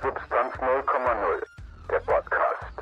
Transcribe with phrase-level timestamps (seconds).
[0.00, 1.42] Substanz 0,0,
[1.90, 2.72] der Podcast.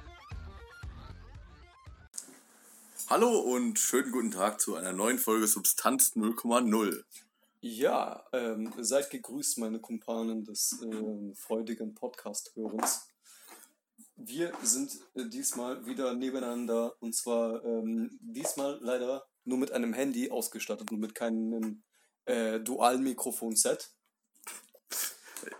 [3.09, 7.05] Hallo und schönen guten Tag zu einer neuen Folge Substanz 0,0.
[7.61, 13.09] Ja, ähm, seid gegrüßt, meine Kumpanen des ähm, freudigen Podcast-Hörens.
[14.17, 20.31] Wir sind äh, diesmal wieder nebeneinander und zwar ähm, diesmal leider nur mit einem Handy
[20.31, 21.83] ausgestattet und mit keinem
[22.27, 23.96] äh, Dual-Mikrofon-Set.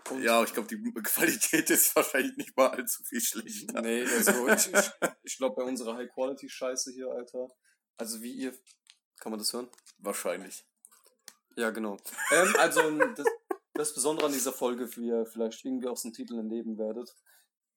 [0.09, 3.81] Und- Ja, ich glaube, die Qualität ist wahrscheinlich nicht mal allzu viel schlechter.
[3.81, 4.91] Nee, also ich, ich,
[5.23, 7.47] ich glaube bei unserer High-Quality-Scheiße hier, Alter.
[7.97, 8.53] Also wie ihr.
[9.19, 9.69] Kann man das hören?
[9.99, 10.65] Wahrscheinlich.
[11.55, 11.97] Ja, genau.
[12.31, 12.81] Ähm, also
[13.15, 13.25] das,
[13.73, 17.15] das Besondere an dieser Folge, wie ihr vielleicht irgendwie aus dem Titel entnehmen werdet.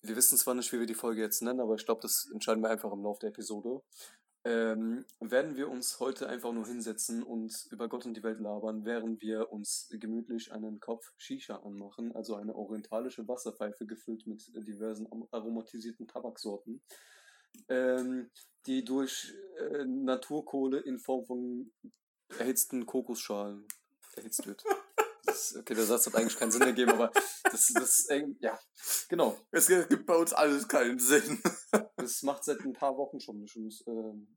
[0.02, 2.62] Wir wissen zwar nicht, wie wir die Folge jetzt nennen, aber ich glaube, das entscheiden
[2.62, 3.80] wir einfach im Laufe der Episode.
[4.45, 8.87] Ähm, werden wir uns heute einfach nur hinsetzen und über Gott und die Welt labern,
[8.87, 15.07] während wir uns gemütlich einen Kopf Shisha anmachen, also eine orientalische Wasserpfeife gefüllt mit diversen
[15.30, 16.80] aromatisierten Tabaksorten,
[17.69, 18.30] ähm,
[18.65, 21.71] die durch äh, Naturkohle in Form von
[22.38, 23.66] erhitzten Kokosschalen
[24.16, 24.65] erhitzt wird.
[25.41, 27.10] Das, okay, der Satz hat eigentlich keinen Sinn ergeben, aber
[27.45, 28.59] das, das, äh, ja,
[29.09, 29.38] genau.
[29.51, 31.43] Es gibt bei uns alles keinen Sinn.
[31.97, 33.43] Das macht seit ein paar Wochen schon.
[33.43, 34.37] Und, ähm,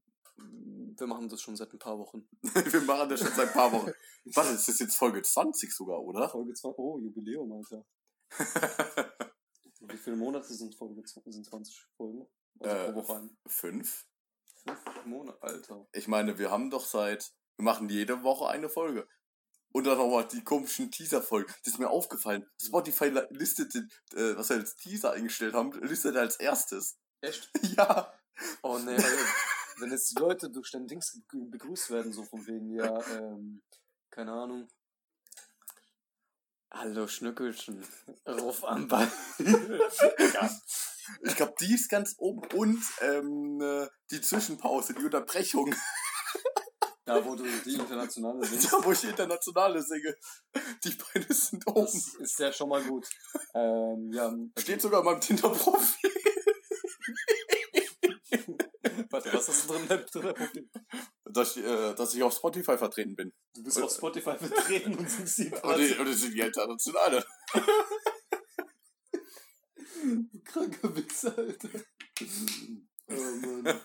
[0.98, 2.28] wir machen das schon seit ein paar Wochen.
[2.44, 3.92] Wir machen das schon seit ein paar Wochen.
[4.26, 6.28] Was, ist das jetzt Folge 20 sogar, oder?
[6.30, 7.86] Folge 2, oh, Jubiläum, Alter.
[9.80, 11.22] Wie viele Monate sind Folge 2?
[11.32, 12.28] Sind 20 Folgen?
[12.60, 13.38] Also Äh, pro Woche ein.
[13.48, 14.06] Fünf?
[14.66, 15.88] Fünf Monate, Alter.
[15.94, 19.08] Ich meine, wir haben doch seit, wir machen jede Woche eine Folge.
[19.74, 21.52] Und dann nochmal die komischen Teaser-Folgen.
[21.64, 22.46] Das ist mir aufgefallen.
[22.62, 26.98] Spotify listet, den, äh, was wir als Teaser eingestellt haben, listet als erstes.
[27.22, 27.52] Echt?
[27.78, 28.14] Ja.
[28.62, 28.98] Oh nee,
[29.78, 33.62] wenn jetzt die Leute durch dein Dings begrü- begrüßt werden, so von wegen, ja, ähm,
[34.12, 34.68] keine Ahnung.
[36.72, 37.84] Hallo Schnückelchen,
[38.28, 39.12] ruf am Ball.
[41.24, 45.73] Ich glaube, die ist ganz oben und ähm, äh, die Zwischenpause, die Unterbrechung,
[47.05, 50.15] Da, wo du die internationale singst, da wo ich internationale singe,
[50.83, 51.81] die beiden sind oben.
[51.83, 53.09] das ist ja schon mal gut.
[53.53, 56.11] Ähm, ja, Steht sogar in meinem Tinder-Profil.
[59.09, 59.87] Warte, was hast du drin?
[60.11, 60.69] drin?
[61.25, 63.31] Dass, ich, äh, dass ich auf Spotify vertreten bin.
[63.53, 67.25] Du bist auf Spotify vertreten und singst die Und die, und die sind die internationale.
[70.45, 71.70] Kranker Wichser, Alter.
[73.09, 73.80] Oh Mann.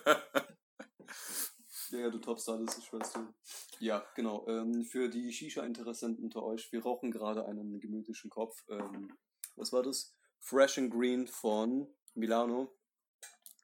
[1.91, 3.33] Ja, ja, du toppst alles, ich weiß du.
[3.79, 4.47] Ja, genau.
[4.47, 8.63] Ähm, für die Shisha-Interessenten unter euch, wir rauchen gerade einen gemütlichen Kopf.
[8.69, 9.17] Ähm,
[9.55, 10.15] was war das?
[10.39, 12.77] Fresh and Green von Milano.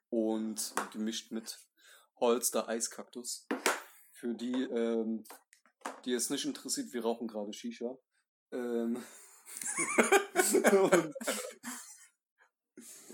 [0.09, 1.59] Und gemischt mit
[2.19, 3.47] Holster Eiskaktus.
[4.11, 5.23] Für die, ähm,
[6.05, 7.97] die es nicht interessiert, wir rauchen gerade Shisha.
[8.51, 9.03] Ähm,
[10.71, 11.13] und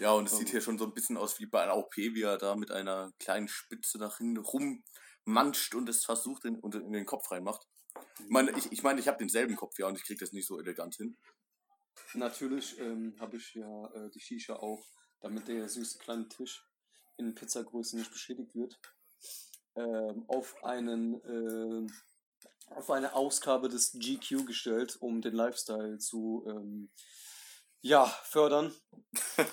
[0.02, 2.24] Ja, und es sieht hier schon so ein bisschen aus wie bei einer OP, wie
[2.24, 4.40] er da mit einer kleinen Spitze nach hinten
[5.26, 7.68] rummanscht und es versucht in, und in den Kopf reinmacht.
[8.20, 10.48] Ich meine, ich, ich, meine, ich habe denselben Kopf, ja, und ich krieg das nicht
[10.48, 11.18] so elegant hin.
[12.14, 14.86] Natürlich ähm, habe ich ja äh, die Shisha auch,
[15.20, 16.66] damit der süße kleine Tisch
[17.18, 18.80] in Pizzagröße nicht beschädigt wird,
[19.76, 21.88] ähm, auf einen äh,
[22.76, 26.92] auf eine Ausgabe des GQ gestellt, um den Lifestyle zu ähm,
[27.82, 28.74] ja fördern.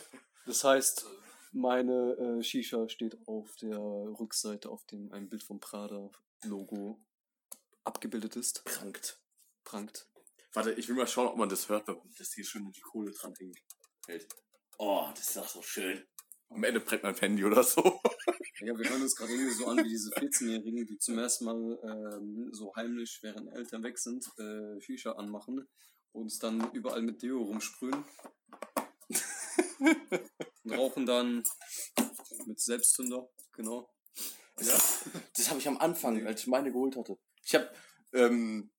[0.47, 1.05] Das heißt,
[1.53, 6.11] meine äh, Shisha steht auf der Rückseite, auf dem ein Bild vom Prada
[6.45, 7.01] Logo
[7.85, 8.65] abgebildet ist.
[8.65, 9.21] Prangt.
[9.65, 10.09] Prangt.
[10.53, 13.13] Warte, ich will mal schauen, ob man das hört, wenn das hier schön die Kohle
[13.13, 13.59] dran hängt.
[14.07, 14.29] hält.
[14.79, 16.07] Oh, das ist doch so schön.
[16.51, 18.01] Am Ende brennt mein Handy oder so.
[18.61, 21.79] Ja, wir hören uns gerade irgendwie so an wie diese 14-Jährigen, die zum ersten Mal
[21.85, 25.69] ähm, so heimlich, während Eltern weg sind, äh, Shisha anmachen
[26.11, 28.05] und dann überall mit Deo rumsprühen.
[30.71, 31.43] und rauchen dann
[32.47, 33.91] mit Selbstzünder, genau.
[34.61, 34.77] Ja.
[35.37, 37.17] Das habe ich am Anfang, als ich meine geholt hatte.
[37.45, 37.71] Ich habe,
[38.13, 38.71] ähm,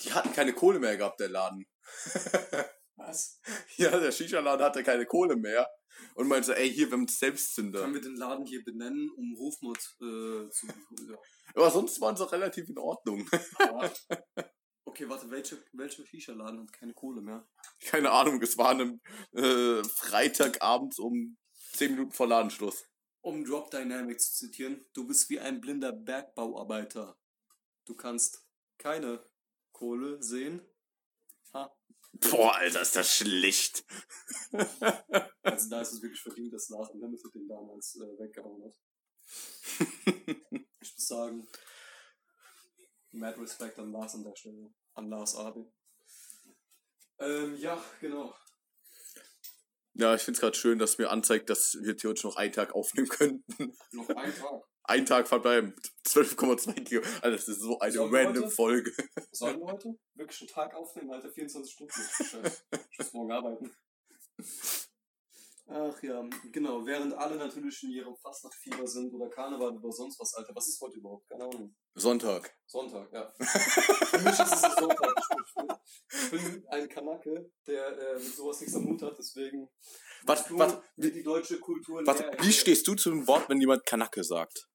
[0.00, 1.66] die hatten keine Kohle mehr gehabt, der Laden.
[2.96, 3.40] Was?
[3.76, 5.68] Ja, der Shisha-Laden hatte keine Kohle mehr.
[6.14, 7.80] Und meinte, ey, hier, wir haben Selbstzünder.
[7.80, 10.66] Können wir den Laden hier benennen, um Rufmord äh, zu...
[11.08, 11.16] Ja.
[11.54, 13.28] Aber sonst waren sie relativ in Ordnung.
[14.84, 17.48] Okay, warte, welche, welche Shisha-Laden hat keine Kohle mehr?
[17.84, 19.00] Keine Ahnung, es war an einem
[19.32, 21.36] äh, Freitagabend um
[21.74, 22.84] 10 Minuten vor Ladenschluss.
[23.20, 27.16] Um Drop Dynamics zu zitieren, du bist wie ein blinder Bergbauarbeiter.
[27.84, 28.44] Du kannst
[28.78, 29.24] keine
[29.70, 30.60] Kohle sehen.
[31.54, 31.72] Ha.
[32.14, 33.84] Boah, Alter, ist das schlicht.
[35.44, 38.78] Also da ist es wirklich verdient, dass Lars Unlimited den damals äh, weggehauen hat.
[40.80, 41.48] Ich muss sagen,
[43.12, 44.72] mad Respect an Lars an der Stelle.
[44.94, 45.64] An Lars Abi.
[47.18, 48.34] Ähm, ja, genau.
[49.94, 52.74] Ja, ich finde es gerade schön, dass mir anzeigt, dass wir theoretisch noch einen Tag
[52.74, 53.76] aufnehmen könnten.
[53.92, 54.62] Noch ein Tag.
[54.84, 55.76] Ein Tag verbleiben.
[56.08, 57.02] 12,2 Kilo.
[57.20, 58.50] Alter, das ist so eine Sollen random?
[58.50, 58.92] Folge.
[59.30, 61.30] Sollen wir heute wirklich einen Tag aufnehmen, Alter?
[61.30, 61.92] 24 Stunden.
[61.92, 62.64] Scheiße.
[62.90, 63.76] Ich muss morgen arbeiten.
[65.74, 66.22] Ach ja,
[66.52, 66.84] genau.
[66.84, 70.54] Während alle natürlich in ihrem Fastnachtfieber sind oder Karneval oder sonst was, Alter.
[70.54, 71.26] Was ist heute überhaupt?
[71.28, 71.74] Keine Ahnung.
[71.94, 72.54] Sonntag.
[72.66, 73.32] Sonntag, ja.
[73.38, 75.14] Für mich ist es ein Sonntag.
[76.12, 79.68] Ich bin, ich bin ein Kanake, der äh, mit sowas nichts am Hut hat, deswegen.
[80.24, 83.86] Was, was, wie die deutsche Kultur was, wie stehst du zu dem Wort, wenn jemand
[83.86, 84.68] Kanake sagt?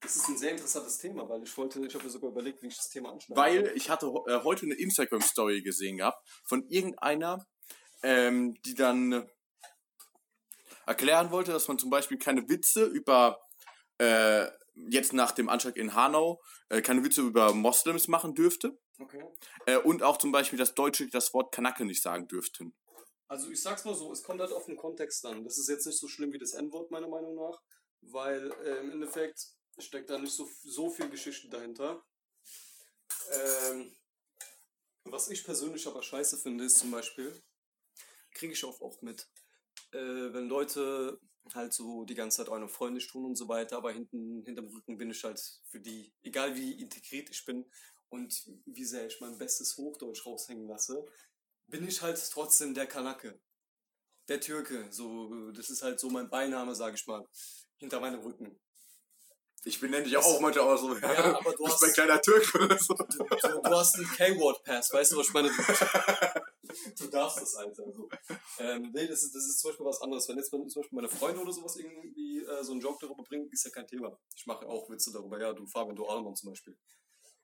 [0.00, 2.68] Das ist ein sehr interessantes Thema, weil ich wollte, ich habe mir sogar überlegt, wie
[2.68, 3.40] ich das Thema anschneide.
[3.40, 7.44] Weil ich hatte äh, heute eine Instagram-Story gesehen gehabt von irgendeiner,
[8.02, 9.28] ähm, die dann
[10.86, 13.40] erklären wollte, dass man zum Beispiel keine Witze über,
[13.98, 14.46] äh,
[14.88, 18.78] jetzt nach dem Anschlag in Hanau, äh, keine Witze über Moslems machen dürfte.
[18.98, 19.24] Okay.
[19.66, 22.74] Äh, und auch zum Beispiel, dass Deutsche das Wort Kanake nicht sagen dürften.
[23.28, 25.44] Also ich sag's mal so, es kommt halt auf den Kontext an.
[25.44, 27.60] Das ist jetzt nicht so schlimm wie das N-Wort, meiner Meinung nach,
[28.00, 29.48] weil äh, im Endeffekt
[29.78, 32.04] steckt da nicht so, so viel Geschichte dahinter.
[33.32, 33.92] Ähm,
[35.04, 37.42] was ich persönlich aber scheiße finde, ist zum Beispiel,
[38.32, 39.28] kriege ich auch oft mit,
[39.92, 41.20] äh, wenn Leute
[41.54, 44.98] halt so die ganze Zeit eine freundlich tun und so weiter, aber hinten, hinterm Rücken
[44.98, 45.40] bin ich halt
[45.70, 47.64] für die, egal wie integriert ich bin
[48.08, 51.04] und wie sehr ich mein bestes Hochdeutsch raushängen lasse,
[51.68, 53.40] bin ich halt trotzdem der Kanake.
[54.28, 54.88] Der Türke.
[54.90, 57.24] So, das ist halt so mein Beiname, sag ich mal.
[57.78, 58.58] Hinter meinem Rücken.
[59.68, 62.58] Ich benenne dich auch manchmal auch so, Ja, aber du bist hast- mein kleiner Türke
[62.64, 62.94] oder so.
[62.94, 65.48] Du, du, du hast einen K-Word-Pass, weißt du, was ich meine?
[65.48, 67.82] Du, du darfst das, Alter.
[67.84, 68.08] Also,
[68.60, 70.28] ähm, nee, das ist, das ist zum Beispiel was anderes.
[70.28, 73.48] Wenn jetzt zum Beispiel meine Freunde oder sowas irgendwie äh, so einen Joke darüber bringen,
[73.50, 74.16] ist ja kein Thema.
[74.36, 75.40] Ich mache auch Witze darüber.
[75.40, 76.76] Ja, du Fabian, du Alman zum Beispiel.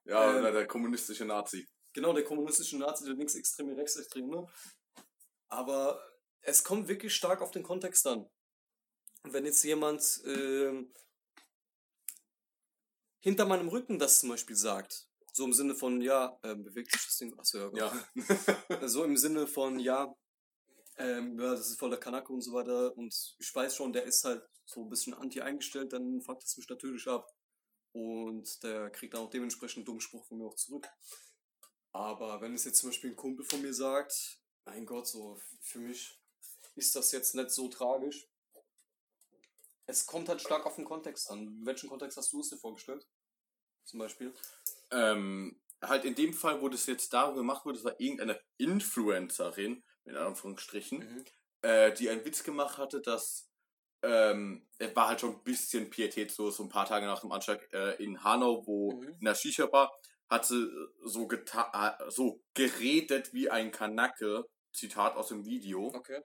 [0.05, 1.69] Ja, Ähm, der kommunistische Nazi.
[1.93, 4.47] Genau, der kommunistische Nazi, der linksextreme, rechtsextreme.
[5.49, 6.01] Aber
[6.43, 8.29] es kommt wirklich stark auf den Kontext an.
[9.25, 10.93] Wenn jetzt jemand ähm,
[13.23, 17.07] hinter meinem Rücken das zum Beispiel sagt, so im Sinne von, ja, ähm, bewegt sich
[17.07, 18.07] das Ding, achso, ja, Ja.
[18.89, 20.15] so im Sinne von, ja,
[20.99, 24.25] ähm, ja, das ist voller Kanake und so weiter und ich weiß schon, der ist
[24.25, 27.33] halt so ein bisschen anti eingestellt, dann fuckt das mich natürlich ab.
[27.93, 30.89] Und der kriegt dann auch dementsprechend einen dummen Spruch von mir auch zurück.
[31.93, 35.79] Aber wenn es jetzt zum Beispiel ein Kumpel von mir sagt, mein Gott, so für
[35.79, 36.19] mich
[36.75, 38.29] ist das jetzt nicht so tragisch.
[39.87, 41.41] Es kommt halt stark auf den Kontext an.
[41.41, 43.07] In welchem Kontext hast du es dir vorgestellt?
[43.85, 44.33] Zum Beispiel.
[44.91, 49.83] Ähm, halt in dem Fall, wo das jetzt darüber gemacht wurde, das war irgendeine Influencerin,
[50.05, 51.25] in Anführungsstrichen, Mhm.
[51.63, 53.49] äh, die einen Witz gemacht hatte, dass
[54.05, 57.73] ähm, es war halt schon ein bisschen pietätslos, so ein paar Tage nach dem Anschlag
[57.73, 59.09] äh, in Hanau, wo Mhm.
[59.21, 59.93] in der Shisha-Bar
[60.29, 60.69] hat sie
[61.05, 66.21] so, geta äh, so geredet wie ein Kanake, Zitat aus dem Video, Okay.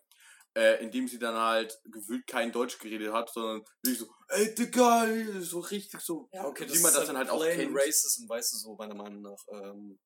[0.57, 5.07] Äh, indem sie dann halt gefühlt kein Deutsch geredet hat, sondern wirklich so, ey Digga,
[5.39, 7.75] so richtig so, Ja, okay, wie man das dann halt auch kennt.
[7.75, 9.37] Racism, weißt du so, meiner Meinung nach.
[9.51, 9.99] Ähm,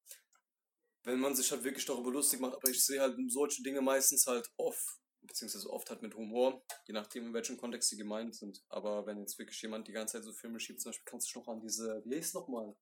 [1.04, 4.28] wenn man sich halt wirklich darüber lustig macht, aber ich sehe halt solche Dinge meistens
[4.28, 8.62] halt oft, beziehungsweise oft halt mit Humor, je nachdem, in welchem Kontext sie gemeint sind.
[8.68, 11.30] Aber wenn jetzt wirklich jemand die ganze Zeit so Filme schiebt, zum Beispiel kannst du
[11.30, 12.76] dich noch an diese, wie hieß nochmal,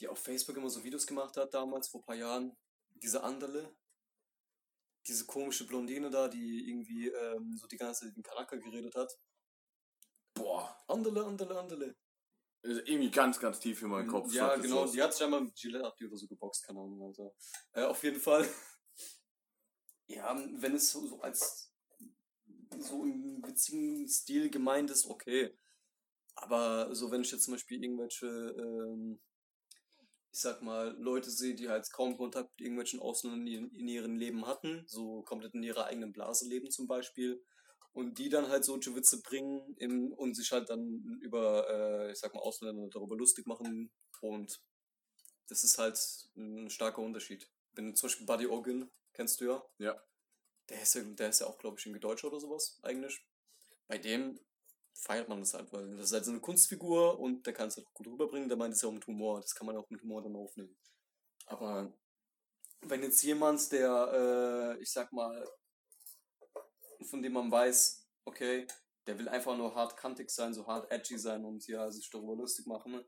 [0.00, 2.56] die auf Facebook immer so Videos gemacht hat damals, vor ein paar Jahren,
[2.94, 3.76] diese Anderle,
[5.06, 9.12] diese komische Blondine da, die irgendwie ähm, so die ganze Zeit in Kanaka geredet hat.
[10.34, 11.96] Boah, Anderle, Anderle, Anderle.
[12.62, 14.32] ist irgendwie ganz, ganz tief in meinen Kopf.
[14.32, 14.86] Ja, genau.
[14.86, 17.34] Die hat sich einmal mit Gillette Abdi oder so geboxt, keine Ahnung, Alter.
[17.72, 18.48] Äh, auf jeden Fall.
[20.08, 21.72] Ja, wenn es so, so als
[22.78, 25.56] so im witzigen Stil gemeint ist, okay.
[26.34, 29.20] Aber so, wenn ich jetzt zum Beispiel irgendwelche, ähm,
[30.32, 34.16] ich sag mal, Leute sehe, die halt kaum Kontakt mit irgendwelchen Ausländern in, in ihrem
[34.16, 37.44] Leben hatten, so komplett in ihrer eigenen Blase leben zum Beispiel,
[37.92, 42.18] und die dann halt solche Witze bringen im, und sich halt dann über, äh, ich
[42.18, 44.62] sag mal, Ausländer darüber lustig machen und
[45.48, 45.98] das ist halt
[46.34, 47.50] ein starker Unterschied.
[47.72, 49.64] Wenn zum Beispiel Buddy Organ, kennst du ja?
[49.78, 50.02] Ja.
[50.70, 53.22] Der ist ja, der ist ja auch, glaube ich, irgendwie Deutscher oder sowas, eigentlich.
[53.86, 54.40] Bei dem
[54.94, 57.76] feiert man das halt, weil das ist halt so eine Kunstfigur und der kann es
[57.76, 60.02] halt gut rüberbringen, der meint es ja auch mit Humor, das kann man auch mit
[60.02, 60.76] Humor dann aufnehmen.
[61.46, 61.92] Aber
[62.82, 65.48] wenn jetzt jemand, der, äh, ich sag mal,
[67.02, 68.66] von dem man weiß, okay,
[69.06, 72.36] der will einfach nur hart kantig sein, so hart edgy sein und ja, sich darüber
[72.36, 72.92] lustig machen.
[72.92, 73.04] ne?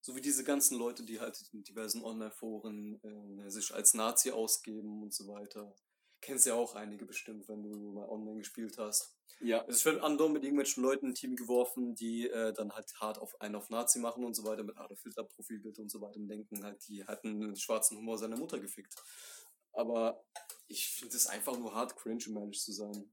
[0.00, 5.02] So wie diese ganzen Leute, die halt in diversen Online-Foren äh, sich als Nazi ausgeben
[5.02, 5.74] und so weiter.
[6.26, 9.16] Kennst ja auch einige bestimmt, wenn du mal online gespielt hast.
[9.38, 9.64] Ja.
[9.68, 13.18] Ich werde andauernd mit irgendwelchen Leuten in ein Team geworfen, die äh, dann halt hart
[13.18, 16.16] auf einen auf Nazi machen und so weiter, mit Adolf Hitler Profilbild und so weiter
[16.16, 18.92] und denken halt, die hatten einen schwarzen Humor seiner Mutter gefickt.
[19.72, 20.24] Aber
[20.66, 23.12] Ich finde es einfach nur hart cringe, um ehrlich zu sein.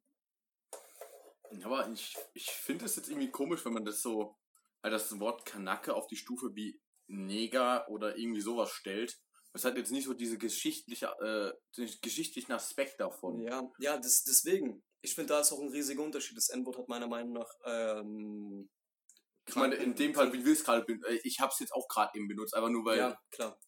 [1.63, 4.35] Aber ich, ich finde es jetzt irgendwie komisch, wenn man das so,
[4.81, 9.19] also das Wort Kanake auf die Stufe wie Neger oder irgendwie sowas stellt.
[9.53, 13.39] Das hat jetzt nicht so diese geschichtliche, äh, den geschichtlichen Aspekt davon.
[13.39, 14.83] Ja, ja, das, deswegen.
[15.01, 16.35] Ich finde, da ist auch ein riesiger Unterschied.
[16.37, 18.69] Das N-Wort hat meiner Meinung nach, ähm,
[19.45, 21.73] Ich meine, in dem Fall, wie wir es gerade, ben- äh, ich habe es jetzt
[21.73, 22.97] auch gerade eben benutzt, aber nur weil.
[22.97, 23.59] ja, klar.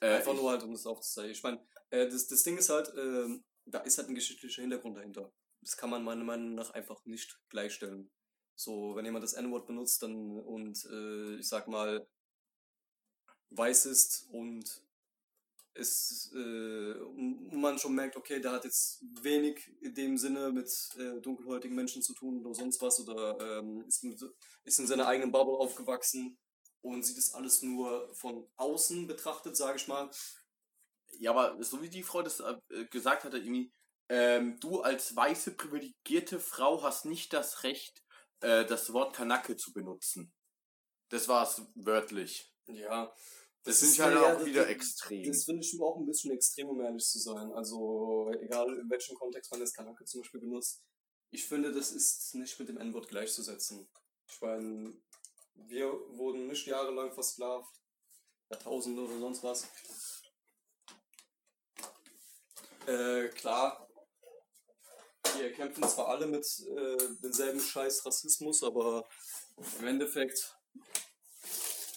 [0.00, 1.30] äh, Einfach nur halt, um das aufzuzeigen.
[1.32, 4.96] Ich meine, äh, das, das Ding ist halt, ähm, da ist halt ein geschichtlicher Hintergrund
[4.98, 5.32] dahinter.
[5.62, 8.10] Das kann man meiner Meinung nach einfach nicht gleichstellen.
[8.56, 12.06] So, wenn jemand das N-Wort benutzt dann und äh, ich sag mal
[13.50, 14.82] weiß ist und
[15.80, 16.94] es äh,
[17.56, 22.02] man schon merkt, okay, der hat jetzt wenig in dem Sinne mit äh, dunkelhäutigen Menschen
[22.02, 24.20] zu tun oder sonst was oder ähm, ist, mit,
[24.64, 26.38] ist in seiner eigenen Bubble aufgewachsen
[26.82, 30.10] und sieht es alles nur von außen betrachtet, sage ich mal.
[31.18, 33.72] ja, aber so wie die Frau das äh, gesagt hatte, irgendwie,
[34.08, 38.02] ähm, du als weiße privilegierte Frau hast nicht das Recht,
[38.40, 40.32] äh, das Wort Kanake zu benutzen.
[41.10, 42.52] Das war es wörtlich.
[42.66, 43.12] Ja.
[43.62, 45.24] Das, Das sind halt ja- auch wieder das- extrem.
[45.30, 47.52] Das finde ich auch ein bisschen extrem, um ehrlich zu sein.
[47.52, 50.82] Also, egal in welchem Kontext man das Kanake zum Beispiel benutzt.
[51.30, 53.88] Ich finde, das ist nicht mit dem N-Wort gleichzusetzen.
[54.28, 54.94] Ich meine,
[55.54, 57.70] wir wurden nicht jahrelang versklavt.
[58.50, 59.68] Jahrtausende oder sonst was.
[62.86, 63.86] Äh, klar.
[65.36, 69.06] Wir kämpfen zwar alle mit äh, denselben Scheiß Rassismus, aber
[69.78, 70.56] im Endeffekt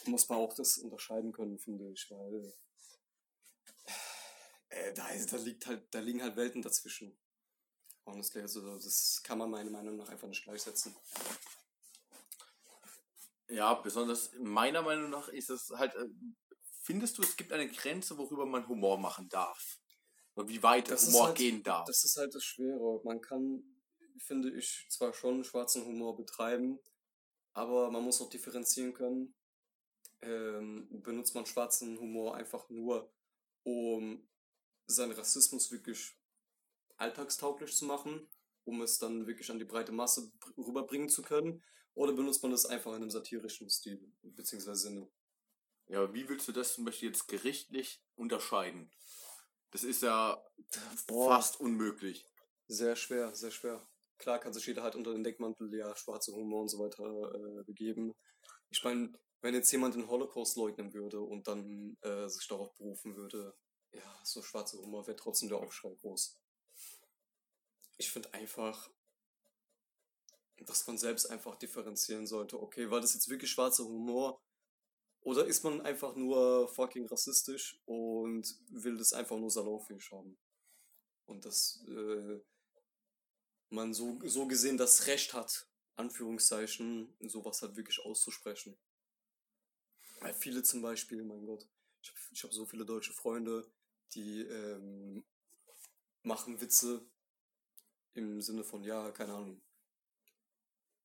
[0.07, 2.53] muss man auch das unterscheiden können, finde ich, weil
[4.69, 7.17] äh, da, ist, da, liegt halt, da liegen halt Welten dazwischen.
[8.05, 10.95] Honestly, also das kann man meiner Meinung nach einfach nicht gleichsetzen.
[13.49, 16.07] Ja, besonders meiner Meinung nach ist es halt, äh,
[16.81, 19.79] findest du, es gibt eine Grenze, worüber man Humor machen darf?
[20.35, 21.85] Oder wie weit Das Humor halt- gehen darf?
[21.85, 23.01] Das ist halt das Schwere.
[23.03, 23.63] Man kann,
[24.17, 26.79] finde ich, zwar schon schwarzen Humor betreiben,
[27.53, 29.35] aber man muss auch differenzieren können.
[30.25, 33.11] Ähm, benutzt man schwarzen Humor einfach nur,
[33.63, 34.25] um
[34.85, 36.17] seinen Rassismus wirklich
[36.95, 38.29] alltagstauglich zu machen,
[38.63, 41.61] um es dann wirklich an die breite Masse br- rüberbringen zu können,
[41.93, 45.11] oder benutzt man das einfach in einem satirischen Stil, beziehungsweise Sinne.
[45.87, 48.89] Ja, wie willst du das zum Beispiel jetzt gerichtlich unterscheiden?
[49.71, 50.41] Das ist ja
[51.07, 51.35] Boah.
[51.35, 52.25] fast unmöglich.
[52.67, 53.85] Sehr schwer, sehr schwer.
[54.17, 57.03] Klar kann sich jeder halt unter den Deckmantel, ja, schwarze Humor und so weiter
[57.35, 58.15] äh, begeben.
[58.69, 59.11] Ich meine,
[59.43, 63.53] wenn jetzt jemand den Holocaust leugnen würde und dann äh, sich darauf berufen würde,
[63.91, 66.39] ja, so schwarzer Humor wäre trotzdem der Aufschrei groß.
[67.97, 68.89] Ich finde einfach,
[70.55, 72.59] dass man selbst einfach differenzieren sollte.
[72.61, 74.41] Okay, war das jetzt wirklich schwarzer Humor?
[75.19, 80.37] Oder ist man einfach nur fucking rassistisch und will das einfach nur salonfähig haben?
[81.25, 82.39] Und dass äh,
[83.69, 88.77] man so, so gesehen das Recht hat, Anführungszeichen, sowas halt wirklich auszusprechen.
[90.31, 91.67] Viele zum Beispiel, mein Gott,
[92.01, 93.69] ich habe hab so viele deutsche Freunde,
[94.13, 95.23] die ähm,
[96.23, 97.05] machen Witze
[98.13, 99.61] im Sinne von, ja, keine Ahnung,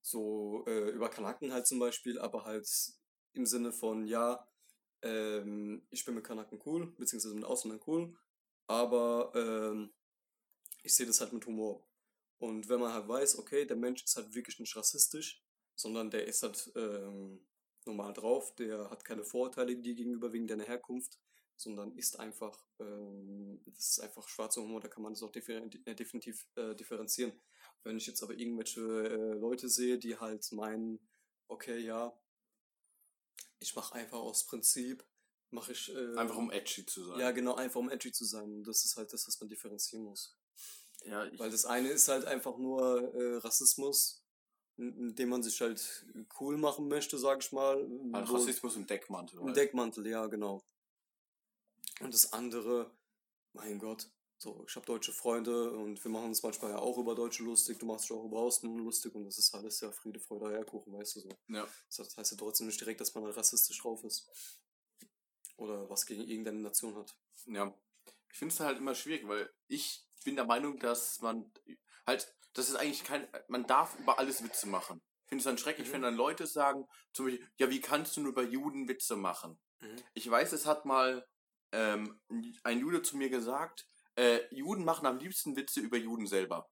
[0.03, 2.69] so äh, über Kanaken halt zum Beispiel, aber halt
[3.33, 4.47] im Sinne von, ja,
[5.03, 8.17] ähm, ich bin mit Kanaken cool, beziehungsweise mit Ausländern cool,
[8.67, 9.93] aber ähm,
[10.83, 11.87] ich sehe das halt mit Humor.
[12.39, 15.43] Und wenn man halt weiß, okay, der Mensch ist halt wirklich nicht rassistisch,
[15.75, 17.47] sondern der ist halt ähm,
[17.89, 21.19] normal drauf, der hat keine Vorurteile dir gegenüber wegen deiner Herkunft,
[21.57, 25.63] sondern ist einfach, ähm, das ist einfach schwarzer Humor, da kann man das auch differ
[25.85, 27.33] äh, definitiv äh, differenzieren.
[27.83, 31.01] Wenn ich jetzt aber irgendwelche äh, Leute sehe, die halt meinen,
[31.49, 32.17] okay, ja,
[33.59, 35.05] ich mache einfach aus Prinzip,
[35.51, 35.93] mache ich...
[35.95, 37.21] Äh, Einfach um edgy zu sein.
[37.21, 38.63] Ja, genau, einfach um edgy zu sein.
[38.63, 40.39] Das ist halt das, was man differenzieren muss.
[41.05, 44.25] ja Weil das eine ist halt einfach nur äh, Rassismus,
[44.79, 46.07] in- indem man sich halt
[46.41, 47.87] cool machen möchte, sag ich mal.
[47.89, 49.41] wo- Rassismus im Deckmantel.
[49.41, 49.53] Im.
[49.53, 50.63] Deckmantel, ja, genau.
[52.01, 52.91] Und das andere,
[53.53, 54.09] mein Gott,
[54.41, 57.79] so, ich habe deutsche Freunde und wir machen uns manchmal ja auch über Deutsche lustig,
[57.81, 60.93] du machst dich auch über Ausländer lustig und das ist alles ja Friede, Freude, Eierkuchen,
[60.93, 61.29] weißt du so.
[61.49, 61.67] ja.
[61.97, 64.29] Das heißt ja trotzdem nicht direkt, dass man rassistisch drauf ist.
[65.57, 67.17] Oder was gegen irgendeine Nation hat.
[67.47, 67.75] Ja,
[68.31, 71.51] ich finde es halt immer schwierig, weil ich bin der Meinung, dass man
[72.07, 75.01] halt, das ist eigentlich kein, man darf über alles Witze machen.
[75.25, 75.93] Ich finde es dann schrecklich, Mhm.
[75.93, 79.61] wenn dann Leute sagen, zum Beispiel, ja, wie kannst du nur über Juden Witze machen?
[79.81, 79.97] Mhm.
[80.15, 81.27] Ich weiß, es hat mal
[81.73, 82.19] ähm,
[82.65, 83.87] ein Jude zu mir gesagt,
[84.17, 86.67] äh, Juden machen am liebsten Witze über Juden selber.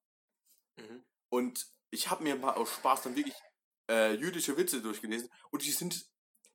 [0.78, 1.04] Mhm.
[1.28, 3.36] Und ich habe mir mal aus Spaß dann wirklich
[3.90, 6.06] äh, jüdische Witze durchgelesen und die sind,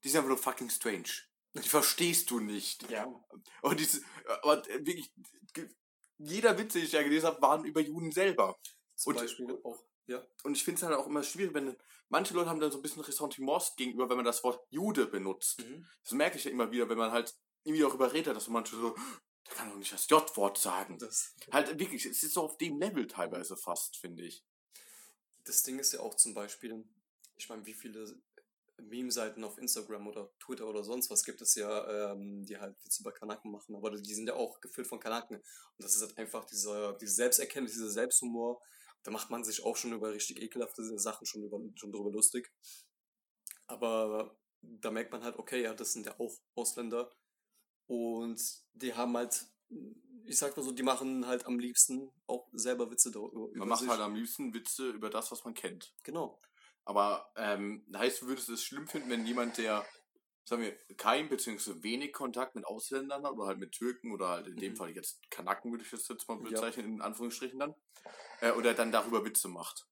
[0.04, 1.10] die sind einfach nur fucking strange.
[1.54, 2.90] Die verstehst du nicht.
[2.90, 3.06] Ja.
[3.62, 4.02] Und diese,
[4.42, 5.14] aber wirklich,
[5.54, 5.70] ge-
[6.18, 8.58] jeder Witz, den ich ja gelesen habe, waren über Juden selber.
[9.02, 10.26] Zum Und- Beispiel auch, ja.
[10.44, 11.76] Und ich finde es dann auch immer schwierig, wenn
[12.10, 15.60] manche Leute haben dann so ein bisschen Ressentiments gegenüber, wenn man das Wort Jude benutzt.
[15.64, 15.88] Mhm.
[16.04, 18.96] Das merke ich ja immer wieder, wenn man halt irgendwie darüber redet, dass manche so,
[19.48, 20.98] der kann doch nicht das J-Wort sagen.
[21.00, 24.44] Das, Halt wirklich, es ist so auf dem Level teilweise fast, finde ich.
[25.46, 26.84] das Ding ist ja auch zum Beispiel,
[27.38, 28.16] ich meine, wie viele
[28.78, 33.02] Meme-Seiten auf Instagram oder Twitter oder sonst was gibt es ja, ähm, die halt Witze
[33.04, 35.38] über Kanaken machen, aber die sind ja auch gefüllt von Kanaken.
[35.38, 35.44] Und
[35.84, 38.60] das ist halt einfach dieser, diese Selbsterkenntnis, dieser Selbsthumor.
[39.04, 42.52] Da macht man sich auch schon über richtig ekelhafte Sachen schon, über, schon drüber lustig.
[43.68, 47.12] Aber da merkt man halt, okay, ja, das sind ja auch Ausländer.
[47.88, 48.42] Und
[48.74, 49.46] die haben halt,
[50.26, 53.50] ich sag mal so, die machen halt am liebsten auch selber Witze darüber.
[53.54, 55.94] Man macht halt am liebsten Witze über das, was man kennt.
[56.04, 56.40] Genau.
[56.86, 59.86] Aber ähm, heißt, du würdest es schlimm finden, wenn jemand, der,
[60.44, 61.84] sagen wir, kein bzw.
[61.84, 64.78] wenig Kontakt mit Ausländern hat oder halt mit Türken oder halt in dem Mhm.
[64.78, 66.50] Fall jetzt Kanaken würde ich das jetzt mal Ja.
[66.50, 67.76] bezeichnen, in Anführungsstrichen dann,
[68.42, 69.88] äh, oder dann darüber Witze macht.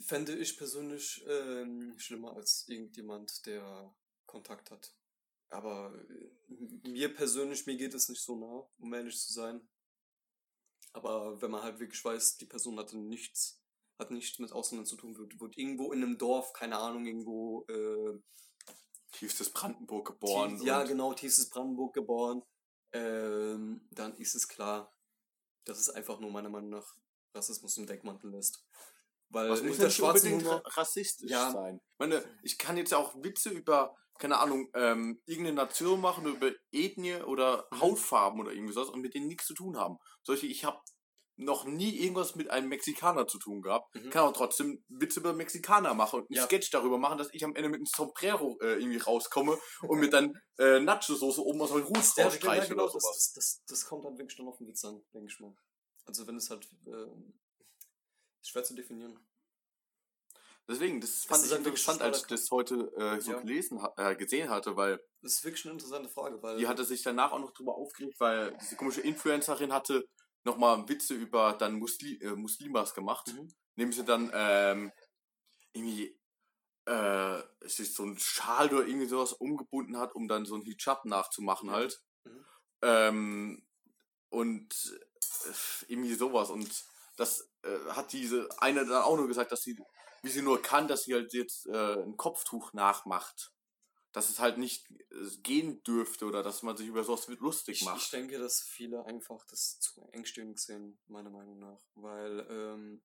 [0.00, 3.94] Fände ich persönlich ähm, schlimmer als irgendjemand, der
[4.26, 4.94] Kontakt hat.
[5.50, 9.68] Aber äh, mir persönlich, mir geht es nicht so nah, um ehrlich zu sein.
[10.94, 13.61] Aber wenn man halt wirklich weiß, die Person hatte nichts,
[14.02, 17.64] hat nichts mit Ausländern zu tun, wird, wird irgendwo in einem Dorf, keine Ahnung, irgendwo
[17.68, 18.18] äh,
[19.12, 20.56] Tiefstes Brandenburg geboren.
[20.56, 22.42] Tief, ja, genau, tiefstes Brandenburg geboren.
[22.92, 24.92] Ähm, dann ist es klar,
[25.64, 26.96] dass es einfach nur meiner Meinung nach
[27.34, 28.64] Rassismus im Deckmantel lässt.
[29.28, 31.50] Weil Was muss schwarzen unbedingt Humor, ra- rassistisch Ja.
[31.50, 31.76] sein?
[31.76, 36.26] Ich meine, ich kann jetzt ja auch Witze über, keine Ahnung, ähm, irgendeine Nation machen,
[36.26, 37.80] über Ethnie oder Mhm.
[37.80, 39.98] Hautfarben oder irgendwie sowas und mit denen nichts zu tun haben.
[40.22, 40.80] Solche, ich habe
[41.42, 44.10] noch nie irgendwas mit einem Mexikaner zu tun gehabt, Mhm.
[44.10, 46.44] kann auch trotzdem Witze über Mexikaner machen und einen Ja.
[46.44, 49.58] Sketch darüber machen, dass ich am Ende mit einem Sombrero äh, irgendwie rauskomme
[49.94, 53.16] und mit dann äh, Nacho-Soße oben aus meinem Hut rausstreiche genau, oder das, sowas.
[53.16, 55.54] das, das, das kommt dann wirklich dann auf den Witz an, denke ich mal.
[56.04, 56.68] Also wenn es halt
[58.40, 59.18] ist schwer zu definieren.
[60.68, 63.40] Deswegen, das fand ist ich halt wirklich interessant, als ich das heute äh, so Ja.
[63.40, 67.02] gelesen, äh, gesehen hatte, weil Das ist wirklich eine interessante Frage, weil Die hatte sich
[67.02, 70.04] danach auch noch drüber aufgeregt, weil diese komische Influencerin hatte
[70.44, 73.32] nochmal Witze über dann Musli äh, Muslimas gemacht.
[73.32, 73.52] Mhm.
[73.76, 74.92] Indem sie dann ähm,
[75.72, 76.18] irgendwie
[76.86, 80.62] äh, es ist so ein Schal oder irgendwie sowas umgebunden hat, um dann so ein
[80.62, 81.74] Hijab nachzumachen Ja.
[81.76, 82.02] halt.
[82.24, 82.44] Mhm.
[82.82, 83.66] Ähm,
[84.30, 85.00] und
[85.44, 85.52] äh,
[85.88, 86.50] irgendwie sowas.
[86.50, 86.84] Und
[87.16, 89.78] das äh, hat diese eine dann auch nur gesagt, dass sie,
[90.22, 93.51] wie sie nur kann, dass sie halt jetzt äh, ein Kopftuch nachmacht.
[94.12, 97.80] Dass es halt nicht äh, gehen dürfte oder dass man sich über sowas lustig ich,
[97.82, 98.12] ich macht.
[98.12, 101.80] denke, dass viele einfach das zu engstirnig sehen, meiner Meinung nach.
[101.94, 103.02] Weil ähm,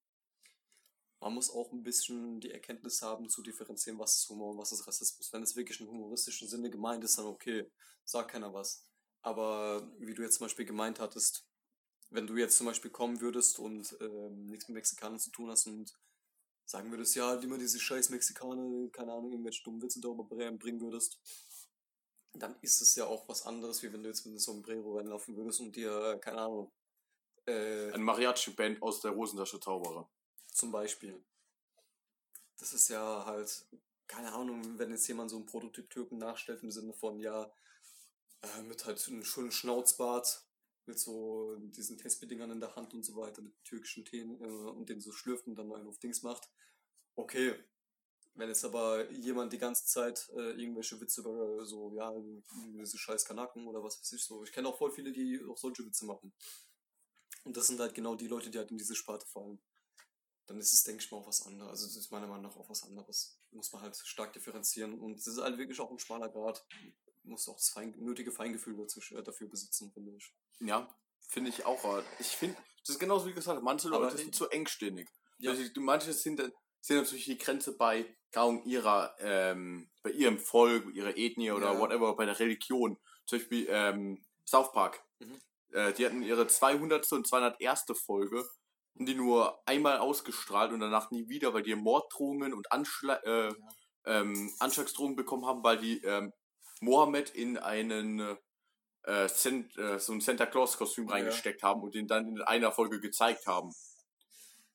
[1.20, 4.72] man muss auch ein bisschen die Erkenntnis haben, zu differenzieren, was ist Humor und was
[4.72, 5.32] ist Rassismus.
[5.34, 7.72] Wenn es wirklich im humoristischen Sinne gemeint ist, dann okay,
[8.04, 8.84] sagt keiner was.
[9.22, 11.46] Aber wie du jetzt zum Beispiel gemeint hattest,
[12.10, 15.68] wenn du jetzt zum Beispiel kommen würdest und ähm, nichts mit Mexikanern zu tun hast
[15.68, 15.92] und
[16.68, 20.60] sagen würdest, ja, halt immer diese scheiß Mexikaner, keine Ahnung, irgendwelche dummen Witze darüber bringen
[20.60, 21.20] bringen würdest,
[22.34, 25.36] dann ist es ja auch was anderes, wie wenn du jetzt mit einem Sombrero reinlaufen
[25.36, 26.72] würdest und dir, keine Ahnung,
[27.46, 30.10] äh, Eine Mariachi-Band aus der Hosentasche Zauberer.
[30.52, 31.24] zum Beispiel.
[32.58, 33.66] Das ist ja halt,
[34.08, 37.52] keine Ahnung, wenn jetzt jemand so einen Prototyp Türken nachstellt im Sinne von, ja,
[38.42, 40.47] äh, mit halt einem schönen Schnauzbart,
[40.88, 44.90] mit so diesen Testbedingern in der Hand und so weiter, mit türkischen Teen äh, und
[44.90, 46.50] den so schlürft und dann einen auf Dings macht.
[47.16, 47.56] Okay.
[48.36, 52.14] Wenn jetzt aber jemand die ganze Zeit äh, irgendwelche Witze über so, ja,
[52.80, 54.44] diese scheiß Kanaken oder was weiß ich so.
[54.44, 56.32] Ich kenne auch voll viele, die auch solche Witze machen.
[57.44, 59.60] Und das sind halt genau die Leute, die halt in diese Sparte fallen
[60.48, 61.70] dann ist es, denke ich mal, auch was anderes.
[61.70, 63.38] Also das ist meiner Meinung nach auch was anderes.
[63.52, 65.00] Muss man halt stark differenzieren.
[65.00, 66.66] Und es ist halt wirklich auch ein schmaler Grad.
[67.28, 70.34] Muss auch das fein, nötige Feingefühl dazu, äh, dafür besitzen, finde ich.
[70.60, 70.90] Ja,
[71.28, 72.02] finde ich auch.
[72.20, 75.10] Ich finde, das ist genauso wie gesagt, manche Leute sind zu engstirnig.
[75.40, 75.52] Ja.
[75.52, 76.40] Also, manche sind,
[76.82, 81.80] sind natürlich die Grenze bei Kaum ihrer, ähm, bei ihrem Volk, ihrer Ethnie oder Ja.
[81.80, 82.98] whatever, bei der Religion.
[83.26, 85.04] Zum Beispiel ähm, South Park.
[85.20, 85.40] Mhm.
[85.72, 87.12] Äh, die hatten ihre 200.
[87.12, 87.86] und 201.
[87.94, 88.48] Folge
[88.96, 93.54] und die nur einmal ausgestrahlt und danach nie wieder, weil die Morddrohungen und Anschla äh,
[94.06, 96.32] ähm, Anschlagsdrohungen bekommen haben, weil die ähm,
[96.82, 98.38] Mohammed in einen
[99.04, 101.14] äh, Cent, äh, so ein Santa Claus Kostüm Ja.
[101.16, 103.74] reingesteckt haben und den dann in einer Folge gezeigt haben.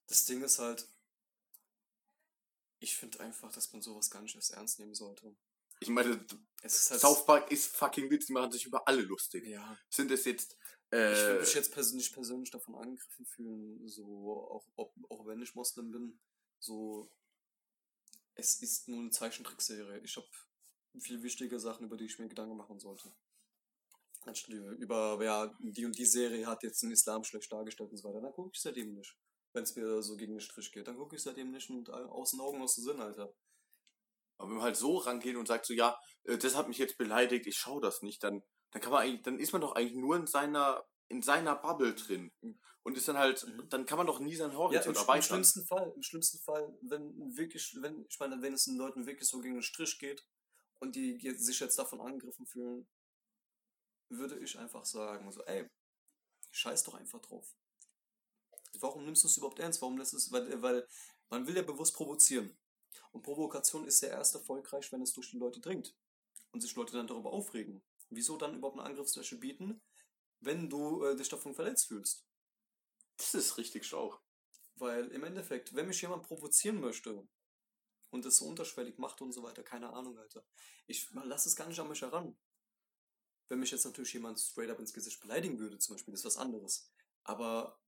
[0.09, 0.89] Das Ding ist halt,
[2.81, 5.35] ich finde einfach, dass man sowas gar nicht erst ernst nehmen sollte.
[5.81, 6.25] Ich meine,
[6.63, 7.01] Es ist halt.
[7.01, 9.47] South Park ist fucking witzig, die machen sich über alle lustig.
[9.47, 9.79] ja.
[9.91, 14.05] Sind es jetzt Ich würde äh, mich jetzt persönlich, persönlich davon angegriffen fühlen, so
[14.51, 16.21] auch, ob, auch wenn ich Moslem bin,
[16.59, 17.11] so
[18.35, 19.99] es ist nur eine Zeichentrickserie.
[20.05, 20.27] Ich habe
[21.01, 23.13] viel wichtige Sachen, über die ich mir Gedanken machen sollte.
[24.25, 27.97] Anstatt über, über, ja, die und die Serie hat jetzt den Islam schlecht dargestellt und
[27.97, 29.17] so weiter, dann gucke ich seitdem nicht.
[29.53, 31.93] Wenn es mir so gegen den Strich geht, dann gucke ich seitdem nicht und äh,
[31.93, 33.35] aus den Augen, aus dem Sinn, Alter.
[34.39, 36.99] Aber wenn man halt so rangeht und sagt so, ja, äh, das hat mich jetzt
[36.99, 39.97] beleidigt, ich schaue das nicht, dann, dann kann man eigentlich, dann ist man doch eigentlich
[39.97, 42.33] nur in seiner, in seiner Bubble drin.
[42.85, 43.69] Und ist dann halt, Mhm.
[43.69, 45.23] dann kann man doch nie seinen Ja, Horizont im, im erweitern.
[45.23, 49.29] schlimmsten Fall, im schlimmsten Fall, wenn wirklich, wenn, ich meine, wenn es den Leuten wirklich
[49.29, 50.25] so gegen den Strich geht
[50.83, 52.89] und die sich jetzt davon angegriffen fühlen,
[54.09, 55.71] würde ich einfach sagen, so, ey,
[56.51, 57.55] scheiß doch einfach drauf.
[58.81, 59.81] Warum nimmst du es überhaupt ernst?
[59.81, 60.89] Warum lässt es, weil, weil
[61.31, 62.59] man will ja bewusst provozieren.
[63.13, 65.95] Und Provokation ist ja erst erfolgreich, wenn es durch die Leute dringt.
[66.51, 67.85] Und sich Leute dann darüber aufregen.
[68.11, 69.81] Wieso dann überhaupt eine Angriffsfläche bieten,
[70.41, 72.27] wenn du äh, dich davon verletzt fühlst?
[73.19, 74.19] Das ist richtig schlau.
[74.75, 77.25] Weil im Endeffekt, wenn mich jemand provozieren möchte
[78.13, 80.45] und es so unterschwellig macht und so weiter, keine Ahnung, Alter.
[80.87, 82.37] Ich lasse es gar nicht an mich heran.
[83.49, 86.37] Wenn mich jetzt natürlich jemand straight up ins Gesicht beleidigen würde, zum Beispiel, ist was
[86.37, 86.93] anderes.
[87.25, 87.81] Aber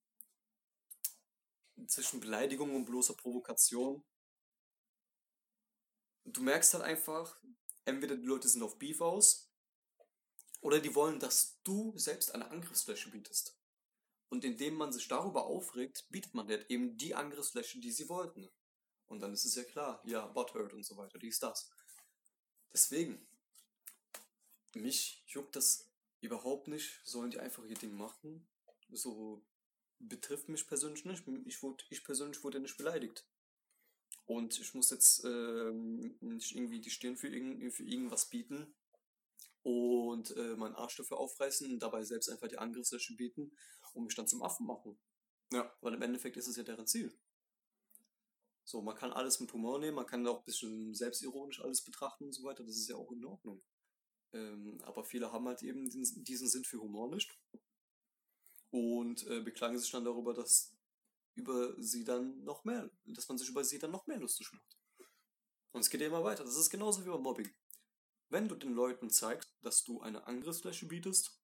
[1.86, 4.02] zwischen Beleidigung und bloßer Provokation,
[6.24, 7.38] du merkst halt einfach,
[7.84, 9.50] entweder die Leute sind auf Beef aus
[10.62, 13.58] oder die wollen, dass du selbst eine Angriffsfläche bietest.
[14.30, 18.48] Und indem man sich darüber aufregt, bietet man halt eben die Angriffsfläche, die sie wollten.
[19.06, 21.70] Und dann ist es ja klar, ja, Butthurt und so weiter, dies, das.
[22.72, 23.26] Deswegen,
[24.74, 25.90] mich juckt das
[26.20, 28.48] überhaupt nicht, sollen die einfach ihr Ding machen.
[28.90, 29.44] So
[29.98, 31.24] betrifft mich persönlich nicht.
[31.46, 33.26] Ich, wurde, ich persönlich wurde nicht beleidigt.
[34.26, 38.74] Und ich muss jetzt ähm, nicht irgendwie die Stirn für, irgend, für irgendwas bieten
[39.62, 43.52] und äh, meinen Arsch dafür aufreißen und dabei selbst einfach die Angriffsfläche bieten
[43.92, 44.98] und mich dann zum Affen machen.
[45.52, 45.70] Ja.
[45.80, 47.14] Weil im Endeffekt ist es ja deren Ziel.
[48.64, 52.24] So, man kann alles mit Humor nehmen, man kann auch ein bisschen selbstironisch alles betrachten
[52.24, 53.62] und so weiter, das ist ja auch in Ordnung.
[54.32, 57.38] Ähm, aber viele haben halt eben diesen, diesen Sinn für Humor nicht
[58.70, 60.74] und äh, beklagen sich dann darüber, dass
[61.34, 64.78] über sie dann noch mehr, dass man sich über sie dann noch mehr lustig macht.
[65.72, 66.44] Und es geht ja immer weiter.
[66.44, 67.52] Das ist genauso wie beim Mobbing.
[68.28, 71.40] Wenn du den Leuten zeigst, dass du eine Angriffsfläche bietest,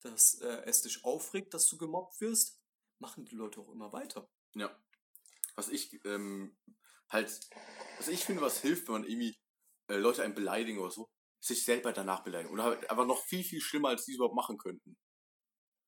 [0.00, 2.60] dass äh, es dich aufregt, dass du gemobbt wirst,
[2.98, 4.28] machen die Leute auch immer weiter.
[4.54, 4.76] Ja.
[5.54, 6.56] Was ich ähm,
[7.10, 7.28] halt,
[7.98, 9.36] was ich finde, was hilft, wenn man irgendwie
[9.88, 11.10] äh, Leute einen beleidigen oder so,
[11.40, 12.52] sich selber danach beleidigen.
[12.52, 14.96] Oder halt aber noch viel, viel schlimmer, als die es überhaupt machen könnten.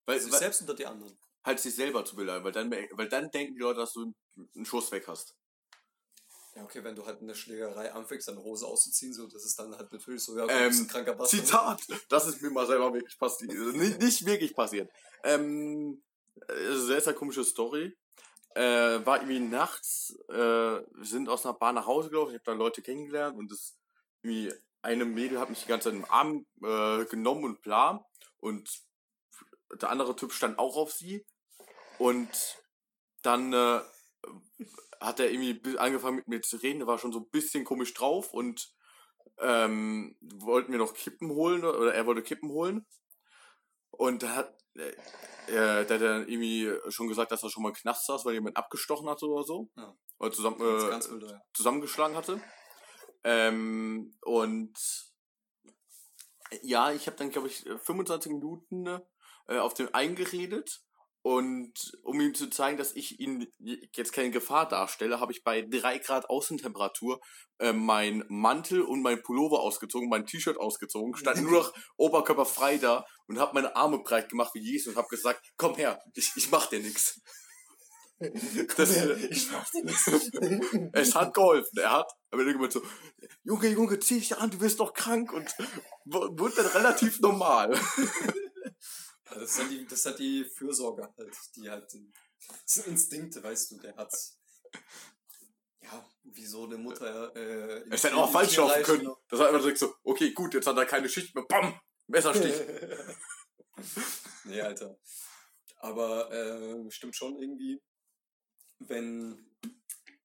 [0.07, 1.19] Weil, Sich weil selbst unter die anderen.
[1.45, 4.13] halt sich selber zu beleidigen, weil dann, weil dann denken die Leute, dass du
[4.55, 5.35] einen Schuss weg hast.
[6.55, 9.59] Ja, okay, wenn du halt in der Schlägerei anfängst, deine Hose auszuziehen, so, das ist
[9.59, 11.47] dann halt natürlich so, ja, Ähm, ein kranker Bastard.
[11.47, 12.03] Zitat!
[12.09, 13.51] Das ist mir mal selber wirklich passiert.
[13.51, 14.89] Also Nicht, nicht wirklich passiert.
[15.25, 16.05] Ähm,
[16.49, 17.97] äh, sehr, sehr komische Story.
[18.55, 22.53] Äh, war irgendwie nachts, äh, sind aus einer Bahn nach Hause gelaufen, ich habe da
[22.53, 23.77] Leute kennengelernt und das
[24.23, 28.07] irgendwie eine Mädel hat mich die ganze Zeit im Arm äh, genommen und bla.
[28.39, 28.83] Und
[29.81, 31.25] der andere Typ stand auch auf sie.
[31.99, 32.29] Und
[33.23, 33.81] dann äh,
[35.01, 37.95] hat er irgendwie angefangen mit mir zu reden, der war schon so ein bisschen komisch
[37.95, 38.73] drauf und
[39.39, 42.87] ähm, wollten wir noch Kippen holen oder er wollte Kippen holen.
[43.91, 44.89] Und da hat äh,
[45.47, 48.35] äh, der hat dann irgendwie schon gesagt, dass er schon mal im Knast saß, weil
[48.35, 49.71] jemand abgestochen hatte oder so.
[49.77, 49.95] Ja.
[50.19, 52.41] Oder zusammen, äh, wild, zusammengeschlagen hatte.
[53.25, 54.79] Ähm, und
[56.63, 58.87] ja, ich habe dann, glaube ich, 25 Minuten
[59.49, 60.83] äh, auf den eingeredet.
[61.27, 63.47] Und um ihm zu zeigen, dass ich ihn
[63.97, 67.19] jetzt keine Gefahr darstelle, habe ich bei drei Grad Außentemperatur
[67.61, 73.07] äh, mein Mantel und mein Pullover ausgezogen, mein T-Shirt ausgezogen, stand nur noch oberkörperfrei da
[73.27, 76.51] und habe meine Arme breit gemacht wie Jesus und habe gesagt, komm her, ich, ich
[76.51, 77.19] mach dir nix.
[78.77, 80.31] Das, ich mach dir nichts.
[80.93, 81.79] es hat geholfen.
[81.79, 82.83] Er hat aber irgendwann so,
[83.45, 85.51] Junge, Junge, zieh dich an, du wirst doch krank und
[86.05, 87.81] wurde dann relativ normal.
[89.31, 93.71] Ja, das, halt die, das halt die Fürsorge halt, die halt, das sind Instinkte, weißt
[93.71, 94.13] du, der hat,
[95.81, 98.99] ja, wie so eine Mutter, äh, Es hätte auch falsch laufen können.
[99.01, 99.23] genau.
[99.29, 102.55] Das war einfach direkt so, okay, gut, jetzt hat er keine Schicht mehr, bam, Messerstich.
[104.45, 104.99] nee, Alter.
[105.79, 107.83] Aber äh, stimmt schon irgendwie,
[108.79, 109.51] wenn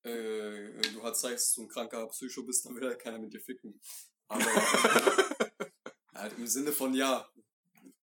[0.04, 3.34] äh, du halt zeigst, dass du ein kranker Psycho bist, dann will halt keiner mit
[3.34, 3.80] dir ficken.
[4.28, 4.46] Aber
[6.14, 7.30] halt im Sinne von ja,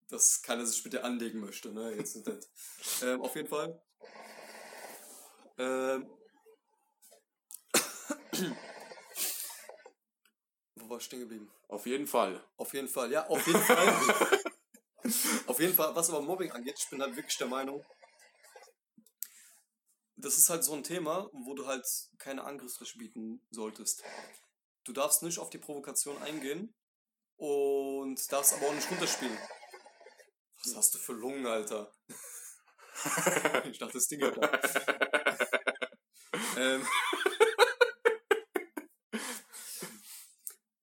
[0.09, 1.93] dass keiner sich mit dir anlegen möchte, ne?
[1.95, 2.27] Jetzt nicht.
[2.27, 2.49] das.
[3.03, 3.81] Ähm, auf jeden Fall.
[5.57, 6.09] Ähm,
[10.75, 11.51] Wo war ich stehen geblieben?
[11.67, 12.43] Auf jeden Fall.
[12.57, 13.87] Auf jeden Fall, ja, auf jeden Fall.
[15.47, 17.85] auf jeden Fall, was aber Mobbing angeht, ich bin halt wirklich der Meinung,
[20.23, 21.85] das ist halt so ein Thema, wo du halt
[22.17, 24.03] keine Angriffsfläche bieten solltest.
[24.85, 26.73] Du darfst nicht auf die Provokation eingehen
[27.37, 29.37] und darfst aber auch nicht runterspielen.
[30.65, 31.93] Was hast du für Lungen, Alter?
[33.69, 34.37] ich dachte, das Ding hat
[36.57, 36.85] ähm,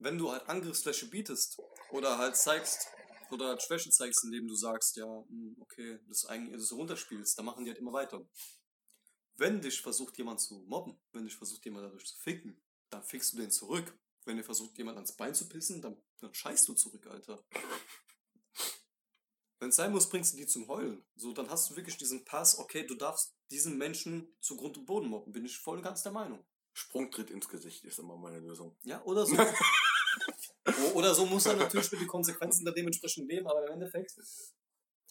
[0.00, 1.58] wenn du halt Angriffsfläche bietest
[1.92, 2.88] oder halt zeigst
[3.30, 7.46] oder halt Schwäche zeigst, indem du sagst, ja, hm, okay, das eigentlich das runterspielst, dann
[7.46, 8.26] machen die halt immer weiter.
[9.36, 13.32] Wenn dich versucht jemand zu mobben, wenn dich versucht jemand dadurch zu ficken, dann fickst
[13.32, 13.96] du den zurück.
[14.26, 17.42] Wenn dir versucht jemand ans Bein zu pissen, dann, dann scheißt du zurück, Alter.
[19.60, 21.04] Wenn es sein muss, bringst du die zum Heulen.
[21.16, 24.86] So, dann hast du wirklich diesen Pass, okay, du darfst diesen Menschen zu Grund und
[24.86, 25.32] Boden mobben.
[25.32, 26.42] Bin ich voll und ganz der Meinung.
[26.72, 28.76] Sprungtritt ins Gesicht ist immer meine Lösung.
[28.82, 29.36] Ja, oder so.
[30.94, 34.14] Oder so muss er natürlich mit den Konsequenzen da dementsprechend leben, aber im Endeffekt,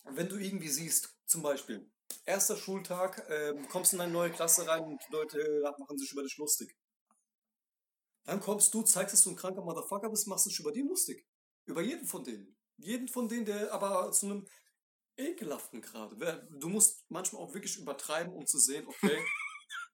[0.04, 1.90] wenn du irgendwie siehst, zum Beispiel,
[2.26, 6.24] erster Schultag, ähm, kommst in eine neue Klasse rein und die Leute machen sich über
[6.24, 6.76] dich lustig.
[8.26, 11.26] Dann kommst du, zeigst, dass du ein kranker Motherfucker bist, machst dich über die lustig.
[11.66, 12.59] Über jeden von denen.
[12.80, 14.48] Jeden von denen, der aber zu einem
[15.18, 16.16] ekelhaften Grad.
[16.50, 19.18] Du musst manchmal auch wirklich übertreiben, um zu sehen, okay,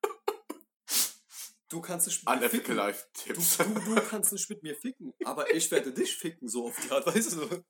[1.70, 2.76] du kannst nicht mit mir ficken.
[2.76, 6.68] Life Du, du, du kannst nicht mit mir ficken, aber ich werde dich ficken, so
[6.68, 7.64] auf die Art, weißt du?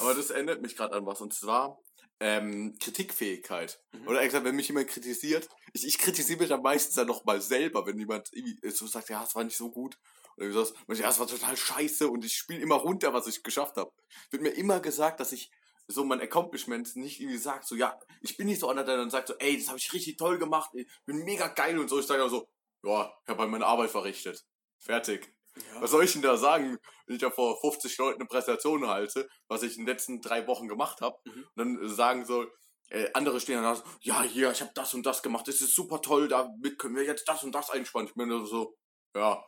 [0.00, 1.20] Aber das erinnert mich gerade an was.
[1.20, 1.78] Und zwar
[2.20, 3.80] ähm, Kritikfähigkeit.
[3.92, 4.08] Mhm.
[4.08, 7.40] Oder extra, wenn mich jemand kritisiert, ich, ich kritisiere mich dann meistens dann noch mal
[7.40, 9.98] selber, wenn jemand irgendwie so sagt, ja, es war nicht so gut.
[10.38, 13.76] Oder so, ja, es war total scheiße und ich spiele immer runter, was ich geschafft
[13.76, 13.92] habe.
[14.30, 15.50] Wird mir immer gesagt, dass ich
[15.88, 19.10] so mein Accomplishment nicht irgendwie sagt, so, ja, ich bin nicht so einer, der dann
[19.10, 21.98] sagt so, ey, das habe ich richtig toll gemacht, ich bin mega geil und so.
[21.98, 22.48] Ich sage dann so,
[22.84, 24.44] ja, ich habe halt meine Arbeit verrichtet.
[24.78, 25.34] Fertig.
[25.80, 29.28] Was soll ich denn da sagen, wenn ich da vor 50 Leuten eine Präsentation halte,
[29.48, 31.18] was ich in den letzten drei Wochen gemacht habe?
[31.24, 31.32] Mhm.
[31.32, 32.46] Und dann äh, sagen so,
[32.90, 35.60] äh, andere stehen dann da, so, ja, hier, ich habe das und das gemacht, das
[35.60, 38.08] ist super toll, damit können wir jetzt das und das einspannen.
[38.08, 38.76] Ich bin so,
[39.14, 39.42] ja,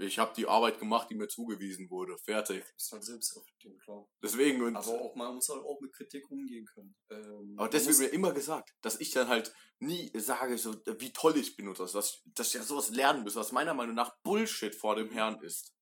[0.00, 2.16] ich habe die Arbeit gemacht, die mir zugewiesen wurde.
[2.18, 2.64] Fertig.
[2.76, 4.06] ist halt selbst auf dem klar.
[4.22, 6.96] Deswegen und Aber auch, man muss halt auch mit Kritik umgehen können.
[7.10, 10.74] Ähm, Aber das man wird mir immer gesagt, dass ich dann halt nie sage, so,
[10.98, 13.74] wie toll ich bin oder so, dass, dass ich ja sowas lernen muss, was meiner
[13.74, 15.74] Meinung nach Bullshit vor dem Herrn ist.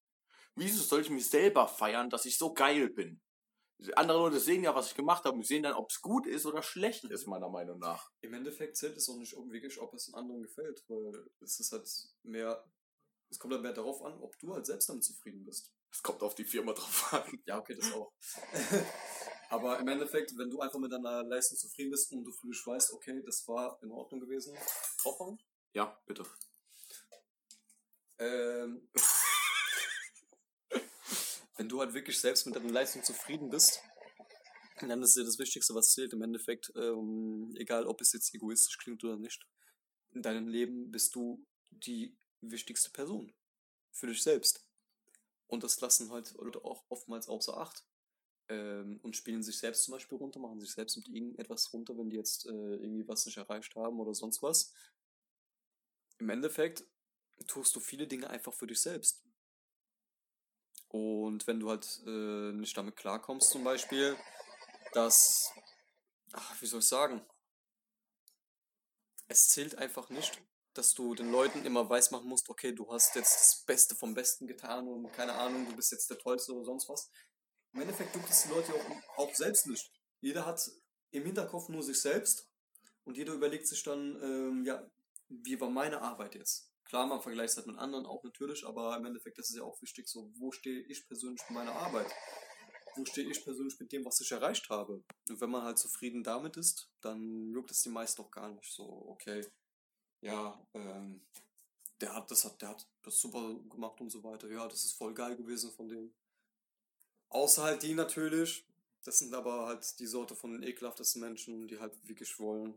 [0.55, 3.21] Wieso soll ich mich selber feiern, dass ich so geil bin?
[3.95, 6.47] Andere Leute sehen ja, was ich gemacht habe und sehen dann, ob es gut ist
[6.47, 8.11] oder schlecht ist, meiner Meinung nach.
[8.23, 11.73] Im Endeffekt zählt es auch nicht wirklich, ob es den anderen gefällt, weil es ist
[11.73, 11.87] halt
[12.23, 12.65] mehr,
[13.31, 15.73] es kommt halt mehr darauf an, ob du halt selbst damit zufrieden bist.
[15.91, 17.43] Es kommt auf die Firma drauf an.
[17.47, 18.13] Ja, okay, das auch.
[19.49, 22.93] Aber im Endeffekt, wenn du einfach mit deiner Leistung zufrieden bist und du dich weißt,
[22.93, 24.57] okay, das war in Ordnung gewesen,
[25.03, 25.39] draufhauen.
[25.73, 26.25] Ja, bitte.
[28.19, 28.89] Ähm,
[31.57, 33.81] wenn du halt wirklich selbst mit deiner Leistung zufrieden bist,
[34.81, 38.79] dann ist ja das Wichtigste, was zählt im Endeffekt, ähm, egal ob es jetzt egoistisch
[38.79, 39.47] klingt oder nicht.
[40.11, 42.17] In deinem Leben bist du die
[42.51, 43.35] wichtigste Person
[43.93, 44.67] für dich selbst.
[45.47, 47.85] Und das lassen halt Leute auch oftmals außer Acht.
[48.49, 52.11] Ähm, und spielen sich selbst zum Beispiel runter, machen sich selbst mit irgendetwas runter, wenn
[52.11, 54.73] die jetzt äh, irgendwie was nicht erreicht haben oder sonst was.
[56.19, 56.85] Im Endeffekt
[57.49, 59.25] tust du viele Dinge einfach für dich selbst.
[60.89, 64.17] Und wenn du halt äh, nicht damit klarkommst, zum Beispiel,
[64.93, 65.53] dass,
[66.33, 67.27] ach, wie soll ich sagen,
[69.29, 70.41] es zählt einfach nicht,
[70.79, 74.47] dass du den Leuten immer weismachen musst, okay, du hast jetzt das Beste vom Besten
[74.47, 77.11] getan und keine Ahnung, du bist jetzt der Tollste oder sonst was.
[77.73, 79.91] Im Endeffekt tut es die Leute auch, auch selbst nicht.
[80.21, 80.61] Jeder hat
[81.11, 82.49] im Hinterkopf nur sich selbst
[83.05, 84.87] und jeder überlegt sich dann, ähm, ja,
[85.29, 86.71] wie war meine Arbeit jetzt?
[86.85, 89.65] Klar, man vergleicht es halt mit anderen auch natürlich, aber im Endeffekt ist es ja
[89.65, 92.07] auch wichtig, so, wo stehe ich persönlich mit meiner Arbeit?
[92.95, 95.05] Wo stehe ich persönlich mit dem, was ich erreicht habe?
[95.29, 98.73] Und wenn man halt zufrieden damit ist, dann juckt es die meisten auch gar nicht
[98.73, 99.45] so, okay,
[100.27, 101.21] ja, ähm,
[102.01, 104.49] der hat das hat, der hat das super gemacht und so weiter.
[104.51, 106.13] Ja, das ist voll geil gewesen von dem.
[107.29, 108.67] Außer halt die natürlich.
[109.05, 112.75] Das sind aber halt die Sorte von den ekelhaftesten Menschen, die halt wirklich wollen,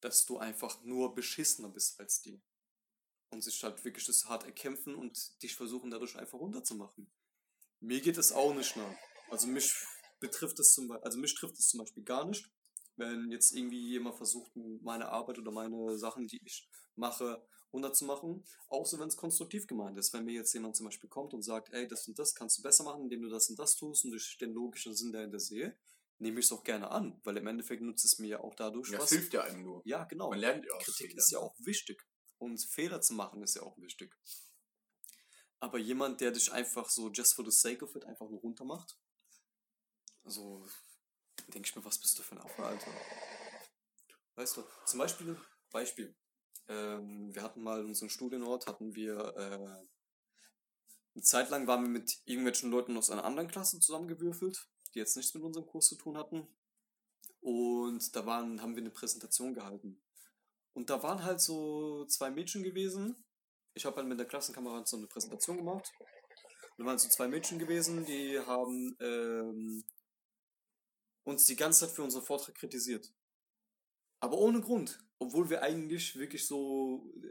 [0.00, 2.40] dass du einfach nur beschissener bist als die.
[3.30, 7.10] Und sich halt wirklich das hart erkämpfen und dich versuchen dadurch einfach runterzumachen.
[7.80, 8.96] Mir geht es auch nicht nach.
[9.28, 9.70] Also mich
[10.18, 12.50] betrifft es zum Beispiel, also mich trifft es zum Beispiel gar nicht,
[13.00, 18.44] wenn jetzt irgendwie jemand versucht, meine Arbeit oder meine Sachen, die ich mache, runterzumachen.
[18.68, 20.12] Außer wenn es konstruktiv gemeint ist.
[20.12, 22.62] Wenn mir jetzt jemand zum Beispiel kommt und sagt, ey, das und das kannst du
[22.62, 25.76] besser machen, indem du das und das tust und ich den logischen Sinn dahinter sehe,
[26.18, 28.90] nehme ich es auch gerne an, weil im Endeffekt nutzt es mir ja auch dadurch
[28.90, 29.06] Ja, was.
[29.10, 29.82] es hilft ja einem nur.
[29.84, 30.30] Ja, genau.
[30.30, 31.18] Man lernt ja aus Kritik Fehlern.
[31.18, 32.06] ist ja auch wichtig.
[32.38, 34.14] Und Fehler zu machen ist ja auch wichtig.
[35.60, 38.98] Aber jemand, der dich einfach so just for the sake of it einfach nur runtermacht,
[40.24, 40.66] also
[41.50, 42.90] denke ich mir, was bist du für ein Affe, Alter?
[44.36, 45.36] Weißt du, zum Beispiel,
[45.70, 46.16] Beispiel,
[46.68, 49.88] ähm, wir hatten mal unseren Studienort, hatten wir, äh,
[51.14, 55.16] eine Zeit lang waren wir mit irgendwelchen Leuten aus einer anderen Klasse zusammengewürfelt, die jetzt
[55.16, 56.46] nichts mit unserem Kurs zu tun hatten.
[57.40, 60.00] Und da waren, haben wir eine Präsentation gehalten.
[60.72, 63.24] Und da waren halt so zwei Mädchen gewesen.
[63.74, 65.90] Ich habe halt mit der Klassenkamerad so eine Präsentation gemacht.
[66.78, 69.84] Da waren so zwei Mädchen gewesen, die haben ähm,
[71.24, 73.12] uns die ganze Zeit für unseren Vortrag kritisiert.
[74.20, 74.98] Aber ohne Grund.
[75.18, 77.28] Obwohl wir eigentlich wirklich so äh,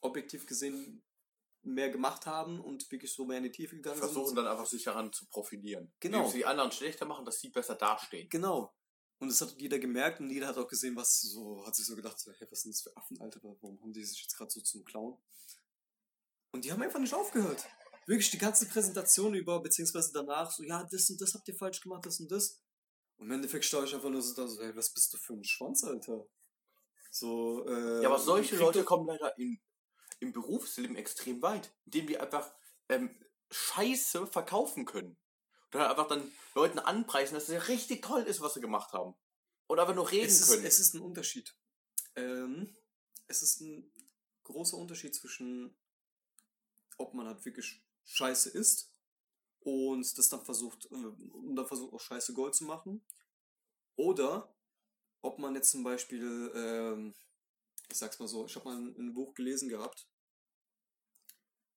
[0.00, 1.02] objektiv gesehen
[1.62, 4.36] mehr gemacht haben und wirklich so mehr in die Tiefe gegangen Versuchen sind.
[4.36, 5.92] dann einfach sich daran zu profilieren.
[6.00, 6.18] Genau.
[6.18, 8.28] Indem sie die anderen schlechter machen, dass sie besser dastehen.
[8.28, 8.74] Genau.
[9.18, 11.96] Und das hat jeder gemerkt und jeder hat auch gesehen, was so, hat sich so
[11.96, 14.50] gedacht, so, hey, was sind das für Affen, Alter, warum haben die sich jetzt gerade
[14.50, 15.18] so zum Clown?
[16.52, 17.66] Und die haben einfach nicht aufgehört.
[18.06, 21.80] Wirklich die ganze Präsentation über, beziehungsweise danach, so, ja, das und das habt ihr falsch
[21.80, 22.62] gemacht, das und das.
[23.18, 25.34] Und im Endeffekt stehe ich einfach nur so da, so, hey, was bist du für
[25.34, 26.26] ein Schwanz, Alter?
[27.10, 29.60] So, äh, Ja, aber solche kriegt Leute kommen leider in,
[30.20, 32.52] im Berufsleben extrem weit, indem die einfach
[32.88, 33.10] ähm,
[33.50, 35.16] Scheiße verkaufen können.
[35.74, 39.14] Oder einfach dann Leuten anpreisen, dass es ja richtig toll ist, was sie gemacht haben.
[39.66, 40.64] Oder einfach nur reden es ist, können.
[40.64, 41.54] Es ist ein Unterschied.
[42.14, 42.74] Ähm,
[43.26, 43.92] es ist ein
[44.44, 45.76] großer Unterschied zwischen,
[46.96, 48.90] ob man halt wirklich Scheiße isst
[49.68, 53.04] und das dann versucht, äh, und dann versucht auch Scheiße Gold zu machen.
[53.96, 54.54] Oder
[55.22, 57.14] ob man jetzt zum Beispiel, ähm,
[57.90, 60.08] ich sag's mal so, ich habe mal ein, ein Buch gelesen gehabt.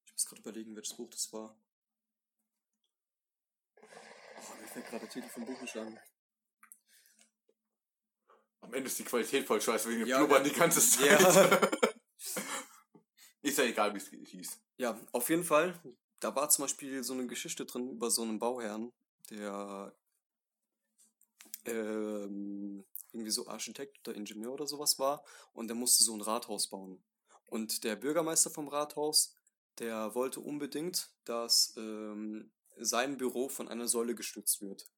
[0.05, 1.55] Ich muss gerade überlegen, welches Buch das war.
[3.81, 5.99] Oh, mir fällt gerade der Titel vom Buch nicht an.
[8.61, 11.19] Am Ende ist die Qualität voll scheiße, wegen Ja, ja, Blubbern die ganze Zeit.
[11.19, 11.69] Ja.
[13.41, 14.61] ist ja egal, wie es hieß.
[14.77, 15.79] Ja, auf jeden Fall.
[16.21, 18.93] Da war zum Beispiel so eine Geschichte drin über so einen Bauherrn,
[19.31, 19.93] der
[21.65, 26.69] ähm, irgendwie so Architekt oder Ingenieur oder sowas war und der musste so ein Rathaus
[26.69, 27.03] bauen.
[27.47, 29.35] Und der Bürgermeister vom Rathaus,
[29.79, 34.89] der wollte unbedingt, dass ähm, sein Büro von einer Säule gestützt wird.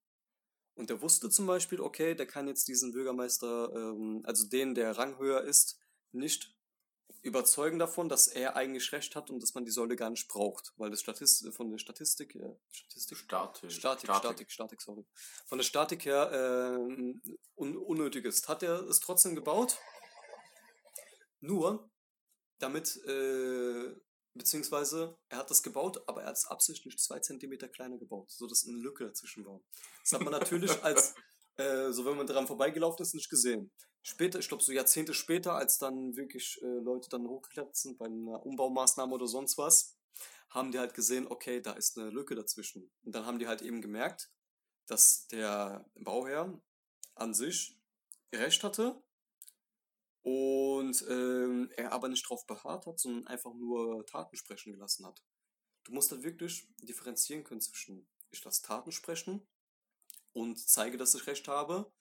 [0.75, 4.97] Und der wusste zum Beispiel, okay, der kann jetzt diesen Bürgermeister, ähm, also den, der
[4.97, 5.79] Rang höher ist,
[6.11, 6.52] nicht
[7.23, 10.73] überzeugen davon, dass er eigentlich recht hat und dass man die Säule gar nicht braucht,
[10.75, 13.71] weil das Statist von der Statistik, äh, Statistik, Statik.
[13.71, 15.05] Statik, Statik, Statik, sorry.
[15.47, 17.21] Von der Statik her ähm,
[17.55, 18.49] un unnötig ist.
[18.49, 19.77] Hat er es trotzdem gebaut?
[21.39, 21.89] Nur,
[22.59, 23.95] damit, äh,
[24.33, 28.65] beziehungsweise er hat das gebaut, aber er hat es absichtlich zwei Zentimeter kleiner gebaut, sodass
[28.67, 29.61] eine Lücke dazwischen war.
[30.01, 31.15] Das hat man natürlich als,
[31.55, 33.71] äh, so wenn man daran vorbeigelaufen ist, nicht gesehen.
[34.03, 38.45] Später, ich glaube so Jahrzehnte später, als dann wirklich äh, Leute dann hochgeklettert bei einer
[38.45, 39.97] Umbaumaßnahme oder sonst was,
[40.49, 42.91] haben die halt gesehen, okay, da ist eine Lücke dazwischen.
[43.03, 44.29] Und dann haben die halt eben gemerkt,
[44.87, 46.61] dass der Bauherr
[47.15, 47.79] an sich
[48.33, 49.01] recht hatte
[50.21, 55.23] und ähm, er aber nicht drauf beharrt hat, sondern einfach nur Taten sprechen gelassen hat.
[55.85, 59.47] Du musst halt wirklich differenzieren können zwischen ich lasse Taten sprechen
[60.33, 61.91] und zeige, dass ich recht habe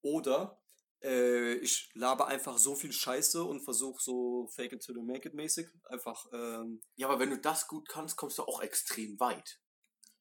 [0.00, 0.61] oder
[1.02, 5.28] äh, ich labe einfach so viel Scheiße und versuche so fake it till you make
[5.28, 9.18] it mäßig einfach ähm, Ja, aber wenn du das gut kannst, kommst du auch extrem
[9.20, 9.60] weit.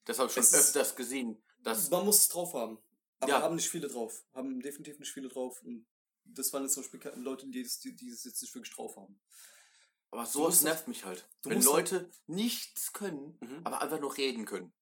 [0.06, 1.44] Das habe ich schon Es öfters gesehen.
[1.60, 2.80] Dass, Man muss es drauf haben.
[3.20, 3.42] Aber Ja.
[3.42, 4.24] haben nicht viele drauf.
[4.34, 5.62] Haben definitiv nicht viele drauf.
[5.62, 5.86] Und
[6.24, 8.96] das waren jetzt zum Beispiel Leute, die es die, die es jetzt nicht wirklich drauf
[8.98, 9.22] haben.
[10.14, 11.30] aber sowas musst nervt mich halt.
[11.44, 13.62] Wenn Leute nichts können, Mhm.
[13.64, 14.74] aber einfach nur reden können.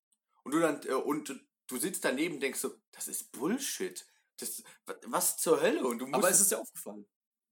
[0.42, 4.04] Und du dann, äh, und du- du sitzt daneben und denkst so, das ist Bullshit.
[4.40, 5.84] Das, wa- was zur Hölle?
[5.86, 6.14] Und du musst.
[6.16, 7.06] Aber es ist dir aufgefallen.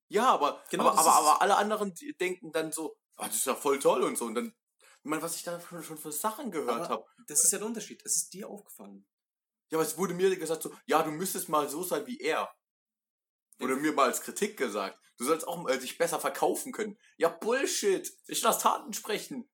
[0.09, 3.55] ja, aber, Genau, aber, aber, aber alle anderen denken dann so, ah, das ist ja
[3.55, 4.25] voll toll und so.
[4.27, 7.05] Und dann, ich meine, was ich da schon, schon für Sachen gehört habe.
[7.27, 8.03] Das ist ja der Unterschied.
[8.05, 9.07] Es ist dir aufgefallen.
[9.71, 12.51] Ja, aber es wurde mir gesagt so, ja, du müsstest mal so sein wie er.
[13.59, 14.99] Wurde mir mal als Kritik gesagt.
[15.19, 16.97] Du sollst auch mal dich besser verkaufen können.
[17.17, 18.11] Ja, Bullshit.
[18.29, 19.51] Ich lass Taten sprechen.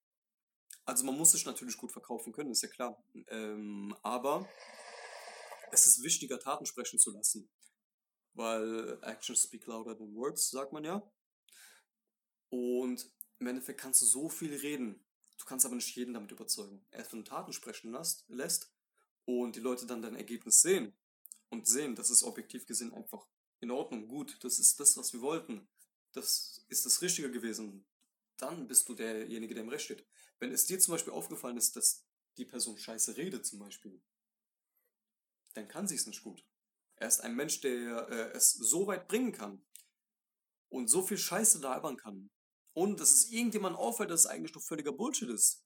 [0.85, 3.03] Also man muss sich natürlich gut verkaufen können, ist ja klar.
[3.29, 4.47] Ähm, aber
[5.75, 7.51] es ist wichtiger, Taten sprechen zu lassen.
[8.33, 11.09] Weil Actions speak louder than words, sagt man ja.
[12.49, 15.05] Und im Endeffekt kannst du so viel reden.
[15.39, 16.87] Du kannst aber nicht jeden damit überzeugen.
[16.91, 18.73] Erst wenn du Taten sprechen lässt, lässt
[19.25, 20.97] und die Leute dann dein Ergebnis sehen
[21.51, 23.27] und sehen, das ist objektiv gesehen einfach
[23.61, 25.69] in Ordnung, gut, das ist das, was wir wollten.
[26.13, 27.87] Das ist das Richtige gewesen.
[28.37, 30.07] Dann bist du derjenige, der im Recht steht.
[30.39, 32.05] Wenn es dir zum Beispiel aufgefallen ist, dass
[32.37, 34.01] die Person scheiße redet zum Beispiel,
[35.55, 36.45] dann kann sie es nicht gut.
[36.97, 39.65] Er ist ein Mensch, der äh, es so weit bringen kann
[40.69, 42.31] und so viel Scheiße labern kann,
[42.75, 45.65] ohne dass es irgendjemand auffällt, dass es eigentlich doch völliger Bullshit ist.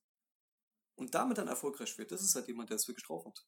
[0.95, 3.45] Und damit dann erfolgreich wird, das ist halt jemand, der es wirklich drauf hat.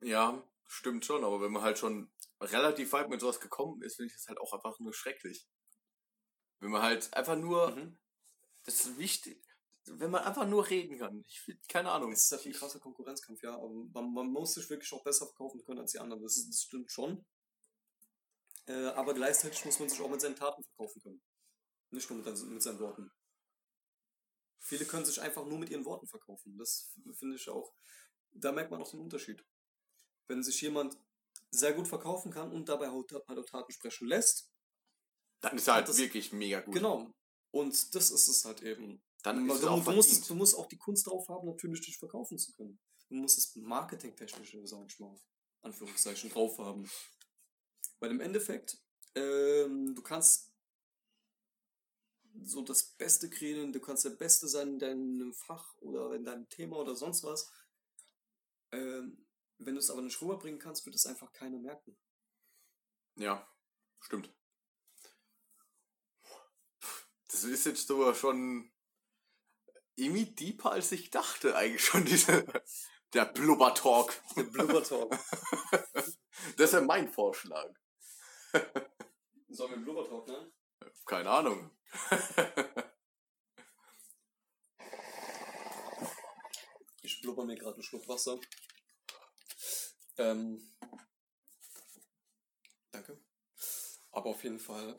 [0.00, 4.08] Ja, stimmt schon, aber wenn man halt schon relativ weit mit sowas gekommen ist, finde
[4.08, 5.48] ich das halt auch einfach nur schrecklich.
[6.60, 7.98] Wenn man halt einfach nur, Mhm.
[8.64, 9.43] das ist wichtig,
[9.86, 11.24] wenn man einfach nur reden kann.
[11.26, 12.12] Ich keine Ahnung.
[12.12, 15.26] Es ist halt ein krasser Konkurrenzkampf, ja, aber man, man muss sich wirklich auch besser
[15.26, 16.22] verkaufen können als die anderen.
[16.22, 17.24] Das, ist, das stimmt schon.
[18.66, 21.22] Äh, aber gleichzeitig muss man sich auch mit seinen Taten verkaufen können.
[21.90, 23.10] Nicht nur mit, mit seinen Worten.
[24.58, 26.56] Viele können sich einfach nur mit ihren Worten verkaufen.
[26.56, 27.74] Das finde ich auch.
[28.32, 29.44] Da merkt man auch den Unterschied.
[30.26, 30.98] Wenn sich jemand
[31.50, 34.50] sehr gut verkaufen kann und dabei halt auch Taten sprechen lässt.
[35.40, 36.74] Dann ist er halt das- wirklich mega gut.
[36.74, 37.14] Genau.
[37.50, 39.03] Und das ist es halt eben.
[39.24, 41.80] Dann du, ist es auch du, musst, du musst auch die Kunst drauf haben, natürlich
[41.80, 42.78] dich verkaufen zu können.
[43.08, 45.18] Du musst das Marketingtechnische, sag ich mal,
[45.62, 46.88] Anführungszeichen, drauf haben.
[48.00, 48.78] Weil im Endeffekt,
[49.14, 50.52] ähm, du kannst
[52.42, 56.46] so das Beste kreieren, du kannst der Beste sein in deinem Fach oder in deinem
[56.50, 57.50] Thema oder sonst was.
[58.72, 61.96] Ähm, wenn du es aber nicht rüberbringen kannst, wird es einfach keiner merken.
[63.16, 63.48] Ja,
[64.00, 64.30] stimmt.
[67.28, 68.73] Das ist jetzt sogar schon
[69.96, 72.44] irgendwie deeper, als ich dachte, eigentlich schon, diese,
[73.12, 74.14] der Blubber-Talk.
[74.36, 75.16] Der Blubber-Talk.
[76.56, 77.72] Das ist ja mein Vorschlag.
[79.48, 80.52] Sollen wir Blubber-Talk, ne?
[81.06, 81.70] Keine Ahnung.
[87.04, 88.40] Ich blubber mir gerade einen Schluck Wasser.
[90.16, 90.74] Ähm,
[92.90, 93.20] danke.
[94.10, 94.98] Aber auf jeden Fall,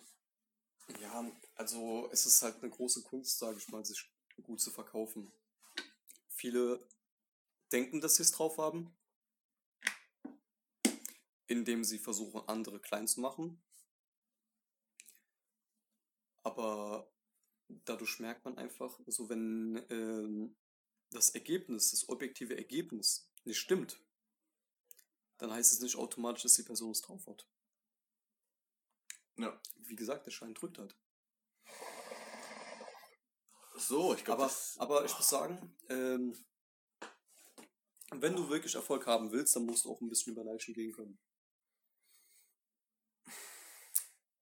[0.99, 4.07] ja, also es ist halt eine große Kunst, sage ich mal, sich
[4.43, 5.31] gut zu verkaufen.
[6.27, 6.87] Viele
[7.71, 8.95] denken, dass sie es drauf haben,
[11.47, 13.61] indem sie versuchen, andere klein zu machen.
[16.43, 17.11] Aber
[17.67, 20.55] dadurch merkt man einfach, so wenn ähm,
[21.11, 23.99] das Ergebnis, das objektive Ergebnis nicht stimmt,
[25.37, 27.47] dann heißt es nicht automatisch, dass die Person es drauf hat.
[29.37, 29.59] Ja.
[29.77, 30.95] Wie gesagt, der Schein drückt halt.
[33.77, 34.75] So, ich glaube, Aber, das.
[34.79, 36.33] aber ich muss sagen, ähm,
[38.11, 40.93] wenn du wirklich Erfolg haben willst, dann musst du auch ein bisschen über Leichen gehen
[40.93, 41.19] können.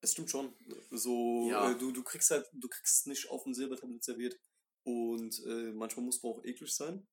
[0.01, 0.53] Es stimmt schon.
[0.91, 1.71] So, Ja.
[1.71, 4.39] äh, du, du kriegst halt, du kriegst es nicht auf ein Silbertablett serviert.
[4.84, 7.07] Und äh, manchmal musst du auch eklig sein.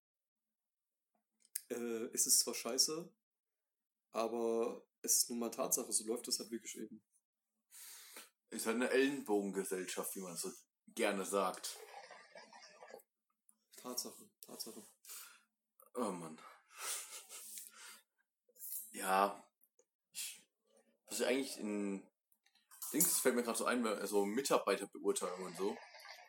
[1.69, 3.09] Äh, es ist zwar scheiße,
[4.11, 7.01] aber es ist nun mal Tatsache, so läuft es halt wirklich eben.
[8.51, 10.51] Ist halt eine Ellenbogengesellschaft, wie man so
[10.89, 11.79] gerne sagt.
[13.83, 14.83] Tatsache, Tatsache.
[15.95, 16.39] Oh Mann.
[18.93, 19.47] Ja.
[20.13, 20.43] Ich,
[21.07, 22.03] was ich eigentlich in
[22.93, 25.79] Dings das fällt mir gerade so ein, weil so Mitarbeiterbeurteilung und so.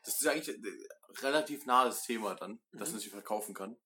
[0.05, 0.87] Das ist eigentlich ein
[1.21, 2.93] relativ nahes Thema dann, dass Mhm.
[2.95, 3.77] man sich verkaufen kann.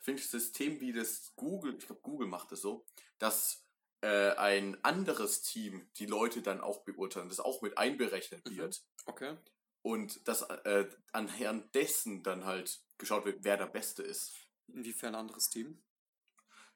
[0.00, 2.86] Finde ich das System wie das Google, ich glaube Google macht das so,
[3.18, 3.62] dass
[4.00, 8.56] äh, ein anderes Team die Leute dann auch beurteilen, das auch mit einberechnet Mhm.
[8.56, 8.82] wird.
[9.06, 9.36] Okay.
[9.82, 14.34] Und dass äh, anhand dessen dann halt geschaut wird, wer der Beste ist.
[14.68, 15.82] Inwiefern ein anderes Team?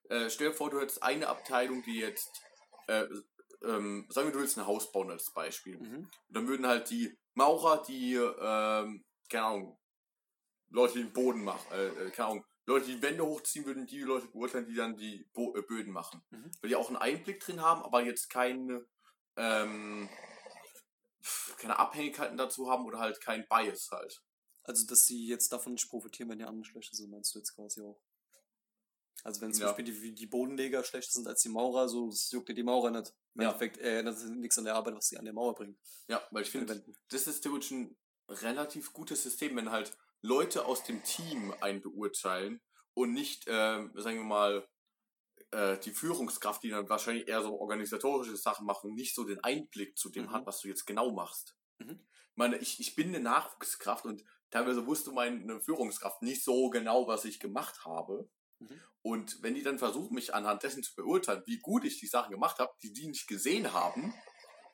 [0.08, 2.42] Äh, stell dir vor, du hättest eine Abteilung, die jetzt,
[2.86, 3.06] äh,
[3.62, 5.78] ähm, sagen wir, du willst ein Haus bauen als Beispiel.
[5.78, 6.10] Mhm.
[6.28, 9.78] Dann würden halt die Maurer, die, ähm, keine Ahnung,
[10.70, 14.00] Leute, die den Boden machen, äh, äh, keine Ahnung, Leute, die Wände hochziehen, würden die
[14.00, 16.22] Leute beurteilen, die dann die Bo äh, Böden machen.
[16.30, 16.50] Mhm.
[16.60, 18.86] Weil die auch einen Einblick drin haben, aber jetzt keine,
[19.36, 20.08] ähm,
[21.58, 24.22] keine Abhängigkeiten dazu haben oder halt kein Bias halt.
[24.68, 27.54] Also, dass sie jetzt davon nicht profitieren, wenn die anderen schlechter sind, meinst du jetzt
[27.54, 28.00] quasi auch?
[29.24, 29.72] Also, wenn zum Ja.
[29.72, 32.90] Beispiel die, die Bodenleger schlechter sind als die Maurer, so das juckt dir die Maurer
[32.90, 33.14] nicht.
[33.34, 33.48] Im Ja.
[33.48, 35.78] Endeffekt äh, ändert sich nichts an der Arbeit, was sie an der Mauer bringen.
[36.08, 37.96] Ja, weil ich finde, das ist theoretisch ein
[38.28, 42.60] relativ gutes System, wenn halt Leute aus dem Team einen beurteilen
[42.94, 44.68] und nicht, ähm, sagen wir mal,
[45.52, 49.96] äh, die Führungskraft, die dann wahrscheinlich eher so organisatorische Sachen machen, nicht so den Einblick
[49.96, 50.32] zu dem Mhm.
[50.32, 51.56] hat, was du jetzt genau machst.
[51.78, 52.00] Mhm.
[52.10, 57.06] Ich meine, ich, ich bin eine Nachwuchskraft und teilweise wusste meine Führungskraft nicht so genau,
[57.06, 58.30] was ich gemacht habe.
[58.60, 58.80] Mhm.
[59.02, 62.32] Und wenn die dann versuchen, mich anhand dessen zu beurteilen, wie gut ich die Sachen
[62.32, 64.12] gemacht habe, die die nicht gesehen haben,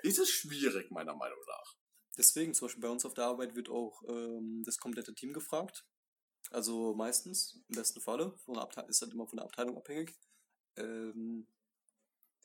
[0.02, 1.74] ist es schwierig, meiner Meinung nach.
[2.16, 5.84] Deswegen, zum Beispiel bei uns auf der Arbeit wird auch ähm, das komplette Team gefragt.
[6.50, 10.14] Also meistens, im besten Falle, von der ist halt immer von der Abteilung abhängig,
[10.76, 11.48] ähm,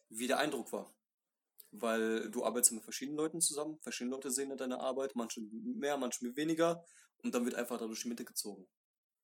[0.10, 0.96] wie der Eindruck war.
[1.72, 6.36] Weil du arbeitest mit verschiedenen Leuten zusammen, verschiedene Leute sehen deine Arbeit, manche mehr, manche
[6.36, 6.84] weniger
[7.24, 8.68] und dann wird einfach dadurch die Mitte gezogen.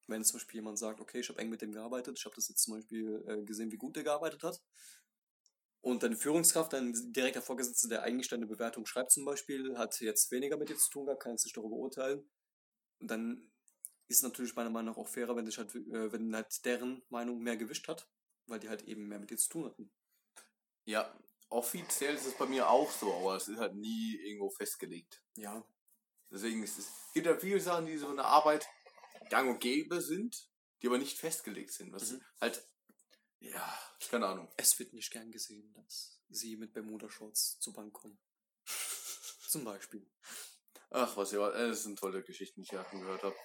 [0.07, 2.35] Wenn jetzt zum Beispiel jemand sagt, okay, ich habe eng mit dem gearbeitet, ich habe
[2.35, 4.61] das jetzt zum Beispiel äh, gesehen, wie gut der gearbeitet hat,
[5.85, 10.31] und deine Führungskraft, dein direkter Vorgesetzter, der eigentlich deine Bewertung schreibt zum Beispiel, hat jetzt
[10.31, 12.27] weniger mit dir zu tun gehabt, kann jetzt nicht darüber urteilen.
[12.97, 13.51] Und dann
[14.07, 17.37] ist natürlich meiner Meinung nach auch fairer, wenn, dich halt, äh, wenn halt deren Meinung
[17.37, 18.09] mehr gewischt hat,
[18.47, 19.91] weil die halt eben mehr mit dir zu tun hatten.
[20.85, 21.15] Ja,
[21.49, 25.21] offiziell ist es bei mir auch so, aber es ist halt nie irgendwo festgelegt.
[25.35, 25.63] Ja.
[26.36, 28.67] Deswegen ist es, gibt ja viele Sachen, die so in der Arbeit
[29.29, 30.49] gang und gäbe sind,
[30.81, 31.93] die aber nicht festgelegt sind.
[31.93, 32.21] Was Mhm.
[32.41, 32.67] halt,
[33.39, 33.79] ja,
[34.09, 34.51] keine Ahnung.
[34.57, 38.19] Es wird nicht gern gesehen, dass sie mit Bermuda-Shorts zur Bank kommen.
[39.47, 40.05] Zum Beispiel.
[40.89, 43.36] Ach, was ja, äh, das sind tolle Geschichten, die ich ja gehört habe.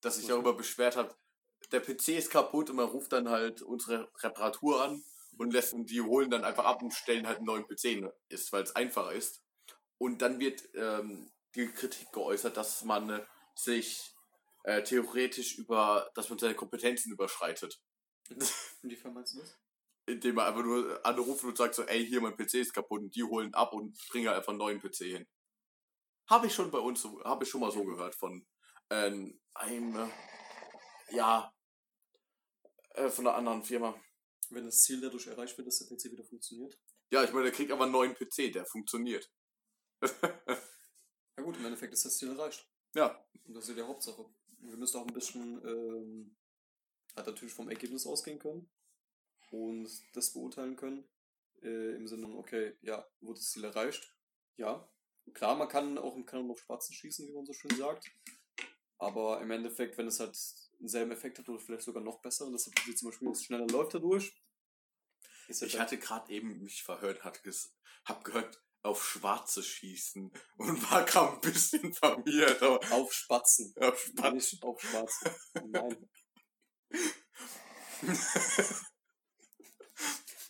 [0.00, 1.18] Dass sich darüber beschwert hat,
[1.72, 5.02] der PC ist kaputt und man ruft dann halt unsere Reparatur an
[5.38, 8.52] und lässt und die holen dann einfach ab und stellen halt einen neuen PC ist,
[8.52, 9.42] weil es einfacher ist.
[9.98, 14.14] Und dann wird ähm, die Kritik geäußert, dass man sich
[14.64, 17.80] äh, theoretisch über, dass man seine Kompetenzen überschreitet.
[18.82, 19.58] Inwiefern meinst du das?
[20.06, 23.14] Indem man einfach nur anruft und sagt so, ey, hier mein PC ist kaputt und
[23.14, 25.28] die holen ab und bringen einfach einen neuen PC hin.
[26.28, 28.46] Habe ich schon bei uns, habe ich schon mal so gehört von
[28.90, 30.08] ähm, einem, äh,
[31.10, 31.52] ja,
[32.90, 33.94] äh, von einer anderen Firma.
[34.50, 36.78] Wenn das Ziel dadurch erreicht wird, dass der PC wieder funktioniert.
[37.10, 39.30] Ja, ich meine, der kriegt aber einen neuen PC, der funktioniert.
[41.38, 42.68] Ja gut, im Endeffekt ist das Ziel erreicht.
[42.96, 44.28] Ja, Und das ist ja die Hauptsache.
[44.58, 46.36] Wir müssen auch ein bisschen ähm,
[47.14, 48.68] halt natürlich vom Ergebnis ausgehen können
[49.52, 51.08] und das beurteilen können.
[51.62, 54.16] Äh, Im Sinne, okay, ja, wurde das Ziel erreicht?
[54.56, 54.92] Ja.
[55.32, 58.10] Klar, man kann auch im Kanon auf Spatzen schießen, wie man so schön sagt.
[58.98, 60.36] Aber im Endeffekt, wenn es halt
[60.80, 63.94] denselben Effekt hat oder vielleicht sogar noch besser, und das hat zum Beispiel schneller läuft
[63.94, 64.34] dadurch.
[65.46, 71.04] Ich hatte gerade eben mich verhört, hat ges hab gehört, auf Schwarze schießen und war
[71.04, 72.62] gerade ein bisschen verwirrt.
[72.90, 73.74] Auf Spatzen.
[73.78, 74.34] auf Schwarze.
[74.34, 75.30] Nicht auf Schwarzen.
[75.70, 76.10] Nein.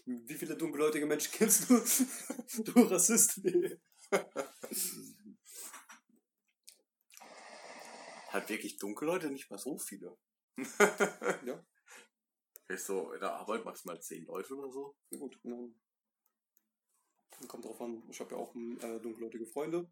[0.06, 1.82] Wie viele dunkelhäutige Menschen kennst du?
[2.64, 3.38] Du Rassist.
[3.44, 3.78] Nee.
[8.28, 10.16] Hat wirklich dunkle Leute nicht mal so viele.
[11.44, 11.64] Ja.
[12.68, 14.96] Ist so in der Arbeit maximal zehn Leute oder so.
[15.10, 15.40] Gut.
[17.46, 18.02] Kommt drauf an.
[18.10, 19.88] Ich habe ja auch äh, dunkelhäutige Freunde.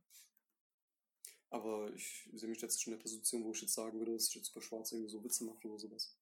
[1.51, 4.29] Aber ich sehe mich jetzt schon in der Position, wo ich jetzt sagen würde, dass
[4.29, 6.17] ich jetzt über Schwarz irgendwie so Witze mache oder sowas.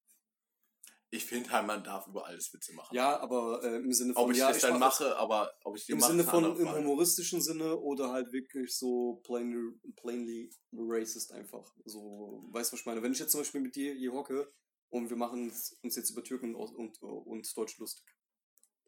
[1.10, 2.94] Ich finde halt, man darf über alles Witze machen.
[2.94, 5.76] Ja, aber äh, im Sinne von ob ich ja, das dann mach- mache, aber ob
[5.76, 10.50] ich die Im mache, Sinne von im humoristischen Sinne oder halt wirklich so plainly, plainly
[10.72, 11.72] racist einfach.
[11.84, 13.00] So, weißt du, was ich meine?
[13.02, 14.52] Wenn ich jetzt zum Beispiel mit dir hier hocke
[14.90, 15.50] und wir machen
[15.82, 18.04] uns jetzt über Türken und, und, und Deutsch lustig,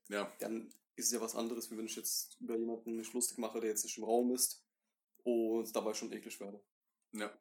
[0.08, 0.30] Ja.
[0.40, 3.60] dann ist es ja was anderes, wie wenn ich jetzt über jemanden mich lustig mache,
[3.60, 4.64] der jetzt nicht im Raum ist
[5.24, 6.62] und dabei schon eklig werde.
[7.12, 7.32] Ja.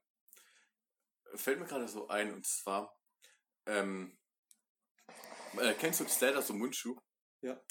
[1.36, 2.98] Fällt mir gerade so ein, und zwar,
[3.66, 4.18] ähm,
[5.58, 6.98] äh, kennst du Zelda so Mundschuh?
[7.42, 7.62] Ja.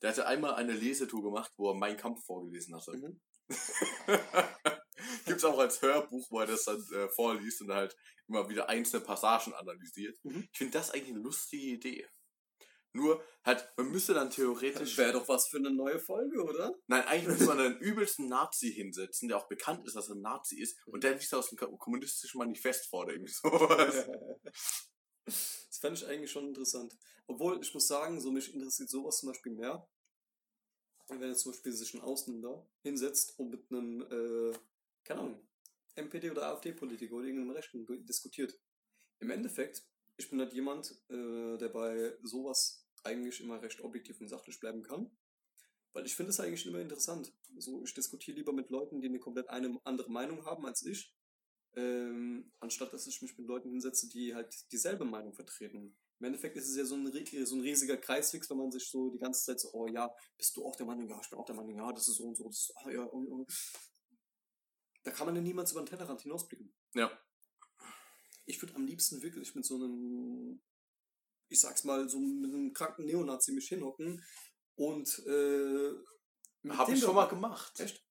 [0.00, 2.96] Der hatte einmal eine Lesetour gemacht, wo er Mein Kampf vorgelesen hatte.
[2.96, 3.20] Mhm.
[5.26, 7.96] Gibt's auch als Hörbuch, wo er das dann äh, vorliest und halt
[8.28, 10.18] immer wieder einzelne Passagen analysiert.
[10.24, 10.48] Mhm.
[10.52, 12.08] Ich finde das eigentlich eine lustige Idee.
[12.94, 14.98] Nur, halt, man müsste dann theoretisch.
[14.98, 16.74] Wäre doch was für eine neue Folge, oder?
[16.86, 20.20] Nein, eigentlich müsste man einen übelsten Nazi hinsetzen, der auch bekannt ist, dass er ein
[20.20, 24.06] Nazi ist, und der liest aus dem Ko- kommunistischen Manifest vor oder irgendwie sowas.
[25.24, 26.96] Das fände ich eigentlich schon interessant.
[27.26, 29.88] Obwohl, ich muss sagen, so mich interessiert sowas zum Beispiel mehr.
[31.08, 34.52] Wenn jetzt zum Beispiel sich ein Ausländer hinsetzt und mit einem, äh,
[35.04, 35.48] keine Ahnung,
[35.94, 38.58] MPD oder AfD-Politiker oder irgendeinem Rechten diskutiert.
[39.20, 39.84] Im Endeffekt,
[40.16, 44.82] ich bin halt jemand, äh, der bei sowas eigentlich immer recht objektiv und sachlich bleiben
[44.82, 45.10] kann.
[45.92, 47.32] Weil ich finde es eigentlich immer interessant.
[47.58, 51.14] So, ich diskutiere lieber mit Leuten, die eine komplett eine andere Meinung haben als ich,
[51.74, 55.96] ähm, anstatt dass ich mich mit Leuten hinsetze, die halt dieselbe Meinung vertreten.
[56.18, 57.10] Im Endeffekt ist es ja so ein,
[57.46, 60.56] so ein riesiger Kreisfix, wenn man sich so die ganze Zeit so, oh ja, bist
[60.56, 62.36] du auch der Meinung, ja, ich bin auch der Meinung, ja, das ist so und
[62.36, 63.46] so, das ist, ah, ja, oh, oh.
[65.02, 66.72] Da kann man ja niemals über den Tellerrand hinausblicken.
[66.94, 67.10] Ja.
[68.44, 70.62] Ich würde am liebsten wirklich mit so einem,
[71.52, 74.24] ich sag's mal, so mit einem kranken Neonazi mich hinhocken
[74.74, 75.92] und äh,
[76.70, 77.78] Habe ich schon mal gemacht.
[77.80, 78.04] Echt?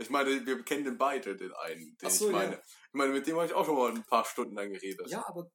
[0.00, 2.52] Ich meine, wir kennen den beide, den einen, den so, ich meine.
[2.52, 2.58] ja.
[2.58, 5.08] Ich meine, mit dem habe ich auch schon mal ein paar Stunden lang geredet.
[5.08, 5.50] Ja, aber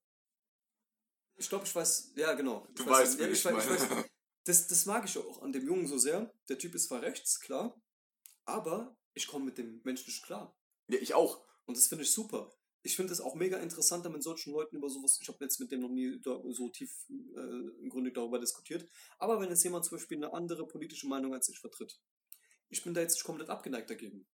[1.35, 2.67] ich glaube, ich weiß, ja genau.
[2.69, 4.01] Ich Du weiß, weißt, ja, wie ich, ich weiß, ich meine.
[4.01, 4.09] weiß,
[4.45, 6.31] das, das mag ich auch an dem Jungen so sehr.
[6.49, 7.81] Der Typ ist zwar rechts, klar,
[8.45, 10.55] aber ich komme mit dem Mensch nicht klar.
[10.87, 11.45] Ja, ich auch.
[11.65, 12.53] Und das finde ich super.
[12.85, 15.71] Ich finde es auch mega interessant, mit solchen Leuten über sowas, ich habe jetzt mit
[15.71, 20.17] dem noch nie so tief äh, Grunde darüber diskutiert, aber wenn jetzt jemand zum Beispiel
[20.17, 21.99] eine andere politische Meinung als ich vertritt,
[22.69, 24.27] ich bin da jetzt nicht komplett abgeneigt dagegen.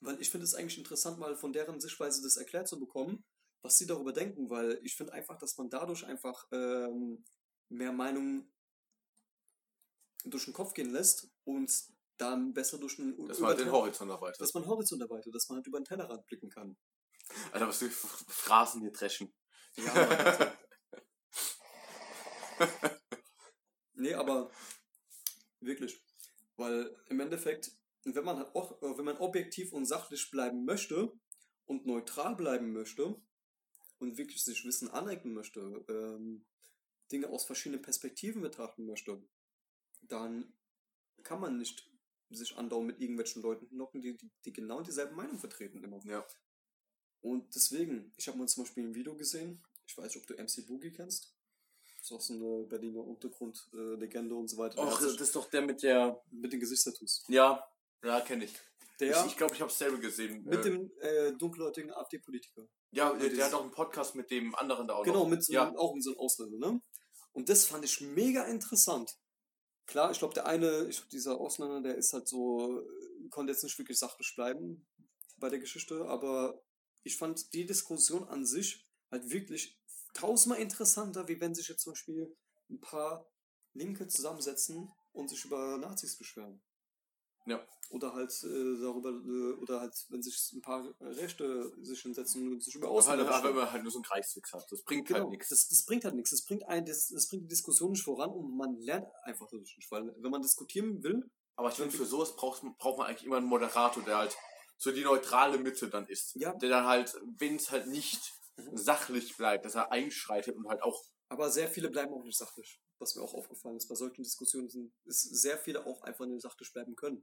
[0.00, 3.24] Weil ich finde es eigentlich interessant, mal von deren Sichtweise das erklärt zu bekommen,
[3.62, 7.24] was sie darüber denken, weil ich finde einfach, dass man dadurch einfach ähm,
[7.68, 8.52] mehr Meinungen
[10.24, 11.70] durch den Kopf gehen lässt und
[12.16, 14.40] dann besser durch den Dass man halt den den Horizont erweitert.
[14.40, 16.76] dass man Horizont erweitert, dass man halt über den Tellerrand blicken kann.
[17.52, 19.32] Alter, was für Phrasen hier dreschen.
[19.76, 20.52] Ja, Mann,
[23.94, 24.50] nee, aber
[25.60, 26.02] wirklich.
[26.56, 27.72] Weil im Endeffekt,
[28.04, 31.12] wenn man halt auch, äh, wenn man objektiv und sachlich bleiben möchte
[31.64, 33.20] und neutral bleiben möchte
[33.98, 36.44] und wirklich sich Wissen aneignen möchte, ähm,
[37.10, 39.22] Dinge aus verschiedenen Perspektiven betrachten möchte,
[40.02, 40.52] dann
[41.22, 41.88] kann man nicht
[42.30, 46.00] sich andauern mit irgendwelchen Leuten knocken, die, die, die genau dieselbe Meinung vertreten immer.
[46.04, 46.26] Ja.
[47.22, 50.34] Und deswegen, ich habe mal zum Beispiel ein Video gesehen, ich weiß nicht, ob du
[50.42, 51.34] MC Boogie kennst.
[51.98, 54.78] Das ist auch so eine Berliner Untergrundlegende äh, Legende und so weiter.
[54.78, 56.20] Och, hat das ist doch der mit der.
[56.30, 57.24] mit den Gesichtstattoos.
[57.28, 57.64] Ja,
[58.04, 58.52] ja, kenne ich.
[58.98, 60.42] Der Ich glaube, ich, glaub, ich habe es selber gesehen.
[60.44, 62.66] mit Äh, dem äh, dunkelhäutigen AfD-Politiker.
[62.90, 65.04] ja, der, dieses- der hat auch einen Podcast mit dem anderen da auch.
[65.04, 65.28] Genau, noch.
[65.28, 66.82] mit so, Ja, auch mit so einem Ausländer, ne?
[67.32, 69.16] Und das fand ich mega interessant.
[69.86, 73.52] Klar, ich glaube, der eine, ich glaub, dieser Ausländer, der ist halt so, äh, konnte
[73.52, 74.86] jetzt nicht wirklich sachlich bleiben
[75.38, 76.60] bei der Geschichte, aber
[77.04, 79.78] ich fand die Diskussion an sich halt wirklich
[80.14, 82.36] tausendmal interessanter, wie wenn sich jetzt zum Beispiel
[82.70, 83.30] ein paar
[83.74, 86.62] Linke zusammensetzen und sich über Nazis beschweren.
[87.46, 87.66] Ja.
[87.90, 92.62] Oder halt äh, darüber, äh, oder halt, wenn sich ein paar Rechte sich hinsetzen und
[92.62, 93.56] sich über aber halt, Ausländer aber wenn beschweren.
[93.56, 94.64] man halt nur so einen Kreisfix hat.
[94.70, 95.48] Das bringt Genau, halt nichts.
[95.48, 96.30] das, das bringt halt nichts.
[96.30, 99.76] Das bringt, ein, das, das bringt die Diskussion nicht voran und man lernt einfach dadurch
[99.76, 99.90] nicht.
[99.90, 103.36] Weil wenn man diskutieren will, Aber ich finde, für sowas braucht, braucht man eigentlich immer
[103.38, 104.36] einen Moderator, der halt
[104.82, 106.34] so die neutrale Mitte dann ist.
[106.34, 106.52] Ja.
[106.54, 108.20] Der dann halt, wenn es halt nicht
[108.56, 108.76] Mhm.
[108.76, 111.02] sachlich bleibt, dass er einschreitet und halt auch.
[111.30, 112.78] aber sehr viele bleiben auch nicht sachlich.
[112.98, 116.42] Was mir auch aufgefallen ist, bei solchen Diskussionen sind, ist sehr viele auch einfach nicht
[116.42, 117.16] sachlich bleiben können.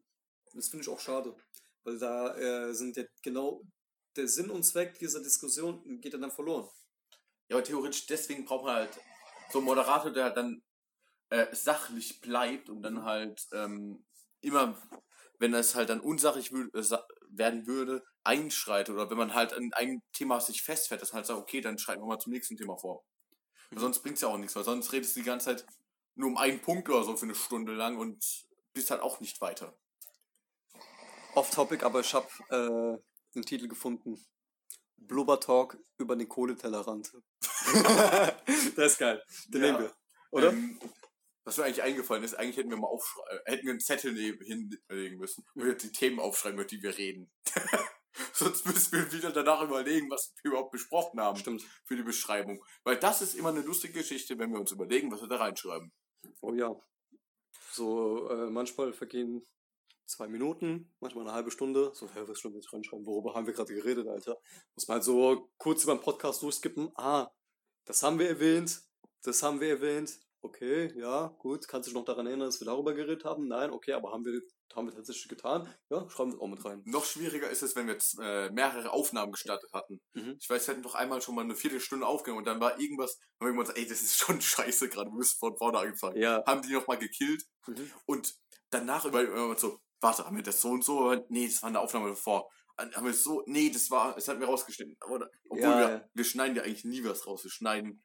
[0.45, 1.35] Und das finde ich auch schade.
[1.83, 3.61] Weil da äh, sind ja genau
[4.15, 6.67] der Sinn und Zweck dieser Diskussion geht dann verloren.
[7.49, 8.99] Ja, aber theoretisch deswegen braucht man halt
[9.51, 10.63] so einen Moderator, der dann
[11.29, 14.03] äh, sachlich bleibt und dann halt ähm,
[14.41, 14.81] immer,
[15.37, 16.97] wenn es halt dann unsachlich wü- äh,
[17.29, 18.93] werden würde, einschreitet.
[18.93, 21.77] Oder wenn man halt an einem Thema sich festfährt, dass man halt sagt, okay, dann
[21.77, 23.03] schreiten wir mal zum nächsten Thema vor.
[23.71, 25.65] Weil sonst bringt's ja auch nichts, weil sonst redest du die ganze Zeit
[26.15, 28.23] nur um einen Punkt oder so für eine Stunde lang und
[28.73, 29.73] bist halt auch nicht weiter.
[31.35, 34.19] Off-Topic, aber ich habe äh, einen Titel gefunden.
[34.97, 37.13] Blubber Talk über den Kohletellerrand.
[38.75, 39.23] das ist geil.
[39.47, 39.67] Den Ja.
[39.71, 39.95] nehmen wir.
[40.31, 40.49] Oder?
[40.49, 40.79] Ähm,
[41.49, 44.45] was mir eigentlich eingefallen ist, eigentlich hätten wir mal aufschreiben, hätten wir einen Zettel neben,
[44.45, 47.31] hinlegen müssen, wo wir die Themen aufschreiben, über die wir reden.
[48.33, 51.63] Sonst müssen wir wieder danach überlegen, was wir überhaupt besprochen haben Stimmt.
[51.85, 52.63] für die Beschreibung.
[52.83, 55.91] Weil das ist immer eine lustige Geschichte, wenn wir uns überlegen, was wir da reinschreiben.
[56.41, 56.75] Oh ja.
[57.71, 59.43] So, äh, manchmal vergehen
[60.05, 61.91] zwei Minuten, manchmal eine halbe Stunde.
[61.95, 63.07] So, hä, was schon jetzt reinschreiben?
[63.07, 64.37] Worüber haben wir gerade geredet, Alter?
[64.75, 66.91] Muss man halt so kurz über den Podcast durchskippen.
[66.95, 67.31] Ah,
[67.85, 68.83] das haben wir erwähnt.
[69.23, 70.19] Das haben wir erwähnt.
[70.41, 71.67] Okay, ja, gut.
[71.67, 73.47] Kannst du dich noch daran erinnern, dass wir darüber geredet haben?
[73.47, 74.39] Nein, okay, aber haben wir,
[74.73, 75.67] haben wir tatsächlich getan?
[75.89, 76.81] Ja, schreiben wir es auch mit rein.
[76.85, 79.99] Noch schwieriger ist es, wenn wir jetzt äh, mehrere Aufnahmen gestartet hatten.
[80.13, 80.37] Mhm.
[80.39, 83.19] Ich weiß, wir hatten doch einmal schon mal eine Viertelstunde aufgenommen und dann war irgendwas,
[83.41, 86.17] haben wir gesagt, ey, das ist schon scheiße gerade, wir müssen von vorne angefangen.
[86.17, 86.43] Ja.
[86.45, 87.91] Haben die nochmal gekillt Mhm.
[88.05, 88.33] Und
[88.71, 90.99] danach über, über so, warte, haben wir das so und so?
[91.01, 92.49] Aber Nee, das war eine Aufnahme davor.
[92.77, 93.43] Haben wir es so?
[93.45, 94.95] Nee, das war, es hat mir rausgeschnitten.
[95.01, 95.29] Obwohl
[95.59, 96.09] Ja, wir, ja.
[96.13, 97.43] wir schneiden ja eigentlich nie was raus.
[97.43, 98.01] Wir schneiden,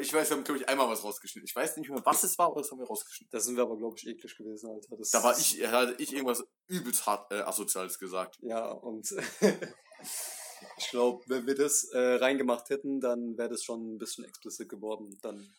[0.00, 1.46] ich weiß, wir haben, glaube ich, einmal was rausgeschnitten.
[1.46, 3.30] Ich weiß nicht mehr, was es war, aber das haben wir rausgeschnitten.
[3.30, 4.96] Da sind wir aber, glaube ich, eklig gewesen, Alter.
[4.96, 8.38] Das Da war ich, hatte ich irgendwas übelst hart äh, asoziales gesagt.
[8.42, 9.10] Ja, und
[10.78, 14.68] ich glaube, wenn wir das äh, reingemacht hätten, dann wäre das schon ein bisschen explicit
[14.68, 15.18] geworden.
[15.22, 15.52] Dann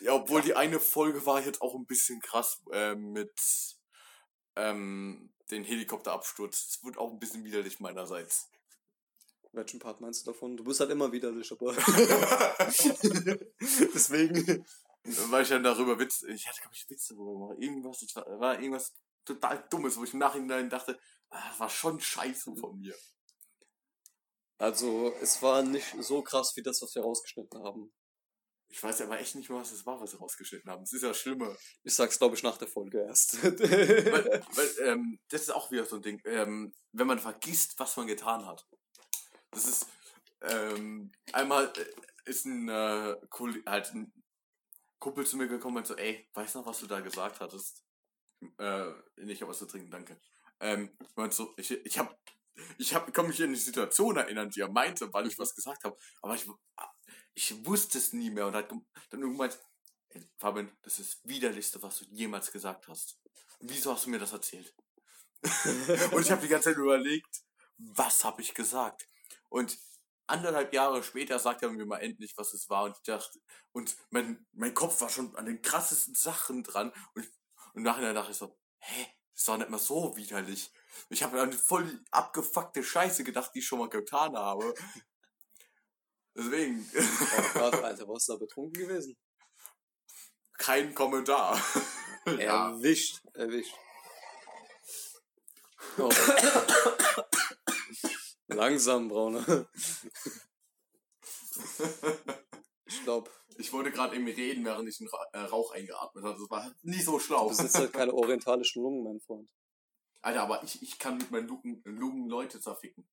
[0.00, 3.38] Ja, obwohl die eine Folge war jetzt auch ein bisschen krass äh, mit
[4.56, 6.66] ähm, den Helikopterabsturz.
[6.66, 8.50] Das wird auch ein bisschen widerlich meinerseits.
[9.52, 10.56] Welchen Part meinst du davon?
[10.56, 11.72] Du bist halt immer widerlich, aber
[13.94, 14.64] deswegen.
[15.30, 18.40] weil ich dann darüber Witz, ich hatte glaube ich Witze darüber gemacht, irgendwas, das war,
[18.40, 18.94] war irgendwas
[19.24, 20.98] total dummes, wo ich im Nachhinein dachte,
[21.30, 22.94] ah, das war schon scheiße von mir.
[24.58, 27.90] Also, es war nicht so krass wie das, was wir rausgeschnitten haben.
[28.68, 30.82] Ich weiß aber echt nicht mehr, was es war, was sie rausgeschnitten haben.
[30.82, 31.56] Das ist ja schlimmer.
[31.82, 33.42] Ich sag's, glaube ich, nach der Folge erst.
[33.42, 37.96] weil, weil ähm, das ist auch wieder so ein Ding, ähm, wenn man vergisst, was
[37.96, 38.64] man getan hat.
[39.50, 39.86] Das ist,
[40.42, 44.12] ähm, einmal äh, ist ein, äh, Kolle- halt ein
[44.98, 47.84] Kumpel zu mir gekommen und so, ey, weißt du noch, was du da gesagt hattest?
[48.58, 50.20] Äh, ich habe was zu trinken, danke.
[50.60, 52.18] Ähm, ich so, ich, ich hab,
[52.78, 55.84] ich hab, kann mich an die Situation erinnern, die er meinte, weil ich was gesagt
[55.84, 56.46] habe, aber ich,
[57.34, 59.50] ich wusste es nie mehr und hat dann irgendwann
[60.10, 63.18] ey, Fabian, das ist das widerlichste, was du jemals gesagt hast.
[63.60, 64.74] Wieso hast du mir das erzählt?
[66.12, 67.42] und ich habe die ganze Zeit überlegt,
[67.78, 69.09] was habe ich gesagt?
[69.50, 69.78] Und
[70.26, 72.84] anderthalb Jahre später sagt er mir mal endlich, was es war.
[72.84, 73.38] Und ich dachte,
[73.72, 76.90] und mein, mein Kopf war schon an den krassesten Sachen dran.
[77.14, 77.30] Und,
[77.74, 80.72] und nachher dachte ich so, hä, das war nicht mal so widerlich.
[81.10, 84.72] Ich habe an voll abgefuckte Scheiße gedacht, die ich schon mal getan habe.
[86.34, 89.18] Deswegen, oh Gott, Alter, warst du da betrunken gewesen?
[90.60, 91.60] kein Kommentar.
[92.24, 93.74] Erwischt, erwischt.
[95.98, 96.10] Oh.
[98.50, 99.66] Langsam, Brauner.
[102.86, 103.30] Ich glaube,
[103.60, 106.38] Ich wollte gerade eben reden, während ich den Ra äh, Rauch eingeatmet habe.
[106.40, 107.44] Das war nie so schlau.
[107.44, 109.50] Du besitzt halt keine orientalischen Lungen, mein Freund.
[110.22, 113.06] Alter, aber ich, ich kann mit meinen Lungen, Lungen Leute zerficken.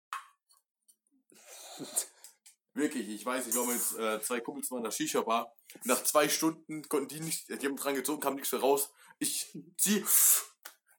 [2.73, 5.53] Wirklich, ich weiß, ich war mit äh, zwei Kumpels mal in der Shisha-Bar.
[5.83, 8.89] Nach zwei Stunden konnten die nicht, die haben dran gezogen, kam nichts mehr raus.
[9.19, 10.05] Ich zieh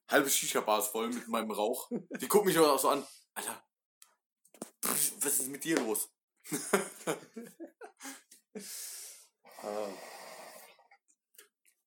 [0.07, 1.89] halbe Shisha-Bar ist voll mit meinem Rauch.
[2.21, 3.05] Die gucken mich aber auch so an.
[3.33, 3.63] Alter,
[4.83, 6.09] was ist mit dir los?
[9.61, 9.89] Ah.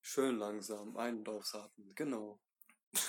[0.01, 2.39] Schön langsam, ein- und ausatmen, genau.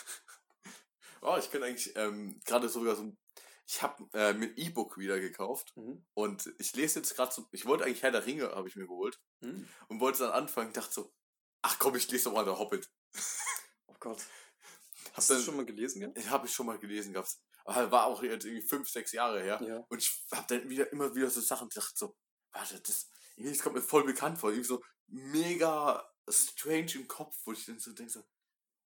[1.27, 3.19] Oh, ich könnte eigentlich ähm, gerade sogar so ein.
[3.67, 6.05] Ich habe äh, mir ein E-Book wieder gekauft Mhm.
[6.13, 7.47] und ich lese jetzt gerade so.
[7.51, 9.67] Ich wollte eigentlich Herr der Ringe, habe ich mir geholt Hm.
[9.89, 10.75] und wollte dann anfangen.
[10.75, 11.15] Dachte so,
[11.63, 12.91] ach komm, ich lese doch mal der Hobbit.
[13.87, 14.23] Oh Gott.
[15.15, 16.29] Hast du das schon mal gelesen gehabt?
[16.31, 17.39] Habe ich schon mal gelesen gehabt.
[17.65, 19.61] Aber war auch jetzt irgendwie fünf, sechs Jahre her.
[19.67, 19.79] Ja.
[19.89, 22.17] Und ich habe dann wieder immer wieder so Sachen gedacht, so,
[22.53, 24.51] warte, das, irgendwie, das kommt mir voll bekannt vor.
[24.51, 28.23] Irgendwie so mega strange im Kopf, wo ich dann so denke, so,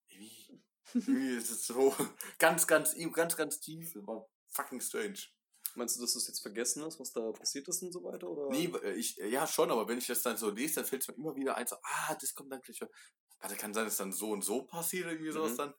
[0.07, 0.63] irgendwie,
[0.93, 1.93] irgendwie ist es so
[2.39, 3.93] ganz, ganz, ganz, ganz tief.
[3.93, 5.19] Das war fucking strange.
[5.75, 8.27] Meinst du, dass du es jetzt vergessen hast, was da passiert ist und so weiter?
[8.27, 8.49] Oder?
[8.49, 11.03] Nee, äh, ich, äh, ja schon, aber wenn ich das dann so lese, dann fällt
[11.03, 12.79] es mir immer wieder ein, so, ah, das kommt dann gleich.
[13.39, 15.57] Warte, kann sein, dass dann so und so passiert, irgendwie sowas Mhm.
[15.57, 15.73] dann.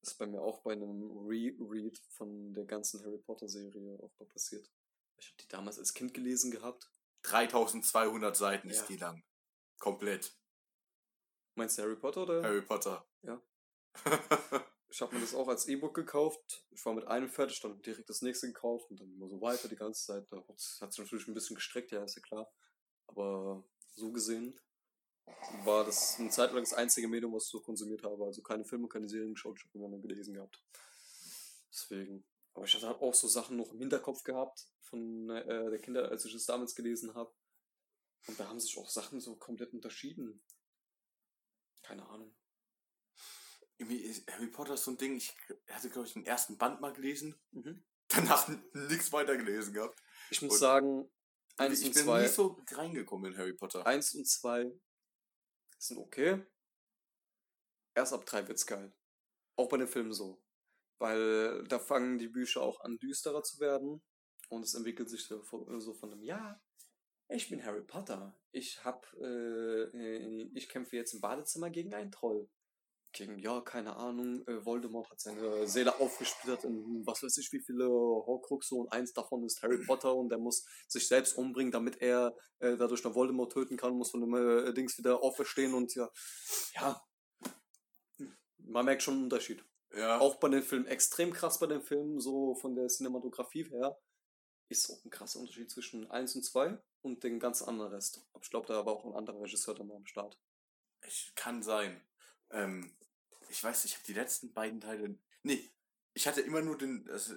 [0.00, 4.12] Das ist bei mir auch bei einem Reread von der ganzen Harry Potter Serie auch
[4.18, 4.70] mal passiert.
[5.18, 6.90] Ich habe die damals als Kind gelesen gehabt.
[7.22, 8.74] 3200 Seiten Ja.
[8.74, 9.24] ist die lang.
[9.78, 10.36] Komplett.
[11.56, 12.42] Meinst du Harry Potter oder?
[12.42, 13.06] Harry Potter.
[13.22, 13.42] Ja.
[14.90, 16.64] Ich habe mir das auch als E-Book gekauft.
[16.70, 19.68] Ich war mit einem fertig, dann direkt das nächste gekauft und dann immer so weiter
[19.68, 20.26] die ganze Zeit.
[20.32, 22.50] Da hat es natürlich ein bisschen gestreckt, ja, ist ja klar.
[23.06, 24.58] Aber so gesehen
[25.64, 28.24] war das eine Zeit lang das einzige Medium, was ich so konsumiert habe.
[28.24, 30.62] Also keine Filme, keine Serien geschaut, ich habe gelesen gehabt.
[31.72, 32.24] Deswegen.
[32.54, 36.10] Aber ich hatte halt auch so Sachen noch im Hinterkopf gehabt von äh, der Kinder,
[36.10, 37.32] als ich es damals gelesen habe.
[38.26, 40.42] Und da haben sich auch Sachen so komplett unterschieden.
[41.82, 42.34] Keine Ahnung.
[43.80, 45.36] Harry Potter ist so ein Ding, ich
[45.68, 47.84] hatte, glaube ich, den ersten Band mal gelesen, Mhm.
[48.08, 50.02] danach nichts weiter gelesen gehabt.
[50.30, 51.10] Ich muss Und- sagen,
[51.56, 53.86] eins ich und bin zwei, nie so reingekommen in Harry Potter.
[53.86, 54.72] eins und zwei
[55.78, 56.44] sind okay.
[57.94, 58.92] Erst ab drei wird's geil.
[59.56, 60.40] Auch bei den Filmen so.
[60.98, 64.02] Weil da fangen die Bücher auch an, düsterer zu werden.
[64.48, 66.60] Und es entwickelt sich so von, einem, ja,
[67.28, 68.34] ich bin Harry Potter.
[68.50, 72.48] Ich hab, äh, ich kämpfe jetzt im Badezimmer gegen einen Troll.
[73.18, 77.58] Gegen, ja, keine Ahnung, äh, Voldemort hat seine Seele aufgesplittert in was weiß ich wie
[77.58, 82.00] viele Horcruxe und eins davon ist Harry Potter und der muss sich selbst umbringen, damit
[82.00, 85.92] er äh, dadurch noch Voldemort töten kann, muss von dem äh, Dings wieder auferstehen und
[85.96, 86.08] ja,
[86.76, 87.02] ja,
[88.58, 89.64] man merkt schon einen Unterschied.
[89.96, 90.20] Ja.
[90.20, 93.98] Auch bei den Filmen, extrem krass bei den Filmen, so von der Cinematografie her,
[94.68, 98.24] ist auch ein krasser Unterschied zwischen 1 und 2 und den ganz anderen Rest.
[98.40, 100.38] Ich glaube, da war auch ein anderer Regisseur dann am Start.
[101.04, 102.00] Ich, kann sein.
[102.50, 102.94] Ähm,
[103.48, 105.18] ich weiß, ich habe die letzten beiden Teile.
[105.42, 105.70] Nee,
[106.14, 107.08] ich hatte immer nur den.
[107.10, 107.34] Also,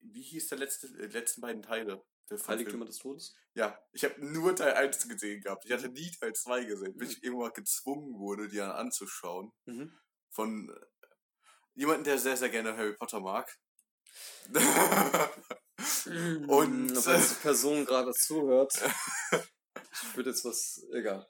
[0.00, 2.04] wie hieß der letzte, äh, letzten beiden Teile?
[2.46, 3.34] Heiligtümer des Todes?
[3.54, 5.64] Ja, ich habe nur Teil 1 gesehen gehabt.
[5.64, 9.52] Ich hatte nie Teil 2 gesehen, bis ich irgendwann gezwungen wurde, die dann anzuschauen.
[9.64, 9.98] Mhm.
[10.30, 10.80] Von äh,
[11.74, 13.52] jemandem, der sehr, sehr gerne Harry Potter mag.
[16.46, 18.72] Und- falls die Person gerade zuhört,
[19.92, 21.26] ich würde jetzt was, egal.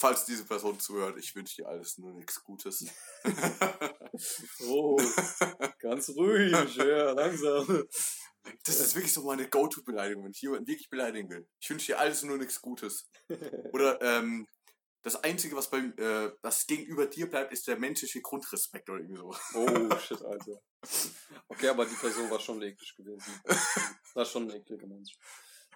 [0.00, 2.86] Falls diese Person zuhört, ich wünsche dir alles nur nichts Gutes.
[4.66, 5.00] Oh,
[5.78, 7.84] ganz ruhig, ja, langsam.
[8.64, 11.46] Das ist wirklich so meine Go-To-Beleidigung, wenn ich jemanden wirklich beleidigen will.
[11.60, 13.08] Ich wünsche dir alles nur nichts Gutes.
[13.72, 14.48] Oder ähm,
[15.02, 19.20] das Einzige, was beim äh, was gegenüber dir bleibt, ist der menschliche Grundrespekt oder irgendwie
[19.20, 19.34] so.
[19.54, 20.60] Oh, shit, Alter.
[21.46, 23.40] Okay, aber die Person war schon eklig gewesen.
[24.14, 25.16] War schon ein ekliger Mensch.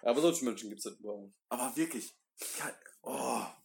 [0.01, 1.31] Aber solche Menschen gibt's halt überall.
[1.47, 2.13] Aber wirklich.
[2.59, 3.62] Ja, oh.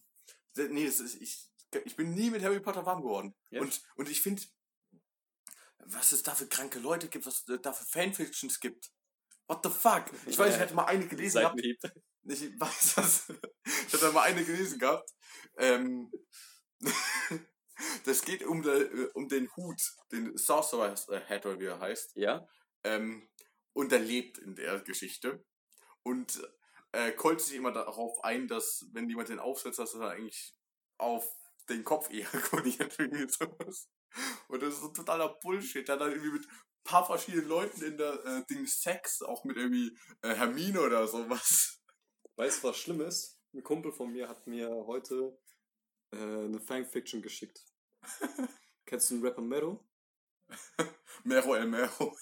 [0.55, 1.49] Nee, das ist, ich,
[1.85, 3.35] ich bin nie mit Harry Potter warm geworden.
[3.49, 3.61] Ja.
[3.61, 4.41] Und, und ich finde,
[5.79, 8.91] was es da für kranke Leute gibt, was es da für Fanfictions gibt.
[9.47, 10.05] What the fuck?
[10.27, 11.59] Ich weiß, ich hatte mal eine gelesen gehabt.
[12.23, 13.33] Ich weiß das.
[13.87, 15.09] Ich hatte mal eine gelesen gehabt.
[15.57, 16.11] Ähm,
[18.05, 19.81] das geht um, der, um den Hut,
[20.11, 22.15] den Sorcerer Hat oder wie er heißt.
[22.15, 22.47] Ja?
[22.83, 23.27] Ähm,
[23.73, 25.43] und er lebt in der Geschichte.
[26.03, 26.39] Und
[26.91, 30.55] äh, kollt sich immer darauf ein, dass, wenn jemand den aufsetzt, dass er eigentlich
[30.97, 31.27] auf
[31.69, 32.95] den Kopf ejakuliert.
[32.99, 33.89] Irgendwie sowas.
[34.47, 35.87] Und das ist so totaler Bullshit.
[35.87, 39.55] Hat dann irgendwie mit ein paar verschiedenen Leuten in der äh, Ding Sex, auch mit
[39.57, 41.79] irgendwie äh, Hermine oder sowas.
[42.35, 43.39] Weißt du, was schlimm ist?
[43.53, 45.37] Ein Kumpel von mir hat mir heute
[46.11, 47.63] äh, eine Fanfiction geschickt.
[48.85, 49.87] Kennst du den Rapper Mero?
[51.23, 52.17] Mero el Mero.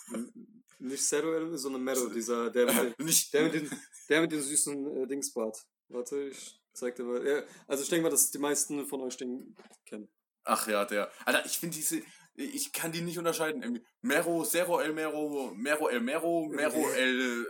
[0.80, 4.98] Nicht Zero, sondern Mero, dieser, der mit, den, der mit, den, der mit dem süßen
[4.98, 5.66] äh, Dingsbart.
[5.90, 7.28] Warte, ich Zeigt er mal.
[7.28, 9.56] Ja, also ich denke mal, dass die meisten von euch den
[9.86, 10.08] kennen.
[10.44, 11.12] Ach ja, der.
[11.26, 12.04] Alter, ich finde diese.
[12.36, 13.64] Ich kann die nicht unterscheiden.
[13.64, 17.48] Irgendwie Mero, Zero El Mero, Mero El Mero, Mero El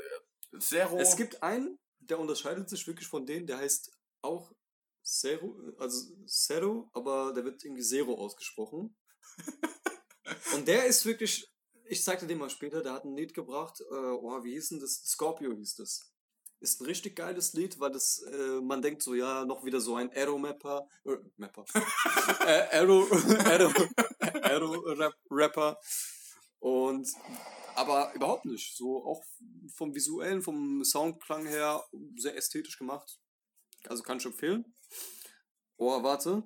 [0.60, 0.98] Zero.
[0.98, 4.54] Es gibt einen, der unterscheidet sich wirklich von denen, der heißt auch
[5.04, 8.96] Zero, also Zero, aber der wird irgendwie Zero ausgesprochen.
[10.56, 11.52] Und der ist wirklich,
[11.90, 14.70] ich zeig dir den mal später, der hat ein Lied gebracht, äh, oh, wie hieß
[14.70, 15.04] denn das?
[15.06, 16.12] Scorpio hieß das.
[16.60, 19.96] Ist ein richtig geiles Lied, weil das, äh, man denkt so, ja, noch wieder so
[19.96, 21.66] ein Arrow-Mapper, äh, Mapper,
[22.46, 23.12] äh, Arrow,
[23.46, 25.80] Arrow, Arrow-Rapper.
[26.60, 27.08] Und,
[27.76, 28.76] aber überhaupt nicht.
[28.76, 29.24] So auch
[29.76, 31.84] vom visuellen, vom Soundklang her
[32.16, 33.20] sehr ästhetisch gemacht.
[33.88, 34.74] Also kann ich empfehlen.
[35.78, 36.44] Oh, warte.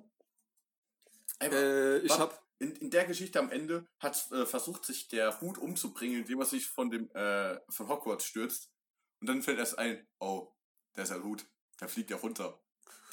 [1.40, 5.40] Äh, ich Warte, hab, in, in der Geschichte am Ende hat äh, versucht, sich der
[5.40, 8.70] Hut umzubringen, indem er sich von dem äh, von Hogwarts stürzt.
[9.20, 10.52] Und dann fällt erst ein, oh,
[10.96, 11.46] der ist ein Hut.
[11.80, 12.60] Der fliegt ja runter.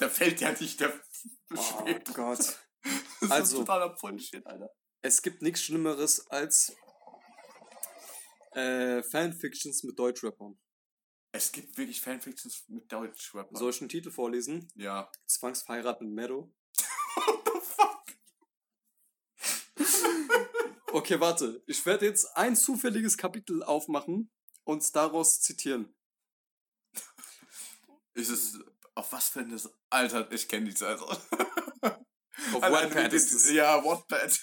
[0.00, 0.92] Der fällt ja nicht, der
[1.54, 2.14] oh schwebt.
[2.14, 2.38] Gott.
[3.20, 4.70] Das Also- ist totaler Bullshit, Alter.
[5.02, 6.74] Es gibt nichts Schlimmeres als
[8.52, 10.58] äh, Fanfictions mit Deutschrappern.
[11.32, 13.56] Es gibt wirklich Fanfictions mit Deutschrapper.
[13.56, 14.68] Soll ich einen Titel vorlesen?
[14.74, 15.10] ja.
[15.26, 16.50] Zwangsverheirat mit Meadow.
[17.16, 18.02] What the fuck?
[20.92, 21.62] Okay, warte.
[21.66, 24.30] Ich werde jetzt ein zufälliges Kapitel aufmachen
[24.64, 25.94] und daraus zitieren.
[28.14, 28.58] Ist es.
[28.94, 29.56] Auf was für eine.
[29.88, 31.02] Alter, ich kenne die Seite.
[31.02, 33.50] Auf Allein Wattpad ist es.
[33.50, 34.38] Ja, Wattpad.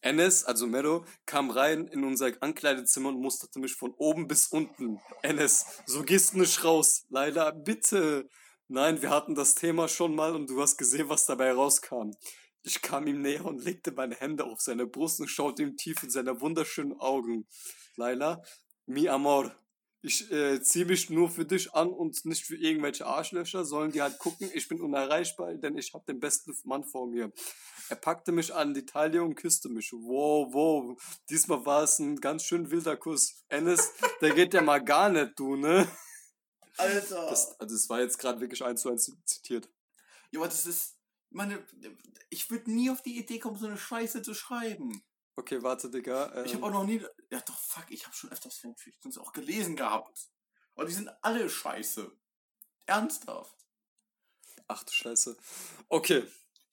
[0.00, 5.00] Enes, also Meadow, kam rein in unser Ankleidezimmer und musterte mich von oben bis unten.
[5.22, 7.04] Enes, so gehst du nicht raus.
[7.08, 8.28] Leider, bitte.
[8.68, 12.12] Nein, wir hatten das Thema schon mal und du hast gesehen, was dabei rauskam.
[12.68, 16.02] Ich kam ihm näher und legte meine Hände auf seine Brust und schaute ihm tief
[16.02, 17.48] in seine wunderschönen Augen.
[17.96, 18.42] Laila,
[18.84, 19.56] mi amor.
[20.02, 23.64] Ich äh, ziehe mich nur für dich an und nicht für irgendwelche Arschlöcher.
[23.64, 27.32] Sollen die halt gucken, ich bin unerreichbar, denn ich habe den besten Mann vor mir.
[27.88, 29.90] Er packte mich an die Taille und küsste mich.
[29.92, 31.02] Wow, wow.
[31.30, 33.46] Diesmal war es ein ganz schön wilder Kuss.
[33.48, 35.88] Ennis, der geht ja mal gar nicht, du, ne?
[36.76, 37.28] Alter.
[37.30, 39.70] Das, also es war jetzt gerade wirklich eins zu eins zitiert.
[40.32, 40.97] ja, aber das ist.
[41.30, 41.64] Meine.
[42.30, 45.02] Ich würde nie auf die Idee kommen, so eine Scheiße zu schreiben.
[45.36, 46.34] Okay, warte, Digga.
[46.34, 47.02] Ähm, Ich habe auch noch nie.
[47.30, 50.30] Ja, doch, fuck, ich habe schon öfters Fanfictions auch gelesen gehabt.
[50.74, 52.10] Aber die sind alle scheiße.
[52.86, 53.54] Ernsthaft.
[54.66, 55.36] Ach du Scheiße.
[55.88, 56.24] Okay.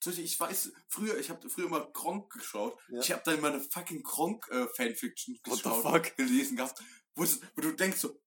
[0.05, 2.77] Ich weiß, früher, ich habe früher immer Kronk geschaut.
[2.89, 2.99] Ja.
[2.99, 6.15] Ich habe dann immer eine fucking Kronk-Fanfiction What the geschaut, fuck?
[6.15, 6.79] gelesen gehabt,
[7.15, 7.25] wo
[7.61, 8.21] du denkst so,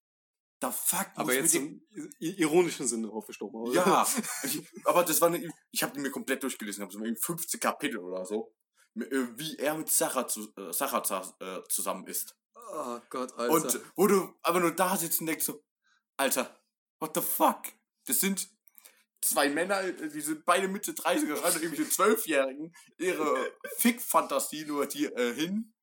[0.61, 1.81] the fuck, Aber jetzt im
[2.19, 3.13] ironischen Sinne mal.
[3.13, 3.73] oder?
[3.73, 4.09] Ja,
[4.43, 7.61] ich, aber das war eine, ich habe die mir komplett durchgelesen, habe so irgendwie 50
[7.61, 8.55] Kapitel oder so,
[8.97, 11.03] äh, wie er mit Sarah, zu, äh, Sarah
[11.41, 12.37] äh, zusammen ist.
[12.55, 13.53] Oh Gott, Alter.
[13.53, 15.65] Und wo du aber nur da sitzt und denkst so,
[16.17, 16.61] Alter,
[16.99, 17.63] what the fuck?
[18.07, 18.49] Das sind
[19.21, 25.07] zwei Männer, äh, die sind beide Mitte 30er, schreiben irgendwelche Zwölfjährigen ihre Fick-Fantasie nur die
[25.07, 25.75] äh, hin.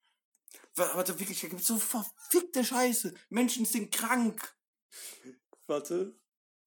[0.77, 3.13] Aber da wirklich, da gibt's so verfickte Scheiße.
[3.29, 4.54] Menschen sind krank.
[5.67, 6.15] Warte.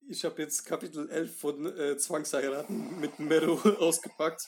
[0.09, 4.43] Ich habe jetzt Kapitel 11 von äh, Zwangsheiraten mit Meadow ausgepackt.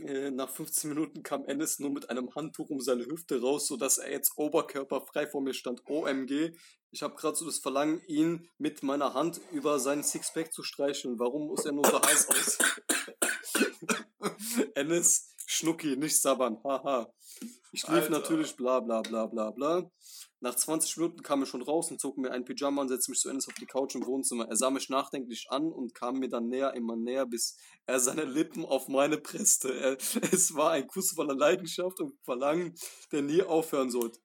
[0.00, 3.98] Äh, nach 15 Minuten kam Ennis nur mit einem Handtuch um seine Hüfte raus, sodass
[3.98, 5.82] er jetzt oberkörperfrei vor mir stand.
[5.86, 6.56] OMG.
[6.90, 11.18] Ich habe gerade so das Verlangen, ihn mit meiner Hand über seinen Sixpack zu streicheln.
[11.18, 12.58] Warum muss er nur so heiß aus?
[14.74, 16.58] Ennis, Schnucki, nicht sabbern.
[16.64, 17.12] Haha.
[17.72, 18.10] Ich lief Alter.
[18.10, 19.90] natürlich bla bla bla bla bla.
[20.44, 23.18] Nach 20 Minuten kam er schon raus und zog mir ein Pyjama und setzte mich
[23.18, 24.46] zu Endes auf die Couch im Wohnzimmer.
[24.46, 28.24] Er sah mich nachdenklich an und kam mir dann näher, immer näher, bis er seine
[28.24, 29.74] Lippen auf meine presste.
[29.74, 29.92] Er,
[30.32, 32.74] es war ein Kuss voller Leidenschaft und Verlangen,
[33.10, 34.20] der nie aufhören sollte.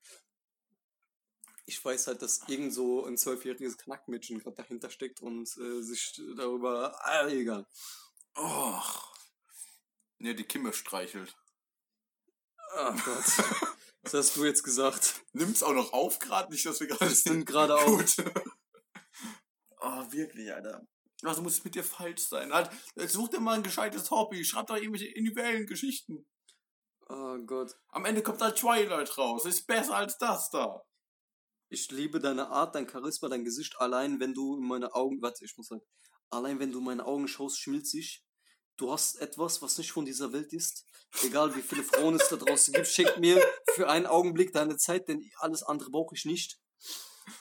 [1.65, 6.21] Ich weiß halt, dass irgend so ein zwölfjähriges Knackmädchen gerade dahinter steckt und äh, sich
[6.35, 6.99] darüber...
[7.01, 7.65] Ah, egal.
[8.35, 8.81] Oh.
[10.17, 11.33] Ne, die Kimme streichelt.
[12.75, 13.69] Ach Gott.
[14.03, 15.21] Was hast du jetzt gesagt?
[15.33, 18.15] Nimm's auch noch auf gerade, nicht, dass wir gerade Das nimmt gerade auf.
[19.81, 20.87] Oh, wirklich, Alter.
[21.21, 22.53] Was muss mit dir falsch sein?
[22.53, 24.43] Halt, such dir mal ein gescheites Hobby.
[24.45, 26.25] Schreib doch irgendwelche individuellen Geschichten.
[27.09, 27.75] Oh Gott.
[27.89, 29.45] Am Ende kommt da Twilight raus.
[29.45, 30.81] Ist besser als das da.
[31.69, 33.79] Ich liebe deine Art, dein Charisma, dein Gesicht.
[33.79, 35.81] Allein wenn du in meine Augen, warte, ich muss sagen,
[36.29, 38.23] allein wenn du in meine Augen schaust, schmilzt sich.
[38.79, 40.85] Du hast etwas, was nicht von dieser Welt ist.
[41.23, 45.09] Egal wie viele Frauen es da draußen gibt, schenk mir für einen Augenblick deine Zeit,
[45.09, 46.57] denn alles andere brauche ich nicht.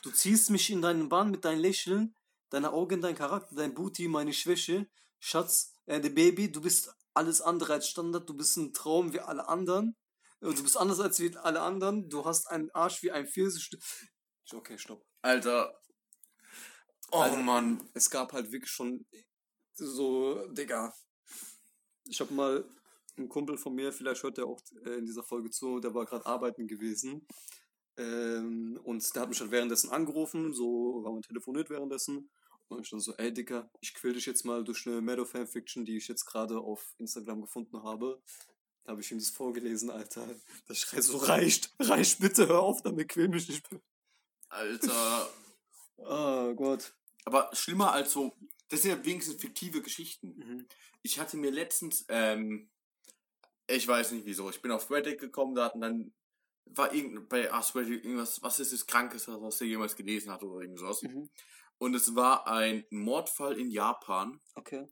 [0.03, 2.17] Du ziehst mich in deinen Bann mit deinem Lächeln,
[2.51, 4.89] deine Augen, dein Charakter, dein Booty, meine Schwäche.
[5.21, 9.21] Schatz, äh, der Baby, du bist alles andere als Standard, du bist ein Traum wie
[9.21, 9.97] alle anderen.
[10.41, 12.09] Äh, Du bist anders als wie alle anderen.
[12.09, 13.71] Du hast einen Arsch wie ein Pfirsich.
[14.53, 15.05] Okay, stopp.
[15.23, 15.73] Alter.
[17.13, 17.89] Oh Also- Mann.
[17.95, 19.07] es gab halt wirklich schon
[19.75, 20.93] so, Digga.
[22.09, 22.65] Ich habe mal
[23.17, 26.07] einen Kumpel von mir, vielleicht hört er auch äh, in dieser Folge zu, der war
[26.07, 27.27] gerade arbeiten gewesen.
[27.97, 32.31] Ähm, und der hat mich halt währenddessen angerufen, so haben wir telefoniert währenddessen.
[32.69, 35.85] Und ich dann so, ey Dicker, ich quäl dich jetzt mal durch eine Meadow Fanfiction,
[35.85, 38.23] die ich jetzt gerade auf Instagram gefunden habe.
[38.85, 40.27] Da habe ich ihm das vorgelesen, Alter.
[40.67, 43.67] Da schreit so, reicht, reicht, bitte, hör auf damit, quäl mich nicht.
[44.49, 45.29] Alter.
[45.97, 46.95] Oh Gott.
[47.25, 48.33] Aber schlimmer als so,
[48.69, 50.35] das sind ja wenigstens fiktive Geschichten.
[50.37, 50.69] Mhm.
[51.03, 52.71] Ich hatte mir letztens, ähm,
[53.67, 56.13] ich weiß nicht wieso, ich bin auf Reddit gekommen, da hatten dann,
[56.67, 60.43] war irgend, bei Ask Reddit irgendwas, was ist das Krankes, was der jemals gelesen hat
[60.43, 61.03] oder irgendwas.
[61.03, 61.31] Mhm.
[61.79, 64.41] Und es war ein Mordfall in Japan.
[64.55, 64.87] Okay.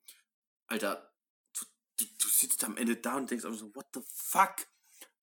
[0.68, 1.12] Alter,
[1.52, 1.66] du,
[1.98, 4.54] du, du sitzt am Ende da und denkst einfach so, what the fuck?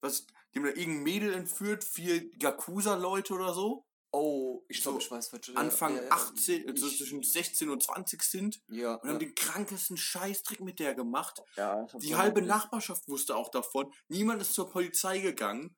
[0.01, 3.86] Was, die haben da irgendein Mädel entführt, vier Yakuza-Leute oder so,
[4.16, 7.82] Oh, ich glaube, So ich weiß, was Anfang ja, ja, 18, also zwischen 16 und
[7.82, 8.93] 20 sind Ja.
[8.95, 11.41] und haben den krankesten Scheißtrick mit der gemacht.
[11.55, 13.91] ja, Die halbe Nachbarschaft wusste auch davon.
[14.09, 15.76] Niemand ist zur Polizei gegangen.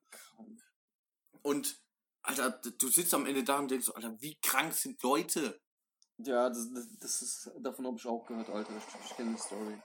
[1.43, 1.81] Und,
[2.23, 5.61] Alter, du sitzt am Ende da und denkst, so, Alter, wie krank sind Leute?
[6.17, 8.73] Ja, das, das, das ist, davon habe ich auch gehört, Alter.
[8.77, 9.81] Ich, ich kenne die Story.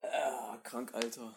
[0.00, 1.36] Ah, krank, Alter.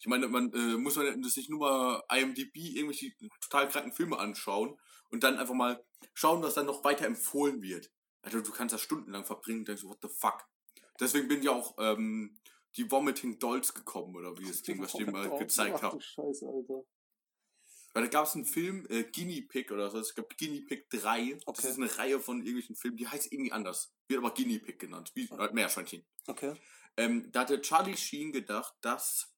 [0.00, 4.78] Ich meine, man äh, muss man sich nur mal IMDb irgendwelche total kranken Filme anschauen
[5.10, 5.84] und dann einfach mal
[6.14, 7.92] schauen, was dann noch weiter empfohlen wird.
[8.22, 10.46] Alter, du kannst das stundenlang verbringen und denkst, what the fuck?
[10.98, 12.40] Deswegen bin ja auch ähm,
[12.76, 16.00] die Vomiting Dolls gekommen, oder wie das Ding, was ich dir mal gezeigt habe.
[16.00, 16.84] Scheiße, Alter.
[17.92, 20.88] Weil da gab es einen Film, äh, Guinea Pig oder so, es gab Guinea Pig
[20.90, 21.32] 3.
[21.34, 21.68] Das Okay.
[21.68, 23.92] ist eine Reihe von irgendwelchen Filmen, die heißt irgendwie anders.
[24.08, 26.06] Wird aber Guinea Pig genannt, wie halt Meerschweinchen.
[26.26, 26.54] Okay.
[26.96, 29.34] Ähm, da hatte Charlie Sheen gedacht, dass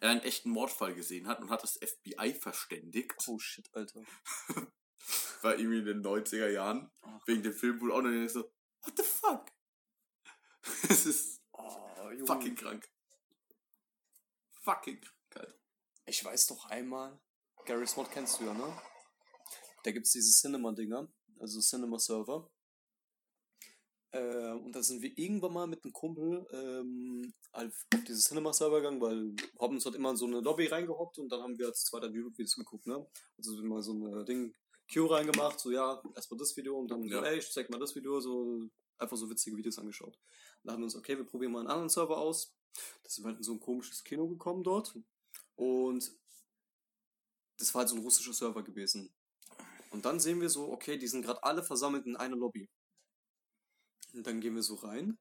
[0.00, 3.14] er einen echten Mordfall gesehen hat und hat das FBI verständigt.
[3.26, 4.02] Oh shit, Alter.
[5.42, 6.90] War irgendwie in den 90er Jahren.
[7.02, 7.26] Ach.
[7.26, 8.50] Wegen dem Film wohl auch noch so,
[8.82, 9.46] what the fuck?
[10.88, 12.90] Es ist Oh, fucking krank.
[14.62, 15.54] Fucking krank, Alter.
[16.06, 17.20] Ich weiß doch einmal,
[17.66, 18.82] Gary Smart kennst du ja, ne?
[19.84, 22.50] Da gibt's diese Cinema-Dinger, also Cinema-Server.
[24.12, 28.78] Äh, und da sind wir irgendwann mal mit einem Kumpel ähm, auf auf diese Cinema-Server
[28.80, 31.66] gegangen, weil haben uns halt immer in so eine Lobby reingehockt und dann haben wir
[31.66, 33.06] als zweiter YouTube-Videos geguckt, ne?
[33.38, 34.52] Also mal so ein Ding,
[34.90, 37.22] Queue reingemacht, so ja, erstmal das Video und dann so, Ja.
[37.22, 40.18] ey, ich zeig mal das Video, so einfach so witzige Videos angeschaut.
[40.64, 42.52] Dann haben wir uns, okay, wir probieren mal einen anderen Server aus.
[43.02, 44.98] Da sind wir halt in so ein komisches Kino gekommen dort.
[45.54, 46.12] Und
[47.58, 49.12] das war halt so ein russischer Server gewesen.
[49.90, 52.68] Und dann sehen wir so, okay, die sind gerade alle versammelt in einer Lobby.
[54.12, 55.18] Und dann gehen wir so rein.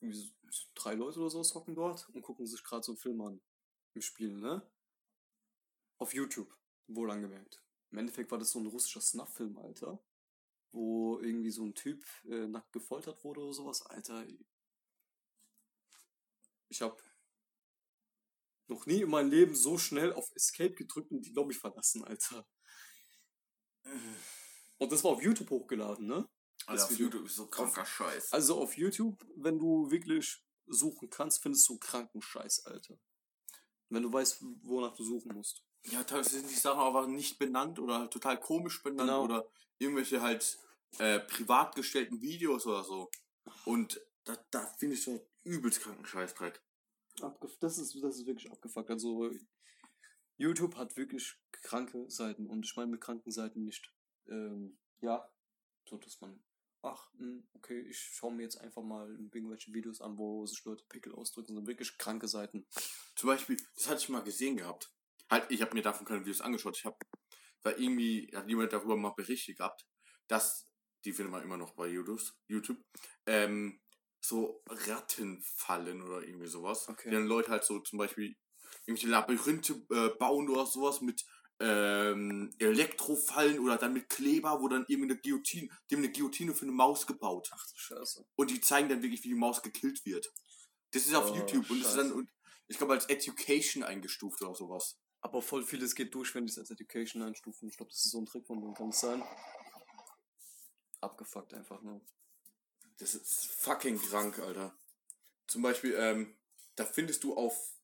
[0.00, 3.20] Irgendwie so drei Leute oder so hocken dort und gucken sich gerade so einen Film
[3.20, 3.40] an.
[3.94, 4.68] Im Spiel, ne?
[5.98, 6.56] Auf YouTube,
[6.86, 7.62] wohl angemerkt.
[7.90, 10.02] Im Endeffekt war das so ein russischer Snuff-Film, Alter.
[10.72, 14.24] Wo irgendwie so ein Typ äh, nackt gefoltert wurde oder sowas, Alter.
[16.68, 17.02] Ich hab
[18.68, 22.46] noch nie in meinem Leben so schnell auf Escape gedrückt und die Lobby verlassen, Alter.
[24.78, 26.28] Und das war auf YouTube hochgeladen, ne?
[26.66, 26.98] Alter, auf.
[26.98, 28.32] YouTube ist so kranker Scheiß.
[28.32, 32.98] Also auf YouTube, wenn du wirklich suchen kannst, findest du kranken Scheiß, Alter.
[33.88, 35.64] Wenn du weißt, wonach du suchen musst.
[35.86, 39.24] Ja, teilweise sind die Sachen aber nicht benannt oder halt total komisch benannt Genau.
[39.24, 39.48] oder
[39.78, 40.58] irgendwelche halt
[40.98, 43.10] äh, privat gestellten Videos oder so.
[43.64, 46.62] Und da, da finde ich so übelst kranken Scheißdreck.
[47.22, 48.90] Abgef das, ist, das ist wirklich abgefuckt.
[48.90, 49.30] Also
[50.36, 53.92] YouTube hat wirklich kranke Seiten und ich meine mit kranken Seiten nicht,
[54.28, 55.28] ähm, ja,
[55.88, 56.42] so dass man,
[56.82, 60.84] ach, mh, okay, ich schaue mir jetzt einfach mal irgendwelche Videos an, wo sich Leute
[60.88, 62.66] Pickel ausdrücken, sondern wirklich kranke Seiten.
[63.16, 64.92] Zum Beispiel, das hatte ich mal gesehen gehabt.
[65.30, 66.76] Halt, ich habe mir davon keine Videos angeschaut.
[66.76, 66.96] Ich habe,
[67.62, 69.86] weil irgendwie hat jemand darüber mal berichtet gehabt,
[70.26, 70.66] dass,
[71.04, 72.78] die findet man immer noch bei YouTube, YouTube
[73.26, 73.80] ähm,
[74.20, 76.88] so Rattenfallen oder irgendwie sowas.
[76.88, 77.08] Okay.
[77.08, 78.36] Die dann Leute halt so zum Beispiel
[78.86, 81.24] irgendwelche Labyrinthe äh, bauen oder sowas mit
[81.60, 86.54] ähm, Elektrofallen oder dann mit Kleber, wo dann irgendwie eine Guillotine, die haben eine Guillotine
[86.54, 87.50] für eine Maus gebaut.
[87.52, 88.26] Ach du Scheiße.
[88.36, 90.32] Und die zeigen dann wirklich, wie die Maus gekillt wird.
[90.92, 92.26] Das ist auf Oh, YouTube und das ist dann, scheiße.
[92.68, 94.98] ich glaube, als Education eingestuft oder sowas.
[95.20, 97.68] Aber voll vieles geht durch, wenn die es als Education einstufen.
[97.68, 99.22] Ich glaube, das ist so ein Trick von denen, kann es sein?
[101.00, 102.00] Abgefuckt einfach nur.
[102.98, 104.76] Das ist fucking krank, Alter.
[105.46, 106.36] Zum Beispiel, ähm,
[106.76, 107.74] da findest du auf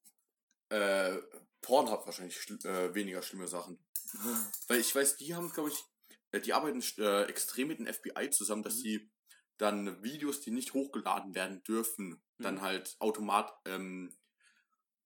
[0.71, 1.19] äh,
[1.67, 3.79] Pornhub wahrscheinlich schl äh, weniger schlimme Sachen.
[4.69, 5.85] Weil ich weiß, die haben, glaube ich,
[6.31, 8.81] äh, die arbeiten äh, extrem mit dem FBI zusammen, dass Mhm.
[8.83, 9.11] sie
[9.59, 12.61] dann Videos, die nicht hochgeladen werden dürfen, dann Mhm.
[12.61, 14.17] halt automat, ähm,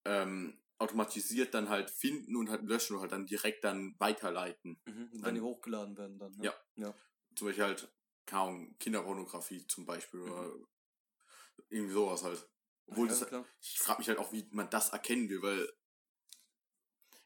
[0.05, 4.81] ähm, automatisiert dann halt finden und halt löschen und halt dann direkt dann weiterleiten.
[4.85, 5.09] Mhm.
[5.13, 6.35] Wenn Dann- die hochgeladen werden dann.
[6.37, 6.45] Ne?
[6.45, 6.53] Ja.
[6.75, 6.95] ja.
[7.35, 7.91] zum Beispiel halt,
[8.25, 10.51] keine Ahnung, Kinderpornografie zum Beispiel oder
[11.69, 12.45] irgendwie sowas halt.
[12.87, 13.45] Obwohl Ja, das, klar.
[13.61, 15.71] ich frage mich halt auch, wie man das erkennen will, weil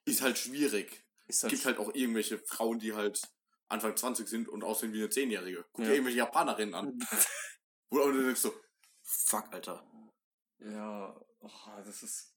[0.05, 1.03] ist halt schwierig.
[1.27, 3.21] Ist Es gibt halt auch irgendwelche Frauen, die halt
[3.67, 5.65] Anfang 20 sind und aussehen wie eine Zehnjährige.
[5.73, 5.93] Guck dir Ja.
[5.93, 6.99] irgendwelche Japanerinnen an.
[7.89, 8.53] Wo du denkst so,
[9.01, 9.85] fuck, Alter.
[10.59, 11.49] Ja, oh,
[11.83, 12.33] das ist.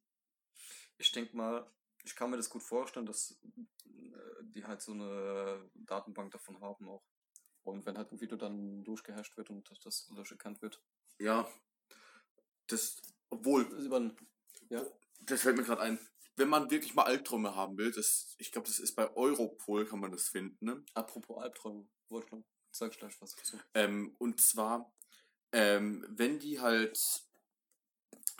[0.97, 1.71] Ich denke mal,
[2.05, 3.39] ich kann mir das gut vorstellen, dass
[3.85, 7.05] äh, die halt so eine Datenbank davon haben auch.
[7.63, 10.83] Und wenn halt ein Video dann durchgehasht wird und das dadurch erkannt wird.
[11.19, 11.47] Ja.
[12.67, 13.01] Das,
[13.31, 13.85] obwohl, Das
[14.71, 14.85] ja.
[15.21, 15.99] das fällt mir gerade ein,
[16.39, 20.01] wenn man wirklich mal Albträume haben will, das, ich glaube, das ist bei Europol, kann
[20.01, 20.85] man das finden, ne?
[20.95, 23.59] Apropos Albträume, Wolfgang, sag ich gleich was dazu.
[23.75, 24.93] Ähm, und zwar,
[25.53, 26.99] ähm, wenn die halt,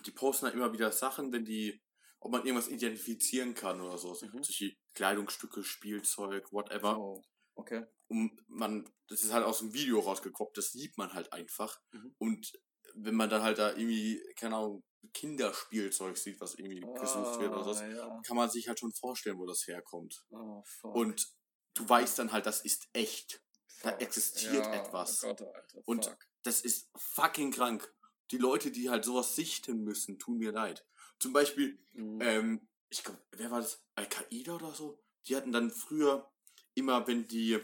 [0.07, 1.83] die posten halt immer wieder Sachen, wenn die,
[2.21, 4.43] ob man irgendwas identifizieren kann oder so, Mhm.
[4.43, 6.99] solche Kleidungsstücke, Spielzeug, whatever.
[6.99, 7.25] Oh,
[7.55, 7.85] okay.
[8.09, 11.81] Und man, das ist halt aus dem Video rausgekommen, das sieht man halt einfach.
[11.93, 12.15] Mhm.
[12.19, 12.53] Und
[12.95, 14.83] wenn man dann halt da irgendwie, keine Ahnung,
[15.19, 18.23] Kinderspielzeug sieht, was irgendwie gesucht wird oder so, Ah, ja.
[18.27, 20.25] kann man sich halt schon vorstellen, wo das herkommt.
[20.31, 20.63] Oh.
[20.83, 21.27] Und
[21.75, 23.43] du weißt dann halt, das ist echt.
[23.83, 24.01] da Fuck.
[24.01, 25.23] existiert ja, etwas.
[25.25, 26.19] Oh Gott, Alter, Und fuck.
[26.43, 27.93] das ist fucking krank.
[28.33, 30.85] Die Leute, die halt sowas sichten müssen, tun mir leid.
[31.21, 32.21] Zum Beispiel, Mhm.
[32.21, 33.81] ähm, ich glaube, wer war das?
[33.95, 35.01] Al-Qaida oder so?
[35.27, 36.29] Die hatten dann früher
[36.75, 37.59] immer, wenn die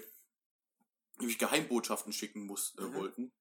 [1.19, 2.95] nämlich Geheimbotschaften schicken muss, äh, Mhm.
[2.95, 3.33] wollten,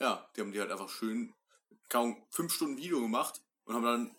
[0.00, 1.34] ja, die haben die halt einfach schön
[1.88, 4.16] kaum fünf Stunden Video gemacht und haben dann,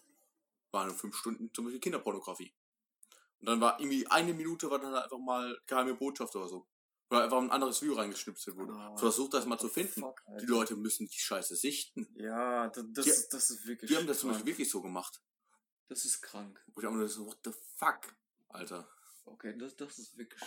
[0.71, 2.53] waren fünf Stunden zum Beispiel Kinderpornografie.
[3.39, 6.67] Und dann war irgendwie eine Minute war dann halt einfach mal geheime Botschaft oder so.
[7.11, 8.73] Oder einfach ein anderes Video reingeschnipselt wurde.
[8.73, 10.01] Ah, Versucht das mal zu finden.
[10.01, 10.45] fuck, Die.
[10.45, 12.07] Leute müssen die Scheiße sichten.
[12.15, 13.89] Ja, das, das, Die- ist, das ist wirklich.
[13.91, 14.29] Die haben das zum.
[14.31, 15.21] Beispiel wirklich so gemacht.
[15.87, 16.59] Das ist krank.
[16.73, 18.15] Wo ich einfach nur so, what the fuck,
[18.49, 18.89] Alter.
[19.25, 20.41] Okay, das, das ist wirklich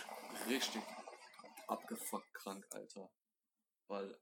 [0.49, 0.81] richtig
[1.67, 3.09] abgefuckt krank, Alter.
[3.87, 4.19] Weil,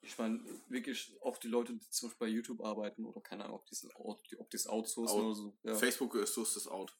[0.00, 3.56] ich meine, wirklich auch die Leute, die zum Beispiel bei YouTube arbeiten oder keine Ahnung,
[3.58, 5.58] ob die es out- ob die es outsourcen Out- oder so.
[5.64, 5.74] Ja.
[5.74, 6.96] Facebook ist so ist das out.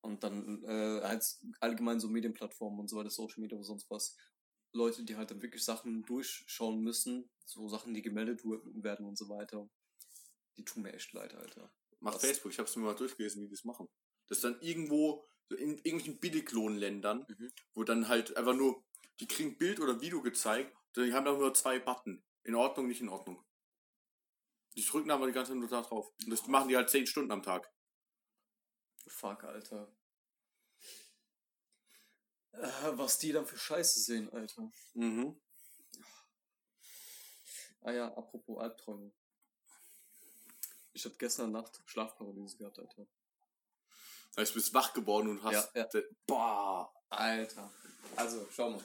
[0.00, 1.24] Und dann äh, halt
[1.60, 4.16] allgemein so Medienplattformen und so weiter, Social Media oder sonst was.
[4.72, 9.28] Leute, die halt dann wirklich Sachen durchschauen müssen, so Sachen, die gemeldet werden und so
[9.28, 9.70] weiter.
[10.56, 11.72] Die tun mir echt leid, Alter.
[12.00, 12.22] Macht Was?
[12.26, 13.88] Facebook, ich hab's mir mal durchgelesen, wie die das machen.
[14.28, 17.52] Das ist dann irgendwo, so in irgendwelchen Billiglohnländern, Mhm.
[17.74, 18.84] wo dann halt einfach nur,
[19.20, 22.24] die kriegen Bild oder Video gezeigt, die haben dann nur zwei Button.
[22.42, 23.44] In Ordnung, nicht in Ordnung.
[24.76, 26.12] Die drücken aber die ganze Zeit nur da drauf.
[26.24, 27.72] Und das machen die halt zehn Stunden am Tag.
[29.06, 29.94] Fuck, Alter.
[32.52, 34.70] Äh, was die dann für Scheiße sehen, Alter.
[34.94, 35.40] Mhm.
[37.82, 39.12] Ah ja, apropos Albträume.
[40.92, 43.06] Ich hab gestern Nacht Schlafparalyse gehabt, Alter.
[44.36, 45.74] Heißt, du bist wach geworden und hast.
[45.74, 46.02] Ja, ja.
[46.26, 46.92] Boah.
[47.10, 47.72] Alter.
[48.16, 48.84] Also, schau mal.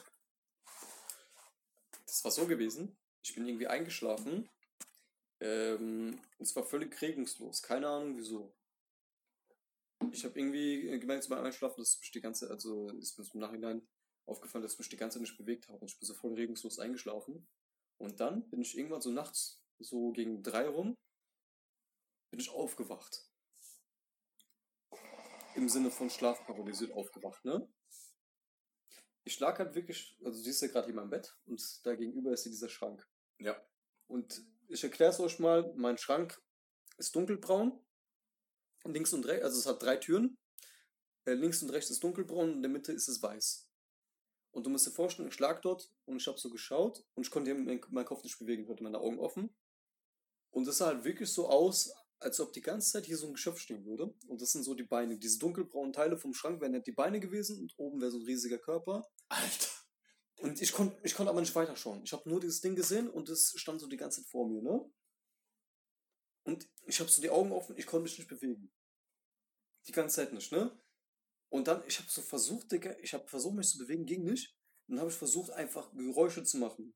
[2.10, 2.96] Das war so gewesen.
[3.22, 4.48] Ich bin irgendwie eingeschlafen.
[5.38, 7.62] Ähm, es war völlig regungslos.
[7.62, 8.52] Keine Ahnung wieso.
[10.10, 13.88] Ich habe irgendwie gemerkt beim Einschlafen, dass mich die ganze, also ist mir im Nachhinein
[14.26, 15.78] aufgefallen, dass ich mich die ganze Zeit nicht bewegt habe.
[15.78, 17.46] Und ich bin so voll regungslos eingeschlafen.
[17.98, 20.96] Und dann bin ich irgendwann so nachts, so gegen drei rum,
[22.30, 23.24] bin ich aufgewacht.
[25.54, 27.68] Im Sinne von schlafparalysiert aufgewacht, ne?
[29.24, 32.32] Ich lag halt wirklich, also du siehst ja gerade hier mein Bett und da gegenüber
[32.32, 33.06] ist hier dieser Schrank.
[33.38, 33.60] Ja.
[34.06, 36.40] Und ich erkläre es euch mal, mein Schrank
[36.96, 37.78] ist dunkelbraun.
[38.84, 40.38] Links und rechts, also es hat drei Türen.
[41.26, 43.68] Äh, links und rechts ist dunkelbraun und in der Mitte ist es weiß.
[44.52, 47.30] Und du musst dir vorstellen, ich lag dort und ich habe so geschaut und ich
[47.30, 49.54] konnte meinen meinen Kopf nicht bewegen, ich hatte meine Augen offen.
[50.50, 53.32] Und es sah halt wirklich so aus, als ob die ganze Zeit hier so ein
[53.32, 54.14] Geschöpf stehen würde.
[54.28, 55.18] Und das sind so die Beine.
[55.18, 58.24] Diese dunkelbraunen Teile vom Schrank wären halt die Beine gewesen und oben wäre so ein
[58.24, 59.10] riesiger Körper.
[59.28, 59.68] Alter.
[60.38, 62.02] Und ich konnte ich konnt aber nicht weiterschauen.
[62.04, 64.62] Ich habe nur dieses Ding gesehen und es stand so die ganze Zeit vor mir,
[64.62, 64.90] ne?
[66.44, 68.72] Und ich habe so die Augen offen, ich konnte mich nicht bewegen.
[69.86, 70.78] Die ganze Zeit nicht, ne?
[71.50, 74.56] Und dann, ich habe so versucht, Digga, ich habe versucht, mich zu bewegen, ging nicht.
[74.86, 76.94] Und dann habe ich versucht, einfach Geräusche zu machen.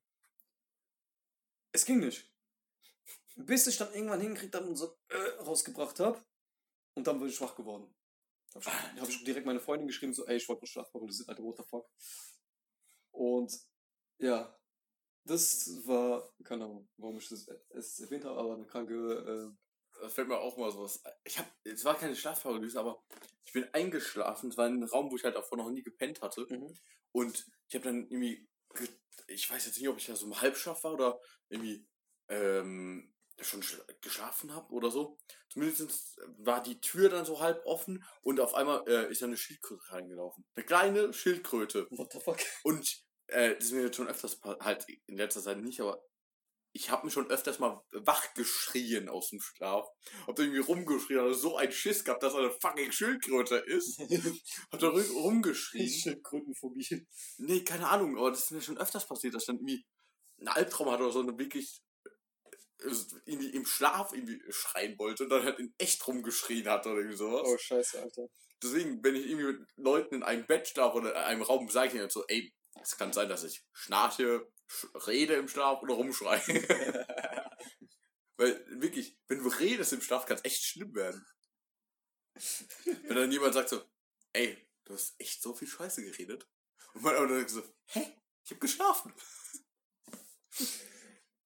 [1.72, 2.33] Es ging nicht.
[3.36, 6.22] Bis ich dann irgendwann hingekriegt habe und so äh, rausgebracht habe.
[6.96, 7.92] Und dann bin ich schwach geworden.
[8.54, 11.42] Habe ich, hab ich direkt meine Freundin geschrieben, so, ey, ich wollte nur schlafparalysiert, Alter,
[11.42, 11.88] what the fuck.
[13.10, 13.52] Und
[14.18, 14.56] ja,
[15.24, 19.56] das war, keine Ahnung, warum ich das es erwähnt habe, aber eine kranke,
[20.00, 21.02] Da fällt mir auch mal sowas.
[21.24, 23.02] Ich hab, es war keine Schlafparalyse, aber
[23.44, 24.50] ich bin eingeschlafen.
[24.50, 26.42] Es war ein Raum, wo ich halt davor noch nie gepennt hatte.
[26.50, 26.74] äh, mhm.
[27.12, 28.88] Und ich habe dann irgendwie, ge-
[29.28, 31.86] ich weiß jetzt nicht, ob ich da so im Halbschlaf war oder irgendwie
[32.28, 35.18] ähm, schon schla- geschlafen habe oder so.
[35.48, 39.36] Zumindest war die Tür dann so halb offen und auf einmal äh, ist da eine
[39.36, 40.44] Schildkröte reingelaufen.
[40.56, 41.86] Eine kleine Schildkröte.
[41.90, 42.38] what the fuck.
[42.62, 46.02] Und äh, das ist mir jetzt schon öfters halt in letzter Zeit nicht, aber
[46.76, 49.86] ich habe mich schon öfters mal wach geschrien aus dem Schlaf.
[50.26, 53.98] Hab da irgendwie rumgeschrien, also so ein Schiss gehabt, dass er eine fucking Schildkröte ist.
[54.72, 55.88] Hab da ru- rumgeschrien.
[55.88, 57.06] Schildkrötenphobie.
[57.38, 59.84] Nee, keine Ahnung, aber das ist mir schon öfters passiert, dass ich dann irgendwie
[60.38, 61.80] einen Albtraum hatte oder so und wirklich
[63.24, 67.16] irgendwie im Schlaf irgendwie schreien wollte und dann halt in echt rumgeschrien hat oder irgendwie
[67.16, 67.42] sowas.
[67.44, 68.28] Oh, scheiße, Alter.
[68.62, 71.88] Deswegen, wenn ich irgendwie mit Leuten in einem Bett schlafe oder in einem Raum, sage
[71.88, 75.82] ich ihnen halt so, ey, es kann sein, dass ich schnarche, sch rede im Schlaf
[75.82, 76.40] oder rumschreie.
[78.36, 81.24] Weil wirklich, wenn du redest im Schlaf, kann es echt schlimm werden.
[82.84, 83.82] wenn dann jemand sagt so,
[84.32, 86.48] ey, du hast echt so viel Scheiße geredet.
[86.94, 88.18] Und man aber dann so, hä?
[88.44, 89.14] Ich hab geschlafen.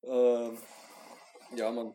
[0.02, 0.58] Ähm,
[1.56, 1.94] ja, Mann.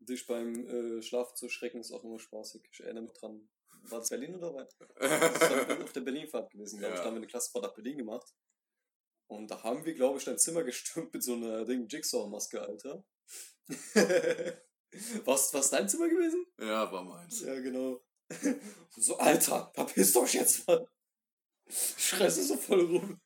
[0.00, 2.62] Dich beim äh, Schlaf zu schrecken ist auch immer spaßig.
[2.70, 3.48] Ich erinnere mich dran.
[3.88, 4.76] War das Berlin oder was?
[4.98, 6.98] Das war auf der Berlinfahrt gewesen, glaube ich.
[6.98, 7.02] Ja.
[7.02, 8.34] Da haben wir eine Klassenfahrt nach Berlin gemacht.
[9.28, 13.04] Und da haben wir, glaube ich, dein Zimmer gestürmt mit so einer Ding Jigsaw-Maske, Alter.
[15.24, 16.46] was, was dein Zimmer gewesen?
[16.58, 17.40] ja, war meins.
[17.40, 18.00] Ja, genau.
[18.28, 18.60] Und
[19.02, 20.88] so, Alter, verpisst euch jetzt mal.
[21.68, 23.20] Schreist du so voll rum.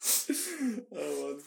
[0.90, 1.42] Oh, Mann.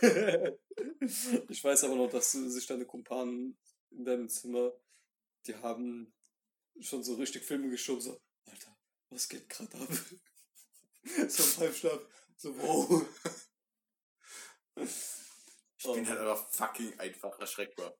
[1.48, 3.58] ich weiß aber noch, dass sich deine Kumpanen
[3.90, 4.72] in deinem Zimmer,
[5.46, 6.12] die haben
[6.80, 8.76] schon so richtig Filme geschoben, so, Alter,
[9.10, 9.88] was geht gerade ab?
[11.28, 12.00] so beim Schlaf,
[12.36, 13.04] so, wow.
[14.76, 17.96] Ich bin halt einfach fucking einfach erschreckbar.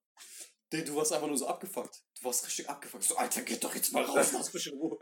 [0.73, 2.05] Nee, du warst einfach nur so abgefuckt.
[2.19, 3.05] Du warst richtig abgefuckt.
[3.05, 4.99] So, Alter, geht doch jetzt mal raus, lass mich in Ruhe.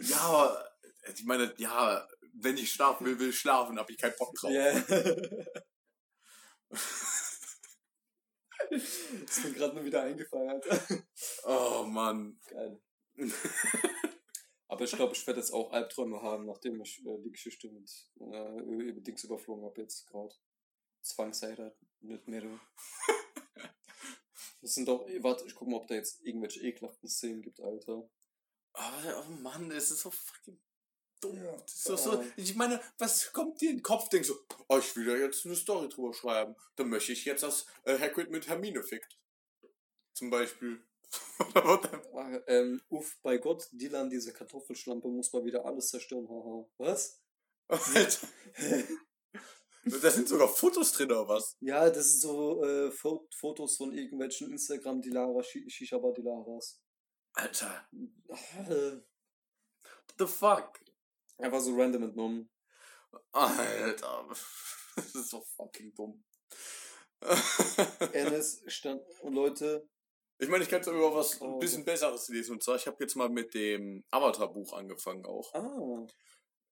[0.00, 0.72] Ja, aber
[1.14, 4.50] ich meine, ja, wenn ich schlafen will, will ich schlafen, hab ich keinen Bock drauf.
[4.50, 5.44] Yeah.
[8.70, 11.04] Ist mir gerade nur wieder eingefallen, Alter.
[11.44, 12.40] Oh Mann.
[12.48, 12.80] Geil.
[14.68, 17.90] Aber ich glaube, ich werde jetzt auch Albträume haben, nachdem ich äh, die Geschichte mit
[18.20, 20.34] äh, über Dings überflogen habe jetzt gerade.
[21.02, 22.48] Zwangsheiratet mit Mero.
[24.62, 28.08] Das sind doch, warte, ich guck mal, ob da jetzt irgendwelche ekelhaften Szenen gibt, Alter.
[28.74, 30.60] Aber, oh Mann, es ist so fucking
[31.22, 31.36] dumm.
[31.42, 31.56] Ja.
[31.66, 32.24] So, Ja.
[32.36, 34.08] ich meine, was kommt dir in den Kopf?
[34.08, 34.34] Denkst du,
[34.68, 36.54] oh, ich will da jetzt eine Story drüber schreiben.
[36.76, 39.18] Dann möchte ich jetzt, dass äh, Hagrid mit Hermine fickt.
[40.14, 40.82] Zum Beispiel.
[42.46, 46.64] Ähm, uff, bei Gott, Dylan, diese Kartoffelschlampe muss mal wieder alles zerstören, haha.
[46.78, 47.20] Was?
[49.84, 51.56] Da sind sogar Fotos drin, oder was?
[51.60, 56.80] Ja, das sind so äh, Fo Fotos von irgendwelchen Instagram-Dilara, Shishaba-Dilaras.
[57.34, 57.88] Alter,
[58.68, 59.00] Äh,
[59.82, 60.80] what the fuck?
[61.38, 62.50] Einfach so random entnommen.
[63.32, 64.28] Alter,
[64.96, 66.24] das ist so fucking dumm.
[68.12, 69.88] Enes stand, und Leute,
[70.38, 72.52] Ich meine, ich kann jetzt aber was Oh, ein bisschen Besseres lesen.
[72.52, 75.52] Und zwar, ich habe jetzt mal mit dem Avatar-Buch angefangen auch.
[75.54, 76.06] ah,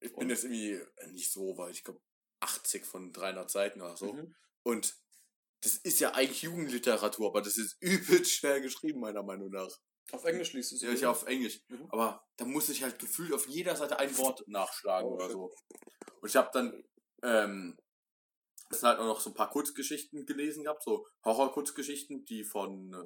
[0.01, 0.81] Ich bin jetzt irgendwie
[1.12, 2.01] nicht so weit, ich glaube
[2.41, 4.12] 80 von 300 Seiten oder so.
[4.12, 4.35] mhm.
[4.62, 4.97] Und
[5.62, 9.70] das ist ja eigentlich Jugendliteratur, aber das ist übelst schwer geschrieben, meiner Meinung nach.
[10.12, 10.82] Auf Englisch liest du es.
[10.82, 11.61] Ja, ich auf Englisch.
[11.69, 11.87] Mhm.
[11.91, 15.32] Aber da muss ich halt gefühlt auf jeder Seite ein Wort nachschlagen Oh, oder shit.
[15.32, 15.55] so.
[16.20, 16.85] Und ich habe dann,
[17.23, 17.78] ähm,
[18.70, 22.93] es sind halt auch noch so ein paar Kurzgeschichten gelesen gehabt, so Horror-Kurzgeschichten, die von
[22.95, 23.05] äh,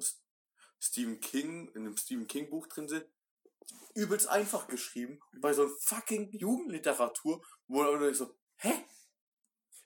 [0.79, 3.05] Stephen King, in einem Stephen King Buch drin sind.
[3.95, 8.85] Übelst einfach geschrieben, bei so fucking Jugendliteratur, wo man so, hä?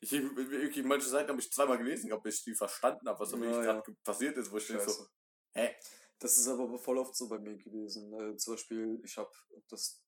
[0.01, 3.37] Ich, wirklich, manche Seiten habe ich zweimal gelesen bis ich die verstanden habe, was da
[3.37, 3.73] Ja, wirklich ja.
[3.73, 5.07] gerade passiert ist, wo ich so,
[5.53, 5.75] hä?
[6.19, 8.13] Das ist aber voll oft so bei mir gewesen.
[8.13, 9.31] Äh, zum Beispiel, ich habe
[9.69, 10.03] das,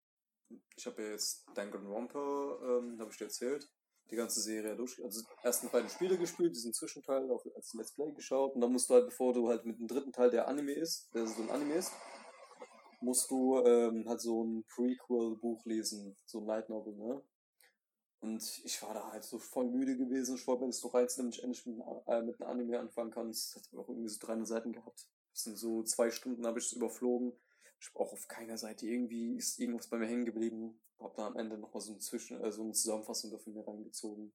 [0.76, 3.70] ich habe ja jetzt Danganronpa, ähm, habe ich dir erzählt,
[4.10, 8.12] die ganze Serie durch, also ersten beiden Spiele gespielt, diesen Zwischenteil auch als Let's Play
[8.12, 10.74] geschaut und dann musst du halt, bevor du halt mit dem dritten Teil, der Anime
[10.74, 11.94] ist, der so ein Anime ist,
[13.00, 17.24] musst du ähm, halt so ein Prequel-Buch lesen, so ein Light Novel, ne?
[18.20, 20.36] Und ich war da halt so voll müde gewesen.
[20.36, 23.10] Ich wollte mir das so reizen, damit ich endlich mit, äh, mit einem Anime anfangen
[23.10, 23.30] kann.
[23.32, 25.08] Es hat auch irgendwie so 300 Seiten gehabt.
[25.34, 27.34] Das sind so zwei Stunden habe ich es überflogen.
[27.80, 30.80] Ich habe auch auf keiner Seite irgendwie ist irgendwas bei mir hängen geblieben.
[31.00, 34.34] Hab dann am Ende nochmal so, ein Zwischen, äh, so eine Zusammenfassung dafür mir reingezogen.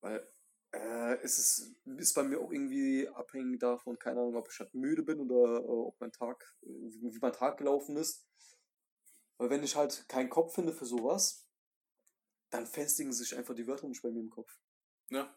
[0.00, 0.26] Weil
[0.72, 4.74] äh, es ist, ist bei mir auch irgendwie abhängig davon, keine Ahnung, ob ich halt
[4.74, 8.26] müde bin oder äh, ob mein Tag, äh, wie, wie mein Tag gelaufen ist.
[9.38, 11.46] Weil wenn ich halt keinen Kopf finde für sowas,
[12.50, 14.60] dann festigen sich einfach die Wörter nicht bei mir im Kopf.
[15.10, 15.36] Ja.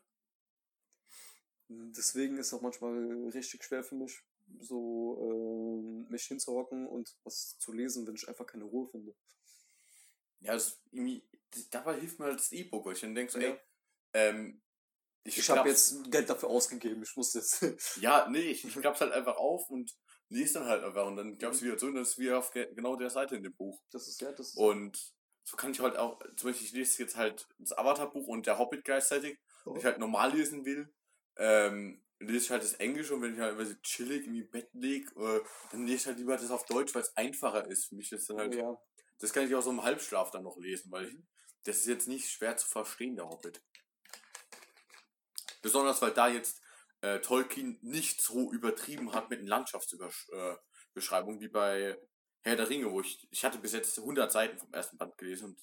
[1.68, 4.24] Deswegen ist es auch manchmal richtig schwer für mich,
[4.60, 9.16] so ähm, mich hinzuhocken und was zu lesen, wenn ich einfach keine Ruhe finde.
[10.42, 10.80] Ja, das,
[11.72, 13.50] dabei hilft mir halt das E-Book, weil ich dann denke so, Ja.
[13.50, 13.60] ey,
[14.14, 14.62] ähm,
[15.24, 17.62] ich, Ich habe jetzt Geld dafür ausgegeben, ich muss jetzt.
[18.02, 19.96] Ja, nee, ich, ich klapp's halt einfach auf und
[20.30, 22.74] lese dann halt einfach und dann klapp's wieder zu und dann ist wieder auf ge
[22.74, 23.82] genau der Seite in dem Buch.
[23.92, 24.54] Das ist ja das.
[24.56, 25.14] Und
[25.44, 28.60] so kann ich halt auch, zum Beispiel, ich lese jetzt halt das Avatar-Buch und der
[28.60, 29.40] Hobbit gleichzeitig.
[29.66, 29.72] Oh.
[29.72, 30.94] Wenn ich halt normal lesen will,
[31.38, 34.70] ähm, lese ich halt das Englische und wenn ich halt irgendwie so chillig im Bett
[34.74, 35.42] lieg, äh,
[35.72, 38.10] dann lese ich halt lieber das auf Deutsch, weil es einfacher ist für mich.
[38.10, 38.78] Das, dann halt, ja.
[39.20, 41.18] das kann ich auch so im Halbschlaf dann noch lesen, weil ich,
[41.64, 43.62] das ist jetzt nicht schwer zu verstehen, der Hobbit.
[45.62, 46.62] Besonders weil da jetzt
[47.02, 51.98] äh, Tolkien nicht so übertrieben hat mit den Landschaftsbeschreibungen wie bei
[52.42, 55.46] Herr der Ringe, wo ich, ich hatte bis jetzt 100 Seiten vom ersten Band gelesen
[55.46, 55.60] und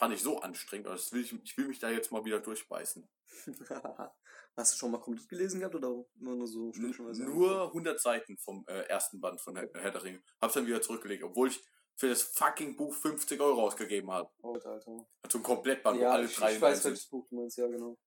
[0.00, 2.40] fand ich so anstrengend, aber das will ich, ich will mich da jetzt mal wieder
[2.40, 3.06] durchbeißen.
[4.56, 7.24] Hast du schon mal komplett gelesen gehabt oder immer nur so stückchenweise?
[7.24, 10.22] Nur 100 Seiten vom äh, ersten Band von Herr, Herr der Ringe.
[10.40, 11.62] Hab's dann wieder zurückgelegt, obwohl ich
[11.96, 14.30] für das fucking Buch 50 Euro ausgegeben habe.
[14.40, 14.70] Oh, Alter.
[14.70, 17.66] Also ein Komplettband, wo Ja, alle ich, drei ich weiß, welches Buch du meinst, ja,
[17.66, 17.98] genau.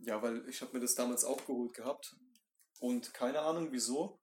[0.00, 2.14] Ja, weil ich habe mir das damals auch geholt gehabt
[2.80, 4.20] und keine Ahnung wieso,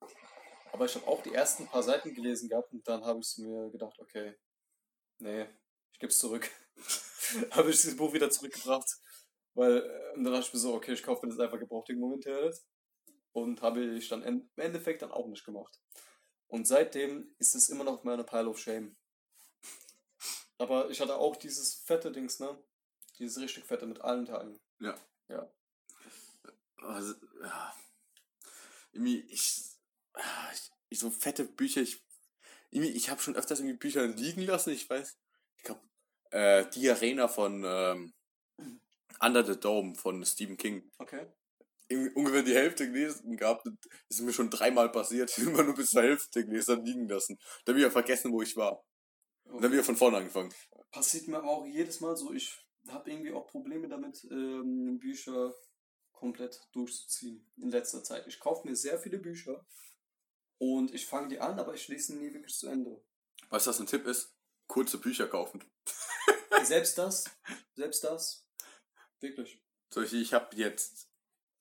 [0.71, 3.71] aber ich habe auch die ersten paar Seiten gelesen gehabt und dann habe ich mir
[3.71, 4.35] gedacht, okay,
[5.17, 5.47] nee,
[5.93, 6.47] ich gebe es zurück.
[7.51, 8.97] habe ich das Buch wieder zurückgebracht,
[9.53, 11.89] weil äh, und dann dachte ich mir so, okay, ich kaufe mir das einfach gebraucht
[11.89, 12.61] im Internet
[13.33, 15.79] und habe ich dann im Endeffekt dann auch nicht gemacht.
[16.47, 18.97] Und seitdem ist es immer noch meine Pile of Shame.
[20.57, 22.61] Aber ich hatte auch dieses fette Dings, ne?
[23.17, 24.59] Dieses richtig fette mit allen Teilen.
[26.77, 27.75] Also, ja.
[28.91, 29.63] Irgendwie, ich,
[30.89, 32.03] ich, so fette Bücher, ich,
[32.69, 35.17] irgendwie, ich habe schon öfters irgendwie Bücher liegen lassen, ich weiß,
[36.31, 38.13] äh, Die Arena von ähm,
[39.19, 40.89] Under the Dome von Stephen King.
[40.97, 41.27] Okay.
[41.87, 45.89] Irgendwie ungefähr die Hälfte gelesen gehabt, das ist mir schon dreimal passiert, immer nur bis
[45.89, 47.37] zur Hälfte gelesen, dann liegen lassen.
[47.65, 48.83] Dann wieder vergessen, wo ich war.
[49.43, 50.53] Und dann wieder von vorne angefangen.
[50.91, 52.33] Passiert mir aber auch jedes Mal so.
[52.33, 55.53] Ich habe irgendwie auch Probleme damit, ähm, Bücher
[56.13, 58.27] komplett durchzuziehen in letzter Zeit.
[58.27, 59.65] Ich kaufe mir sehr viele Bücher
[60.59, 63.03] und ich fange die an, aber ich lese sie nie wirklich zu Ende.
[63.49, 64.35] Weißt du, was ein Tipp ist?
[64.67, 65.63] Kurze Bücher kaufen.
[66.63, 67.25] selbst das,
[67.75, 68.47] selbst das,
[69.19, 69.61] wirklich.
[69.93, 71.09] Beispiel, ich habe jetzt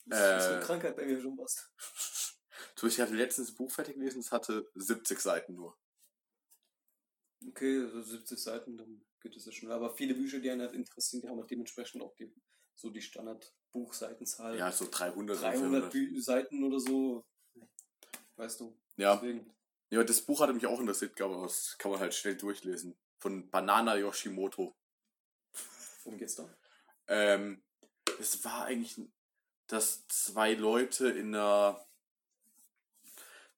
[0.06, 0.54] Das ist Äh.
[0.54, 1.70] eine Krankheit bei mir schon fast.
[2.74, 5.76] Beispiel, ich hatte letztens ein Buch fertig gelesen, es hatte 70 Seiten nur.
[7.48, 9.70] Okay, also 70 Seiten, dann geht es ja schon.
[9.70, 12.32] Aber viele Bücher, die einen halt interessieren, die haben halt dementsprechend auch die,
[12.74, 14.58] so die Standard-Buchseitenzahl.
[14.58, 15.92] Ja, so 300, 300 400.
[15.92, 17.24] Bü Seiten oder so.
[18.36, 18.78] Weißt du.
[18.96, 19.16] Ja.
[19.16, 19.50] Deswegen.
[19.90, 22.36] ja, das Buch hatte mich auch interessiert, glaube ich, aber das kann man halt schnell
[22.36, 22.96] durchlesen.
[23.22, 24.74] Von Banana Yoshimoto.
[26.04, 26.48] Worum geht's da?
[27.08, 27.62] Ähm,
[28.18, 29.00] es war eigentlich,
[29.66, 31.84] dass zwei Leute in einer,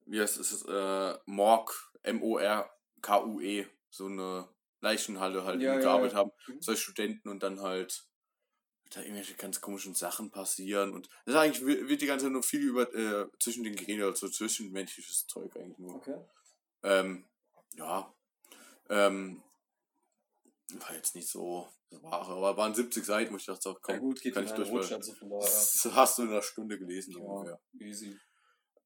[0.07, 4.49] wie heißt es, äh, Morg, M-O-R-K-U-E, so eine
[4.81, 6.19] Leichenhalle halt Ja, ja, gearbeitet ja.
[6.19, 6.33] haben.
[6.47, 6.63] Mhm.
[6.63, 8.07] Zwei Studenten und dann halt
[8.91, 12.43] da irgendwelche ganz komischen Sachen passieren und das ist eigentlich wird die ganze Zeit nur
[12.43, 15.95] viel über äh, zwischen den Geräten oder so zwischenmenschliches Zeug eigentlich nur.
[15.95, 16.21] Okay.
[16.83, 17.25] Ähm,
[17.77, 18.13] ja.
[18.91, 19.43] Ähm,
[20.81, 24.01] war jetzt nicht so war, aber waren 70 Seiten, wo ich dachte, so, komm, ja
[24.01, 24.91] gut, geht kann ich einen durch.
[24.93, 25.41] Rutsch, von daher.
[25.41, 27.25] Das hast du in einer Stunde gelesen, so Ja.
[27.27, 27.61] ungefähr.
[27.81, 28.19] Easy.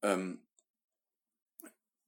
[0.02, 0.46] Ähm,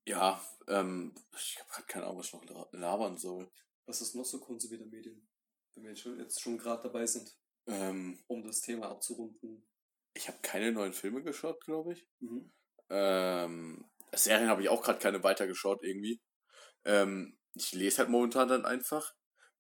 [0.07, 3.51] ja, ähm, ich habe keine Ahnung, was ich noch la- labern soll.
[3.87, 5.29] Was ist noch so konsumierte Medien?
[5.75, 7.35] Wenn wir jetzt schon gerade dabei sind,
[7.67, 9.67] Ähm, um das Thema abzurunden.
[10.15, 12.09] ich habe keine neuen Filme geschaut, glaube ich.
[12.21, 12.51] Mhm.
[12.91, 16.21] Ähm, Serien habe ich auch gerade keine weitergeschaut irgendwie.
[16.85, 19.15] Ähm, ich lese halt momentan dann einfach.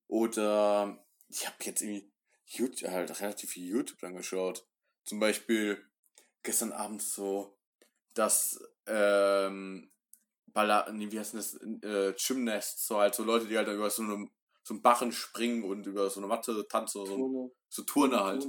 [0.09, 2.11] Oder ich habe jetzt irgendwie
[2.47, 4.67] YouTube, halt relativ viel YouTube dann geschaut.
[5.05, 5.83] Zum Beispiel
[6.43, 7.59] gestern Abend so
[8.15, 9.91] das ähm,
[10.47, 11.55] Balla, nee, wie heißt das?
[11.55, 14.31] Äh, Gymnast, so halt so Leute, die halt über so einem
[14.69, 17.51] so einen Bachen springen und über so eine Matte tanzen oder so, Turne.
[17.71, 18.47] so Turner halt,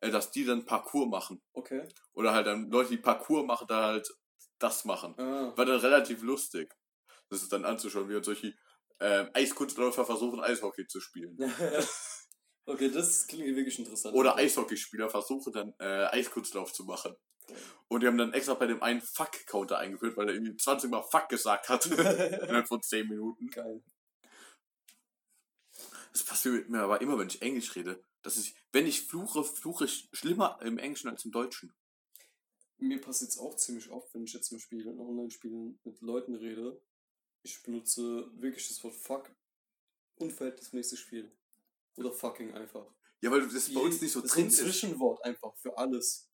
[0.00, 1.42] äh, dass die dann Parcours machen.
[1.54, 1.88] Okay.
[2.12, 4.08] Oder halt dann Leute, die Parcours machen, dann halt
[4.58, 5.14] das machen.
[5.18, 5.52] Ah.
[5.56, 6.72] War dann relativ lustig.
[7.28, 8.54] Das ist dann anzuschauen, wie halt solche
[9.00, 11.36] ähm, Eiskunstläufer versuchen, Eishockey zu spielen.
[12.66, 14.14] okay, das klingt wirklich interessant.
[14.14, 17.16] Oder Eishockeyspieler versuchen dann äh, Eiskunstlauf zu machen.
[17.88, 21.02] Und die haben dann extra bei dem einen Fuck-Counter eingeführt, weil er irgendwie 20 Mal
[21.02, 21.86] Fuck gesagt hat.
[21.86, 23.46] Innerhalb von 10 Minuten.
[23.48, 23.82] Geil.
[26.12, 28.02] Das passiert mit mir aber immer, wenn ich Englisch rede.
[28.22, 31.72] Dass ich, wenn ich fluche, fluche ich schlimmer im Englischen als im Deutschen.
[32.78, 36.34] Mir passiert es auch ziemlich oft, wenn ich jetzt zum Spiel in Online-Spielen mit Leuten
[36.34, 36.80] rede.
[37.46, 39.30] Ich benutze wirklich das Wort fuck
[40.16, 41.30] unverhältnismäßig viel.
[41.94, 42.84] Oder fucking einfach.
[43.20, 44.64] Ja, weil das bei uns nicht so das drin ist ein.
[44.64, 46.28] Zwischenwort einfach für alles.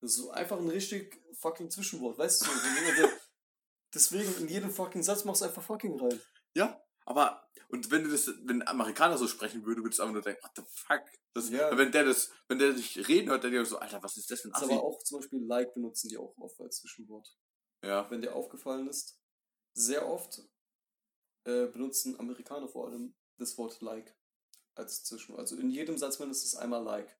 [0.00, 2.46] Das ist so einfach ein richtig fucking Zwischenwort, weißt du?
[3.94, 6.20] Deswegen in jedem fucking Satz machst du einfach fucking rein.
[6.54, 10.14] Ja, aber, und wenn du das, wenn ein Amerikaner so sprechen würde, würdest du einfach
[10.14, 11.02] nur denken, what the fuck?
[11.34, 11.76] Das, Ja.
[11.76, 14.30] Wenn der das, wenn der dich reden hört, dann denkt er so, Alter, was ist
[14.30, 17.28] das ein Das aber auch zum Beispiel like benutzen die auch oft als Zwischenwort.
[17.82, 19.20] Ja, Wenn dir aufgefallen ist,
[19.76, 20.42] sehr oft
[21.44, 24.16] äh, benutzen Amerikaner vor allem das Wort like.
[24.74, 25.36] als zwischen.
[25.36, 27.16] Also in jedem Satz mindestens einmal like.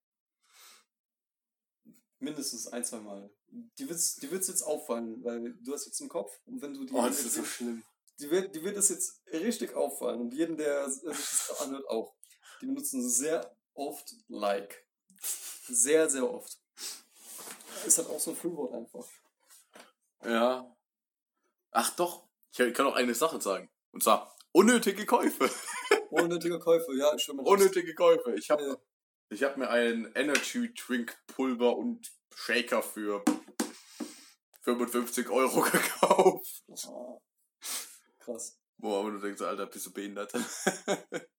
[2.18, 3.30] Mindestens ein, zwei Mal.
[3.78, 6.84] Die wird's, die wird's jetzt auffallen, weil du hast jetzt im Kopf und wenn du
[6.84, 6.94] die.
[6.94, 7.84] Oh, das ist so schlimm.
[8.18, 12.14] die wird, die wird es jetzt richtig auffallen und jeden, der sich das anhört, auch.
[12.60, 14.86] Die benutzen sehr oft like.
[15.68, 16.58] Sehr, sehr oft.
[17.84, 19.06] Ist halt auch so ein Füllwort einfach.
[20.24, 20.74] Ja.
[21.70, 22.25] Ach doch,
[22.58, 23.70] ich kann auch eine Sache sagen.
[23.92, 25.50] Und zwar unnötige Käufe.
[26.10, 27.42] Unnötige Käufe, ja, mal.
[27.46, 28.34] Unnötige Käufe.
[28.36, 28.76] Ich habe Ja.
[29.30, 33.24] ich hab mir ein Energy Drink Pulver und Shaker für
[34.62, 36.64] 55 Euro gekauft.
[36.86, 37.18] Ah,
[38.18, 38.58] krass.
[38.78, 40.32] Boah, aber du denkst, Alter, bist du behindert?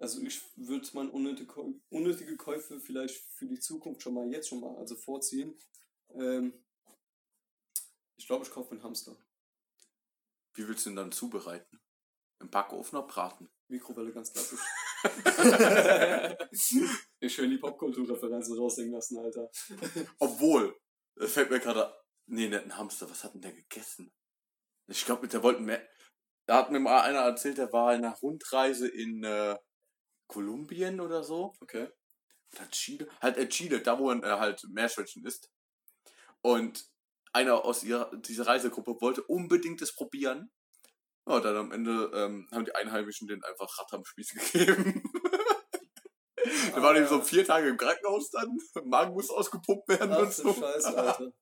[0.00, 1.54] Also ich würde meine unnötige,
[1.88, 5.56] unnötige Käufe vielleicht für die Zukunft schon mal jetzt schon mal also vorziehen.
[6.10, 6.52] Ähm,
[8.16, 9.16] ich glaube, ich kaufe einen Hamster.
[10.54, 11.80] Wie willst du ihn dann zubereiten?
[12.40, 13.50] Im Backofen oder braten?
[13.68, 14.60] Mikrowelle ganz klassisch.
[17.20, 19.50] ich schön die Popkulturreferenzen raushängen lassen, Alter.
[20.18, 20.78] Obwohl,
[21.18, 21.94] fällt mir gerade.
[22.26, 24.12] Nee, nicht ein Hamster, was hat denn der gegessen?
[24.86, 25.86] Ich glaube, der wollten mehr.
[26.46, 29.58] Da hat mir mal einer erzählt, der war in einer Rundreise in äh,
[30.26, 31.54] Kolumbien oder so.
[31.60, 31.88] Okay.
[32.54, 33.08] Oder Chile.
[33.20, 35.50] Halt äh, Chile, da wo er halt Meerschweinchen isst.
[36.42, 36.86] Und
[37.34, 40.50] einer aus ihrer, dieser Reisegruppe wollte unbedingt es probieren.
[41.26, 45.02] Ja, dann am Ende ähm, haben die Einheimischen den einfach Rat am Spieß gegeben.
[46.74, 48.56] Der war eben so vier Tage im Krankenhaus dann.
[48.84, 50.52] Magen muss ausgepumpt werden Ach und so.
[50.52, 51.32] Scheiße, Alter.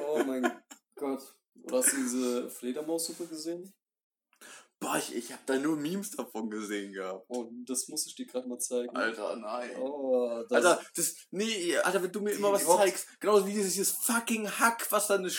[0.00, 0.62] Oh mein
[0.96, 1.22] Gott.
[1.62, 3.72] Oder hast du diese Fledermaussuppe gesehen?
[4.80, 7.24] Boah, ich, ich habe da nur Memes davon gesehen gehabt.
[7.28, 8.94] Oh, das muss ich dir gerade mal zeigen.
[8.94, 9.70] Alter, nein.
[9.80, 13.54] Oh, das, Alter, das, nee, Alter, wenn du mir immer was hockt- zeigst, genauso wie
[13.54, 15.30] dieses, fucking Hack, was da eine,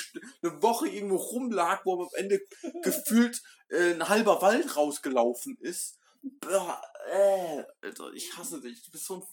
[0.42, 2.42] eine Woche irgendwo rumlag, wo am Ende
[2.84, 5.98] gefühlt äh, ein halber Wald rausgelaufen ist.
[6.22, 9.24] Boah, äh, Alter, ich hasse dich, du bist so ein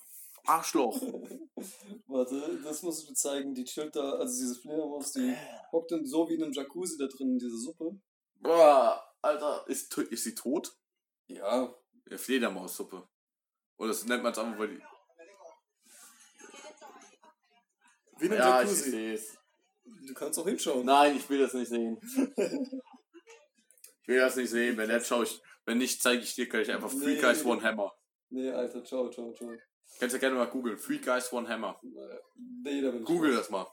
[0.46, 1.00] Arschloch.
[2.06, 3.54] Warte, das muss ich dir zeigen.
[3.54, 5.34] Die chillt da, also diese Fledermaus, die
[5.72, 7.98] hockt dann so wie in einem Jacuzzi da drin in dieser Suppe.
[8.40, 10.74] Boah, Alter, ist, ist sie tot?
[11.28, 11.74] Ja,
[12.08, 13.08] Ja, Fledermaussuppe.
[13.78, 14.82] Oder das nennt man es einfach, weil die.
[18.18, 18.90] wie in einem Ja, ich Jacuzzi.
[18.90, 19.36] sehe es.
[20.06, 20.84] Du kannst auch hinschauen.
[20.86, 21.98] Nein, ich will das nicht sehen.
[24.02, 24.76] Ich will das nicht sehen.
[24.76, 25.42] Wenn nicht, schau ich.
[25.64, 27.20] Wenn nicht, zeige ich dir gleich einfach Three Nee.
[27.20, 27.92] Guys One Hammer.
[28.30, 29.52] Nee, Alter, ciao, ciao, ciao.
[29.98, 30.78] Kannst ja gerne mal googeln.
[30.78, 31.76] Three Guys One Hammer.
[32.62, 33.66] Nee, da bin ich Google das mal.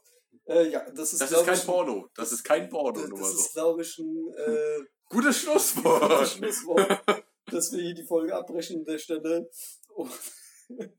[0.46, 2.10] Äh, ja, das ist, Das ist kein ich, Porno.
[2.16, 3.38] Das ist kein Porno, Das, das so.
[3.38, 4.80] ist, glaube ich, ein äh,
[5.14, 6.28] Gutes gutes Schlusswort.
[6.28, 7.04] Schlusswort,
[7.46, 9.50] dass wir hier die Folge abbrechen an der Stelle.
[9.96, 10.10] Oh,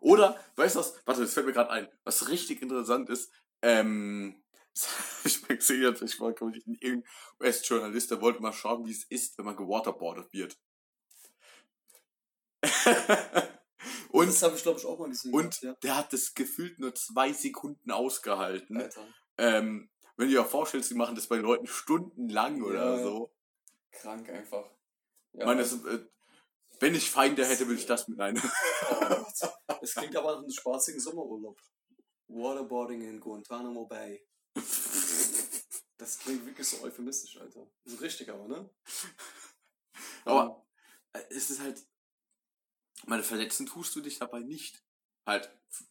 [0.00, 0.94] Oder, weißt du was?
[1.06, 1.88] Warte, das fällt mir gerade ein.
[2.04, 3.32] Was richtig interessant ist,
[3.62, 4.42] ähm,
[5.24, 7.10] ich mal gesehen, ich war, glaube ich, in irgendein
[7.40, 10.58] US-Journalist, der wollte mal schauen, wie es ist, wenn man gewaterboardet wird.
[14.10, 15.32] und das habe ich, glaube ich, auch mal gesehen.
[15.32, 18.76] und gehabt, der hat das gefühlt nur zwei Sekunden ausgehalten.
[18.76, 18.82] ja.
[18.82, 19.06] Alter,
[19.38, 23.02] Ähm, wenn du dir vorstellst, die machen das bei Leuten stundenlang oder Ja.
[23.02, 23.32] so.
[23.90, 24.64] krank einfach.
[25.32, 26.06] Ja, Ich meine, das, äh,
[26.80, 28.42] wenn ich Feinde hätte, würde ich das mit einem.
[29.82, 31.60] es klingt aber nach einem spaßigen Sommerurlaub.
[32.28, 34.26] Waterboarding in Guantanamo Bay.
[35.98, 37.66] Das klingt wirklich so euphemistisch, Alter.
[37.84, 38.68] So richtig aber, ne?
[40.24, 40.66] Aber
[41.12, 41.84] äh, es ist halt.
[43.06, 44.82] Meine verletzen tust du dich dabei nicht.
[45.26, 45.50] Halt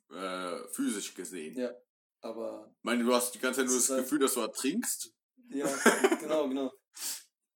[0.10, 1.58] äh, physisch gesehen.
[1.58, 1.74] Ja,
[2.22, 5.12] aber Ich meine, du hast die ganze Zeit nur Das halt- Gefühl, dass du ertrinkst.
[5.50, 5.68] Ja,
[6.20, 6.72] genau, genau.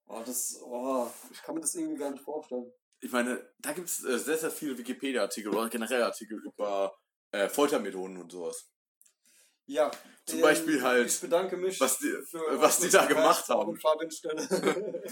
[0.08, 2.72] Oh, das, oh, ich kann mir das irgendwie gar nicht vorstellen.
[3.00, 6.96] Ich meine, da gibt es äh, sehr, sehr viele Wikipedia-Artikel oder generell Artikel über
[7.32, 8.70] äh, Foltermethoden und sowas.
[9.68, 9.90] Ja.
[10.26, 13.80] Zum Beispiel halt, Ich bedanke mich, was die- für was die da gemacht haben.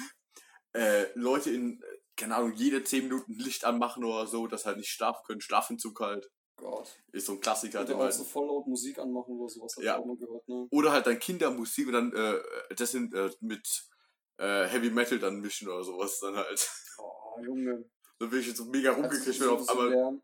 [0.75, 1.85] Äh, Leute in, äh,
[2.17, 5.39] keine Ahnung, jede 10 Minuten Licht anmachen oder so, dass halt nicht schlafen können.
[5.39, 6.31] Schlafentzug halt.
[6.55, 6.95] Gott.
[7.11, 7.81] Ist so ein Klassiker.
[7.83, 9.95] Auch man- so voll laut Musik anmachen oder sowas, hab Ja.
[9.95, 10.67] ich auch mal gehört, ne?
[10.71, 12.41] Oder halt dann Kindermusik und dann äh,
[12.75, 13.87] das sind, äh, mit
[14.37, 16.69] äh, Heavy Metal dann mischen oder sowas dann halt.
[16.99, 17.89] Oh, Junge.
[18.19, 20.21] Da bin ich jetzt so mega rumgekriegt, wenn so, auf einmal lernen.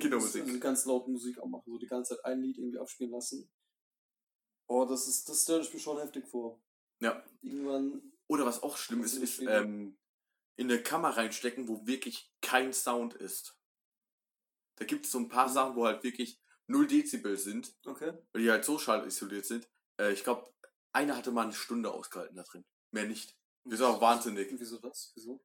[0.00, 0.44] Kindermusik.
[0.44, 3.50] Also ganz laut Musik anmachen, so die ganze Zeit ein Lied irgendwie abspielen lassen.
[4.68, 6.62] Oh, das ist, das stelle ich mir schon heftig vor.
[7.00, 7.22] Ja.
[7.42, 9.98] Irgendwann, Oder was auch schlimm ist, ist ähm,
[10.56, 13.58] in eine Kammer reinstecken, wo wirklich kein Sound ist.
[14.82, 15.52] Da gibt es so ein paar Mhm.
[15.52, 18.18] Sachen, wo halt wirklich 0 Dezibel sind, okay.
[18.32, 19.70] weil die halt so schallisoliert sind.
[19.96, 20.52] Äh, ich glaube,
[20.90, 22.64] einer hatte mal eine Stunde ausgehalten da drin.
[22.90, 23.38] Mehr nicht.
[23.62, 24.48] Wir sind auch wahnsinnig.
[24.58, 25.12] Wieso das?
[25.14, 25.40] Wieso?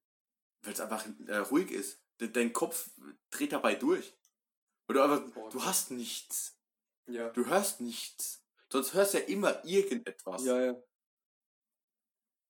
[0.64, 2.02] Weil es einfach äh, ruhig ist.
[2.20, 2.90] De dein Kopf
[3.30, 4.18] dreht dabei durch.
[4.90, 6.58] Oder einfach, Boah, du hast nichts.
[7.06, 7.30] Ja.
[7.30, 8.44] Du hörst nichts.
[8.72, 10.44] Sonst hörst du ja immer irgendetwas.
[10.46, 10.84] Ja, ja.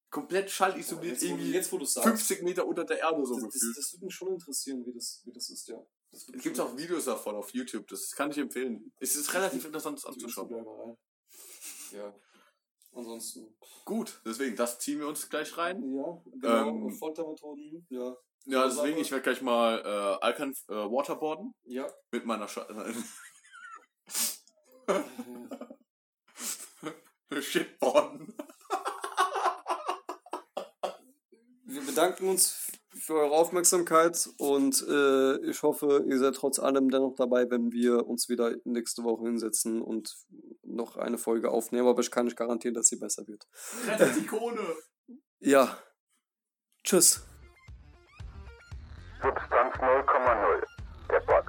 [0.09, 3.53] komplett schallisoliert, irgendwie jetzt, wo du sagst, 50 Meter unter der Erde so das, das,
[3.53, 3.77] gefühlt.
[3.77, 5.85] das würde mich schon interessieren, wie das, wie das ist, ja.
[6.11, 8.91] Es gibt auch Videos davon auf YouTube, das kann ich empfehlen.
[8.99, 10.97] Es ist relativ interessant das anzuschauen.
[11.91, 12.13] Ja.
[12.93, 13.55] Ansonsten.
[13.85, 15.83] Gut, deswegen, das ziehen wir uns gleich rein.
[15.93, 16.69] Ja, genau.
[16.69, 18.15] Ähm, Foltermethoden, ja.
[18.45, 21.85] Ja, deswegen, ich werde gleich mal äh, Alkan äh, waterboarden Ja.
[22.11, 22.59] mit meiner Sch
[27.41, 28.33] Shitboarden.
[31.65, 32.66] Wir bedanken uns
[32.99, 38.07] für eure Aufmerksamkeit und äh, ich hoffe, ihr seid trotz allem dennoch dabei, wenn wir
[38.07, 40.15] uns wieder nächste Woche hinsetzen und
[40.63, 41.87] noch eine Folge aufnehmen.
[41.87, 43.47] Aber ich kann nicht garantieren, dass sie besser wird.
[43.87, 44.61] Rettet die Krone.
[45.39, 45.77] Ja.
[46.83, 47.23] Tschüss.
[49.21, 50.63] Substanz 0,0.
[51.11, 51.46] Der Podcast.